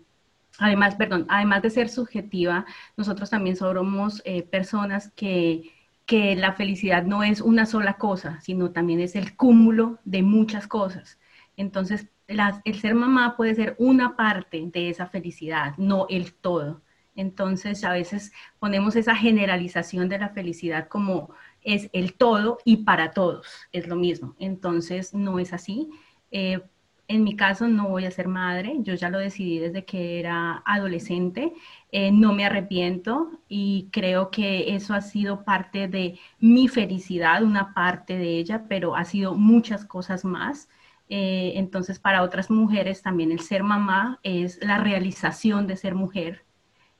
además, 0.59 0.95
perdón, 0.95 1.25
además 1.29 1.61
de 1.61 1.69
ser 1.69 1.89
subjetiva, 1.89 2.65
nosotros 2.95 3.29
también 3.29 3.55
somos 3.55 4.21
eh, 4.25 4.43
personas 4.43 5.11
que, 5.15 5.71
que 6.05 6.35
la 6.35 6.53
felicidad 6.53 7.03
no 7.03 7.23
es 7.23 7.41
una 7.41 7.65
sola 7.65 7.97
cosa, 7.97 8.39
sino 8.41 8.71
también 8.71 8.99
es 8.99 9.15
el 9.15 9.35
cúmulo 9.35 9.99
de 10.05 10.23
muchas 10.23 10.67
cosas. 10.67 11.19
Entonces, 11.57 12.07
el 12.27 12.79
ser 12.79 12.95
mamá 12.95 13.35
puede 13.37 13.55
ser 13.55 13.75
una 13.79 14.15
parte 14.15 14.61
de 14.71 14.89
esa 14.89 15.07
felicidad, 15.07 15.75
no 15.77 16.07
el 16.09 16.33
todo. 16.33 16.81
Entonces, 17.15 17.83
a 17.83 17.91
veces 17.91 18.31
ponemos 18.59 18.95
esa 18.95 19.15
generalización 19.15 20.07
de 20.09 20.19
la 20.19 20.29
felicidad 20.29 20.87
como 20.87 21.33
es 21.63 21.89
el 21.93 22.13
todo 22.13 22.59
y 22.63 22.77
para 22.77 23.11
todos 23.11 23.47
es 23.71 23.87
lo 23.87 23.95
mismo. 23.95 24.35
Entonces, 24.39 25.13
no 25.13 25.39
es 25.39 25.53
así. 25.53 25.89
Eh, 26.31 26.61
en 27.09 27.23
mi 27.23 27.35
caso, 27.37 27.67
no 27.67 27.87
voy 27.89 28.05
a 28.05 28.11
ser 28.11 28.27
madre. 28.27 28.75
Yo 28.79 28.93
ya 28.95 29.09
lo 29.09 29.19
decidí 29.19 29.59
desde 29.59 29.85
que 29.85 30.19
era 30.19 30.61
adolescente. 30.65 31.53
Eh, 31.91 32.11
no 32.11 32.33
me 32.33 32.45
arrepiento 32.45 33.31
y 33.47 33.89
creo 33.91 34.29
que 34.29 34.75
eso 34.75 34.93
ha 34.93 35.01
sido 35.01 35.43
parte 35.45 35.87
de 35.87 36.19
mi 36.39 36.67
felicidad, 36.67 37.43
una 37.43 37.73
parte 37.73 38.17
de 38.17 38.37
ella, 38.37 38.65
pero 38.67 38.95
ha 38.95 39.05
sido 39.05 39.35
muchas 39.35 39.85
cosas 39.85 40.25
más. 40.25 40.69
Eh, 41.09 41.53
entonces, 41.55 41.99
para 41.99 42.23
otras 42.23 42.49
mujeres 42.51 43.01
también 43.01 43.31
el 43.31 43.39
ser 43.39 43.63
mamá 43.63 44.19
es 44.23 44.59
la 44.61 44.77
realización 44.79 45.65
de 45.67 45.77
ser 45.77 45.95
mujer. 45.95 46.45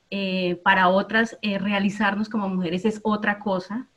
Eh, 0.09 0.55
para 0.63 0.89
otras, 0.89 1.37
realizarnos 1.41 2.29
como 2.29 2.49
mujeres 2.49 2.85
es 2.85 3.01
otra 3.03 3.39
cosa. 3.39 3.89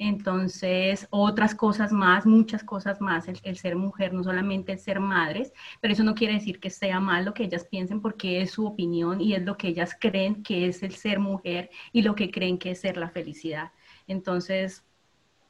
Entonces, 0.00 1.08
otras 1.10 1.56
cosas 1.56 1.90
más, 1.90 2.24
muchas 2.24 2.62
cosas 2.62 3.00
más, 3.00 3.26
el, 3.26 3.56
ser 3.56 3.74
mujer, 3.74 4.14
no 4.14 4.22
solamente 4.22 4.70
el 4.70 4.78
ser 4.78 5.00
madres, 5.00 5.52
pero 5.80 5.92
eso 5.92 6.04
no 6.04 6.14
quiere 6.14 6.34
decir 6.34 6.60
que 6.60 6.70
sea 6.70 7.00
mal 7.00 7.24
lo 7.24 7.34
que 7.34 7.42
ellas 7.42 7.64
piensen 7.64 8.00
porque 8.00 8.40
es 8.40 8.52
su 8.52 8.64
opinión 8.64 9.20
y 9.20 9.34
es 9.34 9.42
lo 9.44 9.56
que 9.56 9.66
ellas 9.68 9.96
creen 10.00 10.44
que 10.44 10.68
es 10.68 10.84
el 10.84 10.94
ser 10.94 11.18
mujer 11.18 11.70
y 11.92 12.02
lo 12.02 12.14
que 12.14 12.30
creen 12.30 12.58
que 12.58 12.70
es 12.70 12.80
ser 12.80 12.96
la 12.96 13.10
felicidad. 13.10 13.72
Entonces, 14.06 14.84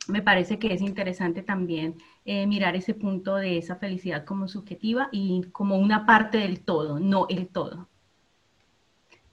me 0.08 0.22
parece 0.22 0.58
que 0.58 0.72
es 0.72 0.80
interesante 0.80 1.42
también 1.42 1.96
eh, 2.24 2.46
mirar 2.46 2.74
ese 2.74 2.94
punto 2.94 3.36
de 3.36 3.58
esa 3.58 3.76
felicidad 3.76 4.24
como 4.24 4.48
subjetiva 4.48 5.10
y 5.12 5.42
como 5.52 5.76
una 5.76 6.06
parte 6.06 6.38
del 6.38 6.60
todo, 6.60 6.98
no 6.98 7.26
el 7.28 7.48
todo. 7.48 7.86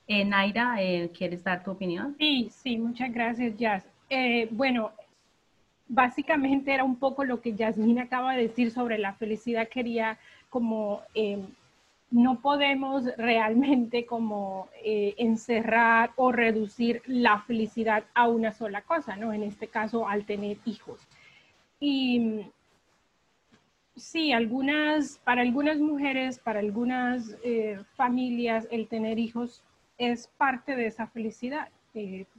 Eh, 0.08 0.26
Naira, 0.26 0.76
eh, 0.82 1.10
¿quieres 1.16 1.42
dar 1.42 1.64
tu 1.64 1.70
opinión? 1.70 2.14
Sí, 2.18 2.50
sí, 2.50 2.76
muchas 2.76 3.10
gracias, 3.14 3.56
Jazz. 3.56 3.86
bueno, 4.50 4.92
básicamente 5.88 6.72
era 6.72 6.84
un 6.84 6.96
poco 6.96 7.24
lo 7.24 7.40
que 7.40 7.54
Yasmín 7.54 7.98
acaba 7.98 8.34
de 8.34 8.42
decir 8.42 8.70
sobre 8.70 8.98
la 8.98 9.14
felicidad. 9.14 9.68
Quería 9.68 10.18
como 10.50 11.02
eh, 11.14 11.44
no 12.10 12.40
podemos 12.40 13.04
realmente 13.16 14.06
como 14.06 14.68
eh, 14.84 15.14
encerrar 15.18 16.12
o 16.16 16.32
reducir 16.32 17.02
la 17.06 17.40
felicidad 17.40 18.04
a 18.14 18.28
una 18.28 18.52
sola 18.52 18.82
cosa, 18.82 19.16
¿no? 19.16 19.32
En 19.32 19.42
este 19.42 19.66
caso, 19.66 20.08
al 20.08 20.24
tener 20.24 20.58
hijos. 20.64 21.00
Y 21.80 22.42
sí, 23.96 24.32
algunas, 24.32 25.18
para 25.24 25.42
algunas 25.42 25.78
mujeres, 25.78 26.38
para 26.38 26.60
algunas 26.60 27.36
eh, 27.42 27.80
familias, 27.96 28.68
el 28.70 28.86
tener 28.86 29.18
hijos 29.18 29.62
es 29.98 30.28
parte 30.28 30.76
de 30.76 30.86
esa 30.86 31.06
felicidad, 31.06 31.68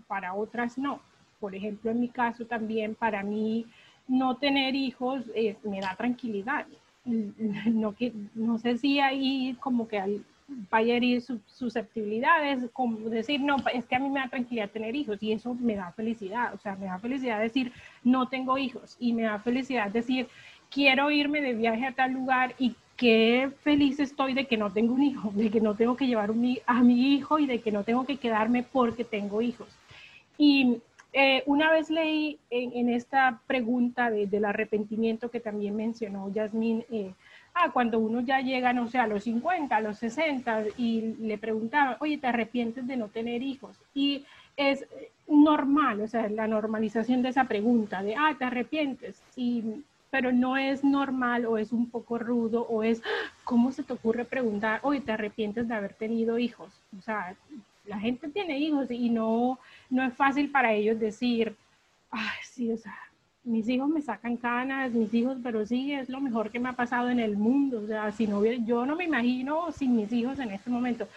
para 0.07 0.33
otras 0.33 0.77
no. 0.77 1.01
Por 1.39 1.55
ejemplo, 1.55 1.91
en 1.91 1.99
mi 1.99 2.09
caso 2.09 2.45
también, 2.45 2.95
para 2.95 3.23
mí, 3.23 3.65
no 4.07 4.37
tener 4.37 4.75
hijos 4.75 5.25
me 5.63 5.81
da 5.81 5.95
tranquilidad 5.95 6.65
no, 7.07 7.95
no 8.35 8.57
sé 8.59 8.77
si 8.77 8.99
ahí 8.99 9.55
como 9.59 9.87
que 9.87 10.21
vaya 10.69 10.93
a 10.93 10.97
herir 10.97 11.21
susceptibilidades, 11.21 12.69
como 12.71 12.97
decir, 13.09 13.41
no, 13.41 13.57
es 13.73 13.85
que 13.85 13.95
a 13.95 13.99
mí 13.99 14.09
me 14.09 14.19
da 14.19 14.29
tranquilidad 14.29 14.69
tener 14.69 14.95
hijos 14.95 15.21
y 15.21 15.33
eso 15.33 15.53
me 15.55 15.75
da 15.75 15.91
felicidad, 15.91 16.53
o 16.53 16.57
sea, 16.57 16.75
me 16.75 16.85
da 16.85 16.99
felicidad 16.99 17.39
decir, 17.39 17.71
no 18.03 18.27
tengo 18.27 18.57
hijos 18.57 18.95
y 18.99 19.13
me 19.13 19.23
da 19.23 19.39
felicidad 19.39 19.89
decir, 19.89 20.27
quiero 20.69 21.11
irme 21.11 21.41
de 21.41 21.53
viaje 21.53 21.85
a 21.85 21.93
tal 21.93 22.11
lugar 22.11 22.55
y 22.59 22.75
qué 22.95 23.51
feliz 23.61 23.99
estoy 23.99 24.33
de 24.33 24.47
que 24.47 24.57
no 24.57 24.71
tengo 24.71 24.93
un 24.93 25.03
hijo, 25.03 25.31
de 25.35 25.49
que 25.49 25.61
no 25.61 25.75
tengo 25.75 25.95
que 25.95 26.07
llevar 26.07 26.31
a 26.65 26.83
mi 26.83 27.13
hijo 27.13 27.39
y 27.39 27.45
de 27.45 27.59
que 27.59 27.71
no 27.71 27.83
tengo 27.83 28.05
que 28.05 28.17
quedarme 28.17 28.63
porque 28.63 29.03
tengo 29.03 29.41
hijos. 29.41 29.67
Y 30.37 30.77
eh, 31.19 31.41
una 31.47 31.71
vez 31.71 31.89
leí 31.89 32.37
en, 32.51 32.89
esta 32.89 33.41
pregunta 33.47 34.11
del 34.11 34.45
arrepentimiento 34.45 35.31
que 35.31 35.39
también 35.39 35.75
mencionó 35.75 36.31
Yasmín, 36.31 36.85
eh, 36.91 37.11
ah, 37.55 37.71
cuando 37.73 37.97
uno 37.97 38.21
ya 38.21 38.39
llega, 38.41 38.71
no 38.71 38.87
sé, 38.87 38.99
a 38.99 39.07
los 39.07 39.23
50, 39.23 39.75
a 39.75 39.81
los 39.81 39.97
60, 39.97 40.65
y 40.77 41.15
le 41.19 41.39
preguntaba, 41.39 41.97
oye, 42.01 42.19
¿te 42.19 42.27
arrepientes 42.27 42.85
de 42.85 42.97
no 42.97 43.07
tener 43.07 43.41
hijos? 43.41 43.75
Y 43.95 44.25
es 44.57 44.85
normal, 45.27 46.01
o 46.01 46.07
sea, 46.07 46.29
la 46.29 46.45
normalización 46.45 47.23
de 47.23 47.29
esa 47.29 47.45
pregunta, 47.45 48.03
de, 48.03 48.15
ah, 48.15 48.35
¿te 48.37 48.45
arrepientes? 48.45 49.19
Y, 49.35 49.83
pero 50.11 50.31
no 50.31 50.55
es 50.55 50.83
normal 50.83 51.47
o 51.47 51.57
es 51.57 51.71
un 51.71 51.89
poco 51.89 52.19
rudo 52.19 52.61
o 52.69 52.83
es, 52.83 53.01
¿cómo 53.43 53.71
se 53.71 53.81
te 53.81 53.93
ocurre 53.93 54.23
preguntar, 54.23 54.81
oye, 54.83 55.01
¿te 55.01 55.13
arrepientes 55.13 55.67
de 55.67 55.73
haber 55.73 55.95
tenido 55.95 56.37
hijos? 56.37 56.71
O 56.95 57.01
sea, 57.01 57.35
la 57.87 57.99
gente 57.99 58.27
tiene 58.29 58.59
hijos 58.59 58.91
y 58.91 59.09
no, 59.09 59.57
no 59.89 60.03
es 60.03 60.13
fácil 60.13 60.51
para 60.51 60.73
ellos 60.73 60.99
decir, 60.99 61.55
ay, 62.11 62.37
sí, 62.43 62.71
o 62.71 62.77
sea, 62.77 62.95
mis 63.43 63.67
hijos 63.69 63.87
me 63.87 64.01
sacan 64.01 64.35
canas, 64.37 64.91
mis 64.91 65.13
hijos, 65.13 65.37
pero 65.41 65.65
sí, 65.65 65.93
es 65.93 66.09
lo 66.09 66.19
mejor 66.19 66.51
que 66.51 66.59
me 66.59 66.69
ha 66.69 66.73
pasado 66.73 67.09
en 67.09 67.19
el 67.19 67.37
mundo. 67.37 67.81
O 67.83 67.87
sea, 67.87 68.11
si 68.11 68.27
no 68.27 68.43
yo 68.43 68.85
no 68.85 68.95
me 68.95 69.05
imagino 69.05 69.71
sin 69.71 69.95
mis 69.95 70.11
hijos 70.11 70.37
en 70.39 70.51
este 70.51 70.69
momento. 70.69 71.07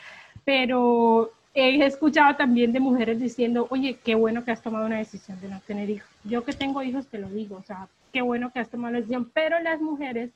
Pero 0.45 1.33
he 1.55 1.85
escuchado 1.85 2.37
también 2.37 2.73
de 2.73 2.81
mujeres 2.81 3.19
diciendo, 3.19 3.67
oye, 3.71 3.99
qué 4.05 4.15
bueno 4.15 4.45
que 4.45 4.53
has 4.53 4.63
tomado 4.63 4.87
una 4.87 4.99
decisión 4.99 5.41
de 5.41 5.49
no 5.49 5.61
tener 5.67 5.91
hijos. 5.91 6.09
Yo 6.25 6.45
que 6.45 6.53
tengo 6.53 6.83
hijos 6.83 7.09
te 7.09 7.19
lo 7.19 7.29
digo, 7.29 7.57
o 7.57 7.63
sea, 7.65 7.89
qué 8.13 8.23
bueno 8.23 8.53
que 8.53 8.61
has 8.61 8.71
tomado 8.71 8.93
la 8.93 8.99
decisión. 8.99 9.29
Pero 9.35 9.59
las 9.61 9.81
mujeres 9.81 10.31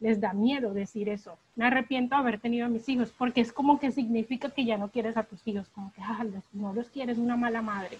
les 0.00 0.20
da 0.20 0.32
miedo 0.32 0.72
decir 0.72 1.08
eso. 1.08 1.38
Me 1.56 1.66
arrepiento 1.66 2.14
de 2.14 2.20
haber 2.20 2.40
tenido 2.40 2.66
a 2.66 2.68
mis 2.68 2.88
hijos, 2.88 3.12
porque 3.16 3.40
es 3.40 3.52
como 3.52 3.78
que 3.80 3.90
significa 3.90 4.50
que 4.50 4.64
ya 4.64 4.78
no 4.78 4.88
quieres 4.88 5.16
a 5.16 5.24
tus 5.24 5.46
hijos, 5.46 5.68
como 5.70 5.92
que 5.92 6.00
ah, 6.02 6.24
no 6.52 6.72
los 6.72 6.88
quieres, 6.88 7.18
una 7.18 7.36
mala 7.36 7.62
madre. 7.62 7.98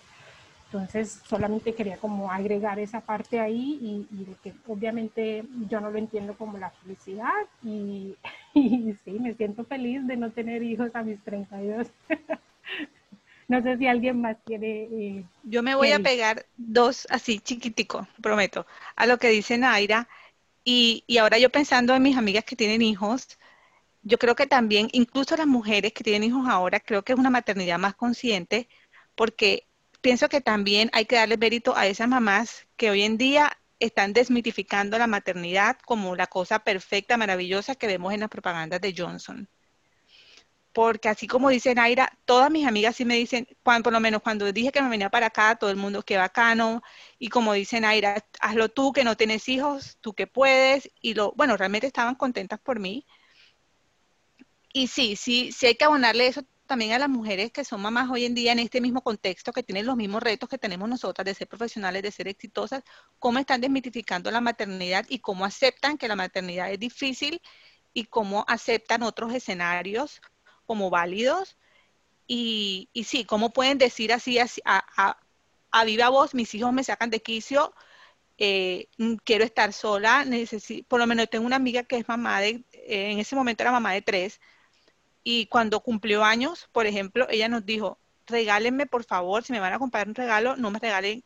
Entonces, 0.67 1.23
solamente 1.27 1.75
quería 1.75 1.97
como 1.97 2.31
agregar 2.31 2.79
esa 2.79 3.01
parte 3.01 3.41
ahí 3.41 4.07
y, 4.11 4.25
de 4.25 4.35
que 4.43 4.53
obviamente 4.67 5.43
yo 5.67 5.81
no 5.81 5.91
lo 5.91 5.99
entiendo 5.99 6.35
como 6.35 6.59
la 6.59 6.71
felicidad 6.71 7.33
y, 7.65 8.17
y 8.55 8.95
sí, 9.05 9.13
me 9.13 9.35
siento 9.35 9.65
feliz 9.65 10.07
de 10.07 10.17
no 10.17 10.31
tener 10.31 10.63
hijos 10.63 10.95
a 10.95 11.03
mis 11.03 11.19
32. 11.25 11.89
no 13.49 13.63
sé 13.63 13.79
si 13.79 13.87
alguien 13.87 14.21
más 14.21 14.37
quiere... 14.45 14.89
Eh, 14.93 15.25
yo 15.43 15.63
me 15.63 15.75
voy 15.75 15.93
a 15.93 16.01
pegar 16.01 16.45
dos 16.59 17.07
así 17.11 17.39
chiquitico, 17.39 18.07
prometo, 18.21 18.67
a 18.95 19.07
lo 19.07 19.17
que 19.17 19.31
dice 19.31 19.57
Naira 19.57 20.07
y, 20.71 21.19
ahora 21.19 21.39
yo 21.39 21.51
pensando 21.51 21.95
en 21.95 22.03
mis 22.03 22.17
amigas 22.19 22.45
que 22.45 22.57
tienen 22.57 22.83
hijos, 22.83 23.39
yo 24.03 24.19
creo 24.19 24.37
que 24.37 24.47
también, 24.47 24.89
incluso 24.93 25.37
las 25.37 25.47
mujeres 25.47 25.93
que 25.95 26.05
tienen 26.05 26.25
hijos 26.25 26.47
ahora, 26.49 26.81
creo 26.81 27.03
que 27.05 27.15
es 27.15 27.19
una 27.19 27.31
maternidad 27.31 27.79
más 27.79 27.95
consciente, 27.95 28.69
porque 29.15 29.67
pienso 30.03 30.29
que 30.29 30.41
también 30.43 30.91
hay 30.93 31.07
que 31.07 31.17
darle 31.17 31.39
mérito 31.39 31.77
a 31.77 31.87
esas 31.87 32.09
mamás 32.09 32.67
que 32.77 32.91
hoy 32.91 33.03
en 33.03 33.17
día 33.19 33.59
están 33.81 34.13
desmitificando 34.13 34.99
la 34.99 35.07
maternidad 35.07 35.79
como 35.87 36.17
la 36.17 36.27
cosa 36.27 36.59
perfecta, 36.61 37.17
maravillosa 37.17 37.75
que 37.75 37.87
vemos 37.87 38.13
en 38.13 38.21
las 38.21 38.29
propagandas 38.31 38.81
de 38.83 38.95
Johnson 38.97 39.49
porque 40.79 41.09
así 41.09 41.27
como 41.27 41.49
dice 41.49 41.75
Naira, 41.75 42.17
todas 42.25 42.53
mis 42.53 42.65
amigas 42.65 42.95
sí 42.95 43.05
me 43.05 43.17
dicen, 43.17 43.49
por 43.65 43.93
lo 43.93 43.99
menos 43.99 44.23
cuando 44.23 44.53
dije 44.53 44.71
que 44.71 44.81
me 44.81 44.89
venía 44.89 45.11
para 45.11 45.27
acá, 45.27 45.57
todo 45.57 45.71
el 45.71 45.77
mundo, 45.77 46.05
qué 46.05 46.17
bacano, 46.17 46.83
y 47.19 47.31
como 47.31 47.53
dice 47.53 47.81
Naira, 47.81 48.25
hazlo 48.39 48.69
tú 48.69 48.93
que 48.93 49.03
no 49.03 49.17
tienes 49.17 49.49
hijos, 49.49 49.99
tú 50.01 50.15
que 50.15 50.29
puedes, 50.29 50.89
y 51.01 51.15
lo, 51.15 51.33
bueno, 51.33 51.57
realmente 51.57 51.89
estaban 51.89 52.15
contentas 52.15 52.61
por 52.61 52.79
mí. 52.79 53.05
Y 54.73 54.87
sí, 54.87 55.17
sí, 55.17 55.51
sí 55.51 55.67
hay 55.67 55.75
que 55.75 55.85
abonarle 55.85 56.29
eso 56.29 56.45
también 56.67 56.93
a 56.93 57.01
las 57.01 57.09
mujeres 57.09 57.51
que 57.51 57.65
son 57.65 57.83
mamás 57.83 58.09
hoy 58.09 58.25
en 58.25 58.37
día 58.37 58.53
en 58.53 58.61
este 58.61 58.81
mismo 58.81 59.03
contexto, 59.03 59.53
que 59.53 59.65
tienen 59.65 59.85
los 59.85 59.97
mismos 59.97 60.23
retos 60.23 60.49
que 60.49 60.59
tenemos 60.59 60.89
nosotras 60.89 61.25
de 61.25 61.35
ser 61.35 61.49
profesionales, 61.49 62.05
de 62.05 62.13
ser 62.13 62.29
exitosas, 62.29 62.85
cómo 63.19 63.41
están 63.41 63.61
desmitificando 63.61 64.31
la 64.31 64.41
maternidad 64.41 65.05
y 65.09 65.19
cómo 65.19 65.45
aceptan 65.45 65.99
que 65.99 66.07
la 66.07 66.15
maternidad 66.15 66.71
es 66.71 66.79
difícil 66.79 67.43
y 67.93 68.05
cómo 68.05 68.45
aceptan 68.47 69.03
otros 69.03 69.35
escenarios 69.35 70.21
como 70.69 70.91
válidos. 70.91 71.57
Y, 72.29 72.91
y 72.93 73.05
sí, 73.05 73.25
¿cómo 73.25 73.53
pueden 73.53 73.79
decir 73.79 74.13
así, 74.13 74.39
a, 74.39 75.17
a, 75.73 75.85
viva 75.85 76.11
voz, 76.11 76.35
mis 76.35 76.55
hijos 76.55 76.73
me 76.73 76.85
sacan 76.85 77.11
de 77.11 77.23
quicio, 77.23 77.75
eh, 78.39 78.89
mm, 78.99 79.15
quiero 79.25 79.45
estar 79.45 79.73
sola, 79.73 80.25
necesito, 80.27 80.87
por 80.89 81.01
lo 81.01 81.07
menos 81.07 81.31
tengo 81.31 81.47
una 81.47 81.57
amiga 81.57 81.85
que 81.85 81.97
es 81.97 82.09
mamá 82.09 82.41
de, 82.41 82.65
eh, 82.73 83.13
en 83.13 83.19
ese 83.19 83.37
momento 83.37 83.63
era 83.63 83.73
mamá 83.73 83.93
de 83.95 84.03
tres, 84.03 84.41
y 85.25 85.47
cuando 85.47 85.81
cumplió 85.81 86.25
años, 86.25 86.69
por 86.73 86.87
ejemplo, 86.87 87.27
ella 87.31 87.49
nos 87.49 87.65
dijo, 87.67 87.99
regálenme 88.27 88.87
por 88.87 89.05
favor, 89.05 89.45
si 89.45 89.53
me 89.53 89.61
van 89.61 89.73
a 89.75 89.79
comprar 89.79 90.09
un 90.09 90.15
regalo, 90.15 90.57
no 90.57 90.71
me 90.71 90.79
regalen, 90.81 91.25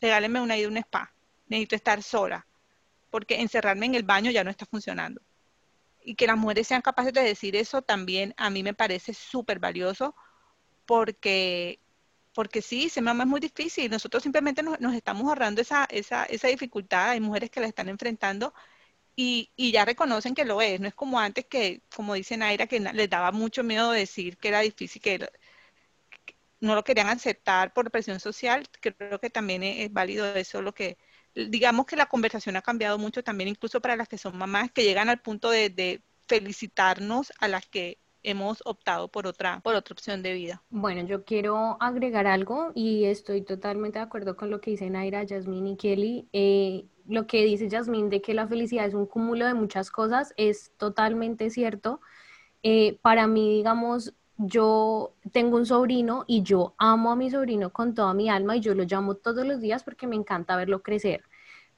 regálenme 0.00 0.40
una 0.40 0.56
ida 0.56 0.66
a 0.66 0.70
un 0.70 0.78
spa, 0.78 1.12
necesito 1.48 1.76
estar 1.76 2.02
sola, 2.02 2.46
porque 3.10 3.40
encerrarme 3.40 3.86
en 3.86 3.94
el 3.96 4.04
baño 4.04 4.30
ya 4.32 4.44
no 4.44 4.50
está 4.50 4.66
funcionando 4.66 5.20
y 6.02 6.14
que 6.14 6.26
las 6.26 6.36
mujeres 6.36 6.66
sean 6.68 6.82
capaces 6.82 7.12
de 7.12 7.22
decir 7.22 7.56
eso 7.56 7.82
también 7.82 8.34
a 8.36 8.50
mí 8.50 8.62
me 8.62 8.74
parece 8.74 9.14
súper 9.14 9.58
valioso 9.58 10.14
porque, 10.86 11.80
porque 12.34 12.62
sí, 12.62 12.88
se 12.88 13.02
mamá 13.02 13.24
es 13.24 13.28
muy 13.28 13.40
difícil. 13.40 13.90
Nosotros 13.90 14.22
simplemente 14.22 14.62
nos, 14.62 14.94
estamos 14.94 15.28
ahorrando 15.28 15.60
esa, 15.60 15.84
esa, 15.90 16.24
esa, 16.24 16.48
dificultad. 16.48 17.10
Hay 17.10 17.20
mujeres 17.20 17.50
que 17.50 17.60
la 17.60 17.66
están 17.68 17.88
enfrentando 17.88 18.54
y, 19.16 19.50
y, 19.56 19.72
ya 19.72 19.84
reconocen 19.84 20.34
que 20.34 20.44
lo 20.44 20.60
es. 20.62 20.80
No 20.80 20.88
es 20.88 20.94
como 20.94 21.20
antes 21.20 21.46
que, 21.46 21.82
como 21.94 22.14
dice 22.14 22.36
Naira, 22.36 22.66
que 22.66 22.80
les 22.80 23.10
daba 23.10 23.32
mucho 23.32 23.62
miedo 23.64 23.92
decir 23.92 24.38
que 24.38 24.48
era 24.48 24.60
difícil, 24.60 25.02
que, 25.02 25.28
no 26.60 26.74
lo 26.74 26.84
querían 26.84 27.08
aceptar 27.08 27.72
por 27.72 27.90
presión 27.90 28.20
social. 28.20 28.68
Creo 28.80 29.20
que 29.20 29.30
también 29.30 29.62
es 29.62 29.92
válido 29.92 30.26
eso 30.34 30.62
lo 30.62 30.74
que 30.74 30.98
digamos 31.34 31.86
que 31.86 31.96
la 31.96 32.06
conversación 32.06 32.56
ha 32.56 32.62
cambiado 32.62 32.98
mucho 32.98 33.22
también 33.22 33.48
incluso 33.48 33.80
para 33.80 33.96
las 33.96 34.08
que 34.08 34.18
son 34.18 34.36
mamás 34.36 34.70
que 34.72 34.84
llegan 34.84 35.08
al 35.08 35.20
punto 35.20 35.50
de, 35.50 36.02
felicitarnos 36.26 37.32
a 37.40 37.48
las 37.48 37.66
que 37.66 37.98
hemos 38.22 38.62
optado 38.64 39.08
por 39.08 39.26
otra, 39.26 39.58
por 39.64 39.74
otra 39.74 39.94
opción 39.94 40.22
de 40.22 40.32
vida. 40.34 40.62
Bueno, 40.70 41.04
yo 41.04 41.24
quiero 41.24 41.76
agregar 41.80 42.28
algo 42.28 42.70
y 42.72 43.06
estoy 43.06 43.42
totalmente 43.42 43.98
de 43.98 44.04
acuerdo 44.04 44.36
con 44.36 44.48
lo 44.48 44.60
que 44.60 44.70
dicen 44.70 44.92
Naira, 44.92 45.24
Yasmín 45.24 45.66
y 45.66 45.76
Kelly. 45.76 46.28
Eh, 46.32 46.84
lo 47.08 47.26
que 47.26 47.44
dice 47.44 47.68
Yasmín 47.68 48.10
de 48.10 48.22
que 48.22 48.32
la 48.32 48.46
felicidad 48.46 48.86
es 48.86 48.94
un 48.94 49.06
cúmulo 49.06 49.44
de 49.44 49.54
muchas 49.54 49.90
cosas 49.90 50.32
es 50.36 50.70
totalmente 50.76 51.50
cierto. 51.50 52.00
Eh, 52.62 52.98
para 53.02 53.26
mí, 53.26 53.56
digamos, 53.56 54.14
yo 54.42 55.12
tengo 55.32 55.56
un 55.58 55.66
sobrino 55.66 56.24
y 56.26 56.42
yo 56.42 56.74
amo 56.78 57.12
a 57.12 57.16
mi 57.16 57.30
sobrino 57.30 57.70
con 57.70 57.94
toda 57.94 58.14
mi 58.14 58.30
alma 58.30 58.56
y 58.56 58.60
yo 58.60 58.74
lo 58.74 58.84
llamo 58.84 59.14
todos 59.14 59.46
los 59.46 59.60
días 59.60 59.84
porque 59.84 60.06
me 60.06 60.16
encanta 60.16 60.56
verlo 60.56 60.82
crecer. 60.82 61.22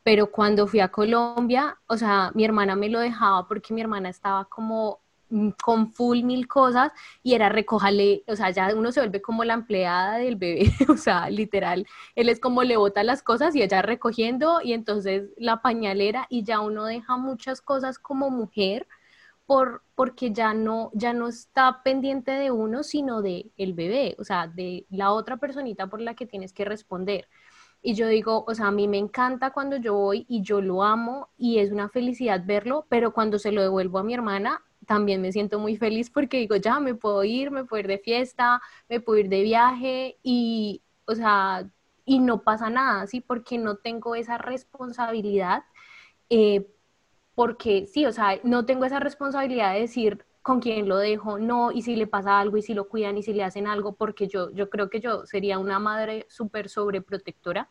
Pero 0.04 0.30
cuando 0.30 0.66
fui 0.68 0.80
a 0.80 0.88
Colombia, 0.88 1.78
o 1.86 1.96
sea, 1.96 2.30
mi 2.34 2.44
hermana 2.44 2.76
me 2.76 2.88
lo 2.88 3.00
dejaba 3.00 3.48
porque 3.48 3.74
mi 3.74 3.80
hermana 3.80 4.08
estaba 4.10 4.44
como 4.44 5.00
mm, 5.30 5.50
con 5.62 5.92
full 5.92 6.22
mil 6.22 6.46
cosas 6.46 6.92
y 7.24 7.34
era 7.34 7.48
recójale, 7.48 8.22
o 8.28 8.36
sea, 8.36 8.50
ya 8.50 8.72
uno 8.76 8.92
se 8.92 9.00
vuelve 9.00 9.20
como 9.20 9.42
la 9.44 9.54
empleada 9.54 10.18
del 10.18 10.36
bebé, 10.36 10.70
o 10.88 10.96
sea, 10.96 11.30
literal, 11.30 11.86
él 12.14 12.28
es 12.28 12.38
como 12.38 12.62
le 12.62 12.76
bota 12.76 13.02
las 13.02 13.22
cosas 13.24 13.56
y 13.56 13.62
ella 13.62 13.82
recogiendo 13.82 14.60
y 14.62 14.72
entonces 14.72 15.30
la 15.36 15.62
pañalera 15.62 16.26
y 16.30 16.44
ya 16.44 16.60
uno 16.60 16.84
deja 16.84 17.16
muchas 17.16 17.60
cosas 17.60 17.98
como 17.98 18.30
mujer 18.30 18.86
por, 19.52 19.82
porque 19.94 20.32
ya 20.32 20.54
no, 20.54 20.90
ya 20.94 21.12
no 21.12 21.28
está 21.28 21.82
pendiente 21.82 22.30
de 22.30 22.50
uno, 22.50 22.82
sino 22.82 23.20
de 23.20 23.50
el 23.58 23.74
bebé, 23.74 24.16
o 24.18 24.24
sea, 24.24 24.46
de 24.46 24.86
la 24.88 25.12
otra 25.12 25.36
personita 25.36 25.88
por 25.88 26.00
la 26.00 26.14
que 26.14 26.24
tienes 26.24 26.54
que 26.54 26.64
responder. 26.64 27.28
Y 27.82 27.92
yo 27.92 28.08
digo, 28.08 28.46
o 28.48 28.54
sea, 28.54 28.68
a 28.68 28.70
mí 28.70 28.88
me 28.88 28.96
encanta 28.96 29.50
cuando 29.50 29.76
yo 29.76 29.92
voy 29.92 30.24
y 30.26 30.40
yo 30.40 30.62
lo 30.62 30.82
amo 30.82 31.28
y 31.36 31.58
es 31.58 31.70
una 31.70 31.90
felicidad 31.90 32.42
verlo, 32.46 32.86
pero 32.88 33.12
cuando 33.12 33.38
se 33.38 33.52
lo 33.52 33.60
devuelvo 33.60 33.98
a 33.98 34.02
mi 34.02 34.14
hermana, 34.14 34.64
también 34.86 35.20
me 35.20 35.32
siento 35.32 35.58
muy 35.58 35.76
feliz 35.76 36.08
porque 36.08 36.38
digo, 36.38 36.56
ya 36.56 36.80
me 36.80 36.94
puedo 36.94 37.22
ir, 37.22 37.50
me 37.50 37.66
puedo 37.66 37.80
ir 37.80 37.88
de 37.88 37.98
fiesta, 37.98 38.62
me 38.88 39.00
puedo 39.00 39.18
ir 39.18 39.28
de 39.28 39.42
viaje 39.42 40.16
y, 40.22 40.80
o 41.04 41.14
sea, 41.14 41.70
y 42.06 42.20
no 42.20 42.42
pasa 42.42 42.70
nada, 42.70 43.06
¿sí? 43.06 43.20
Porque 43.20 43.58
no 43.58 43.76
tengo 43.76 44.14
esa 44.14 44.38
responsabilidad, 44.38 45.64
eh, 46.30 46.71
porque 47.34 47.86
sí, 47.86 48.06
o 48.06 48.12
sea, 48.12 48.38
no 48.44 48.66
tengo 48.66 48.84
esa 48.84 49.00
responsabilidad 49.00 49.74
de 49.74 49.80
decir 49.80 50.24
con 50.42 50.60
quién 50.60 50.88
lo 50.88 50.96
dejo, 50.98 51.38
no, 51.38 51.70
y 51.72 51.82
si 51.82 51.96
le 51.96 52.06
pasa 52.06 52.40
algo, 52.40 52.56
y 52.56 52.62
si 52.62 52.74
lo 52.74 52.88
cuidan, 52.88 53.16
y 53.16 53.22
si 53.22 53.32
le 53.32 53.44
hacen 53.44 53.66
algo, 53.66 53.94
porque 53.94 54.26
yo, 54.28 54.50
yo 54.50 54.68
creo 54.70 54.90
que 54.90 55.00
yo 55.00 55.24
sería 55.24 55.58
una 55.58 55.78
madre 55.78 56.26
súper 56.28 56.68
sobreprotectora, 56.68 57.70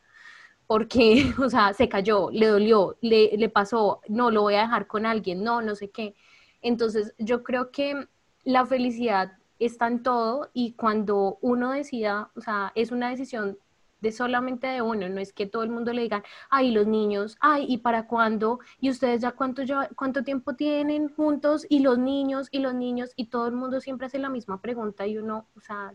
porque, 0.67 1.33
o 1.39 1.49
sea, 1.49 1.73
se 1.73 1.89
cayó, 1.89 2.29
le 2.31 2.47
dolió, 2.47 2.97
le, 3.01 3.37
le 3.37 3.49
pasó, 3.49 4.01
no, 4.07 4.31
lo 4.31 4.43
voy 4.43 4.55
a 4.55 4.61
dejar 4.61 4.87
con 4.87 5.05
alguien, 5.05 5.43
no, 5.43 5.61
no 5.61 5.75
sé 5.75 5.89
qué. 5.89 6.15
Entonces, 6.61 7.13
yo 7.17 7.43
creo 7.43 7.71
que 7.71 8.07
la 8.43 8.65
felicidad 8.65 9.33
está 9.59 9.87
en 9.87 10.01
todo 10.01 10.49
y 10.53 10.73
cuando 10.73 11.37
uno 11.41 11.71
decida, 11.71 12.31
o 12.35 12.41
sea, 12.41 12.71
es 12.75 12.91
una 12.91 13.09
decisión 13.09 13.57
de 14.01 14.11
solamente 14.11 14.67
de 14.67 14.81
uno, 14.81 15.07
no 15.09 15.19
es 15.19 15.31
que 15.31 15.45
todo 15.45 15.63
el 15.63 15.69
mundo 15.69 15.93
le 15.93 16.01
digan, 16.01 16.23
ay, 16.49 16.71
los 16.71 16.87
niños, 16.87 17.37
ay, 17.39 17.65
¿y 17.69 17.77
para 17.77 18.07
cuándo? 18.07 18.59
¿Y 18.79 18.89
ustedes 18.89 19.21
ya 19.21 19.31
cuánto, 19.31 19.63
ya, 19.63 19.89
cuánto 19.95 20.23
tiempo 20.23 20.55
tienen 20.55 21.09
juntos? 21.09 21.65
¿Y 21.69 21.79
los 21.79 21.97
niños? 21.97 22.47
¿Y 22.51 22.59
los 22.59 22.73
niños? 22.73 23.11
Y 23.15 23.27
todo 23.27 23.47
el 23.47 23.53
mundo 23.53 23.79
siempre 23.79 24.07
hace 24.07 24.19
la 24.19 24.29
misma 24.29 24.59
pregunta 24.61 25.07
y 25.07 25.17
uno, 25.17 25.47
o 25.55 25.61
sea, 25.61 25.93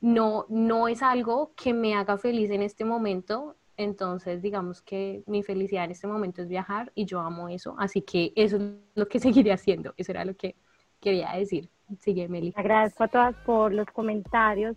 no, 0.00 0.46
no 0.48 0.88
es 0.88 1.02
algo 1.02 1.52
que 1.54 1.72
me 1.72 1.94
haga 1.94 2.18
feliz 2.18 2.50
en 2.50 2.62
este 2.62 2.84
momento. 2.84 3.56
Entonces, 3.76 4.42
digamos 4.42 4.82
que 4.82 5.22
mi 5.26 5.42
felicidad 5.42 5.84
en 5.84 5.92
este 5.92 6.06
momento 6.06 6.42
es 6.42 6.48
viajar 6.48 6.92
y 6.94 7.04
yo 7.04 7.20
amo 7.20 7.48
eso. 7.48 7.76
Así 7.78 8.02
que 8.02 8.32
eso 8.36 8.56
es 8.56 8.62
lo 8.94 9.06
que 9.06 9.20
seguiré 9.20 9.52
haciendo. 9.52 9.94
Eso 9.96 10.12
era 10.12 10.24
lo 10.24 10.34
que 10.34 10.56
quería 11.00 11.32
decir. 11.32 11.68
Sigue, 12.00 12.28
Meli. 12.28 12.52
Agradezco 12.56 13.04
a 13.04 13.08
todas 13.08 13.36
por 13.44 13.72
los 13.72 13.86
comentarios. 13.86 14.76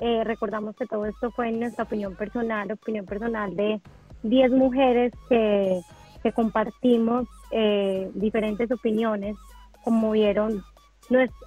Eh, 0.00 0.24
recordamos 0.24 0.76
que 0.76 0.86
todo 0.86 1.06
esto 1.06 1.30
fue 1.30 1.48
en 1.48 1.60
nuestra 1.60 1.84
opinión 1.84 2.14
personal, 2.16 2.70
opinión 2.72 3.06
personal 3.06 3.54
de 3.54 3.80
10 4.22 4.52
mujeres 4.52 5.12
que, 5.28 5.80
que 6.22 6.32
compartimos 6.32 7.26
eh, 7.50 8.10
diferentes 8.14 8.70
opiniones, 8.70 9.36
como 9.84 10.12
vieron, 10.12 10.64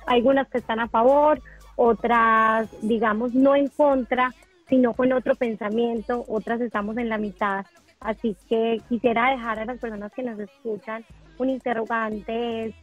algunas 0.06 0.48
que 0.50 0.60
están 0.60 0.80
a 0.80 0.88
favor, 0.88 1.42
otras, 1.76 2.70
digamos, 2.82 3.34
no 3.34 3.56
en 3.56 3.68
contra, 3.68 4.34
sino 4.70 4.94
con 4.94 5.12
otro 5.12 5.36
pensamiento, 5.36 6.24
otras 6.28 6.62
estamos 6.62 6.98
en 6.98 7.10
la 7.10 7.18
mitad. 7.18 7.66
Así 8.00 8.38
que 8.48 8.82
quisiera 8.88 9.32
dejar 9.32 9.60
a 9.60 9.66
las 9.66 9.80
personas 9.80 10.12
que 10.14 10.24
nos 10.24 10.40
escuchan 10.40 11.04
un 11.38 11.50
interrogante, 11.50 12.66
es, 12.66 12.76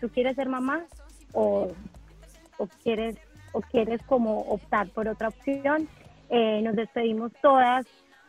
¿tú 0.00 0.08
quieres 0.08 0.36
ser 0.36 0.48
mamá 0.48 0.84
o, 1.32 1.68
o 2.58 2.66
quieres 2.82 3.16
o 3.52 3.60
quieres 3.60 4.02
como 4.04 4.40
optar 4.40 4.88
por 4.88 5.08
otra 5.08 5.28
opción. 5.28 5.88
Eh, 6.28 6.62
nos 6.62 6.76
despedimos 6.76 7.32
todas, 7.42 7.86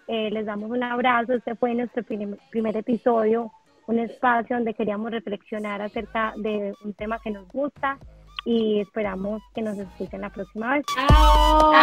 eh, 0.08 0.30
les 0.32 0.46
damos 0.46 0.70
un 0.70 0.84
abrazo. 0.84 1.34
Este 1.34 1.56
fue 1.56 1.74
nuestro 1.74 2.04
primer, 2.04 2.78
episodio, 2.78 3.52
un 3.88 4.00
espacio 4.00 4.58
donde 4.58 4.74
queríamos 4.74 5.12
reflexionar 5.12 5.82
acerca 5.82 6.34
de 6.38 6.74
un 6.84 6.94
tema 6.94 7.20
que 7.20 7.32
nos 7.32 7.48
gusta 7.48 7.98
y 8.46 8.82
esperamos 8.82 9.42
que 9.56 9.62
nos 9.62 9.78
escuchen 9.78 10.22
la 10.22 10.30
próxima 10.30 10.74
vez. 10.74 10.86
Chao. 11.08 11.74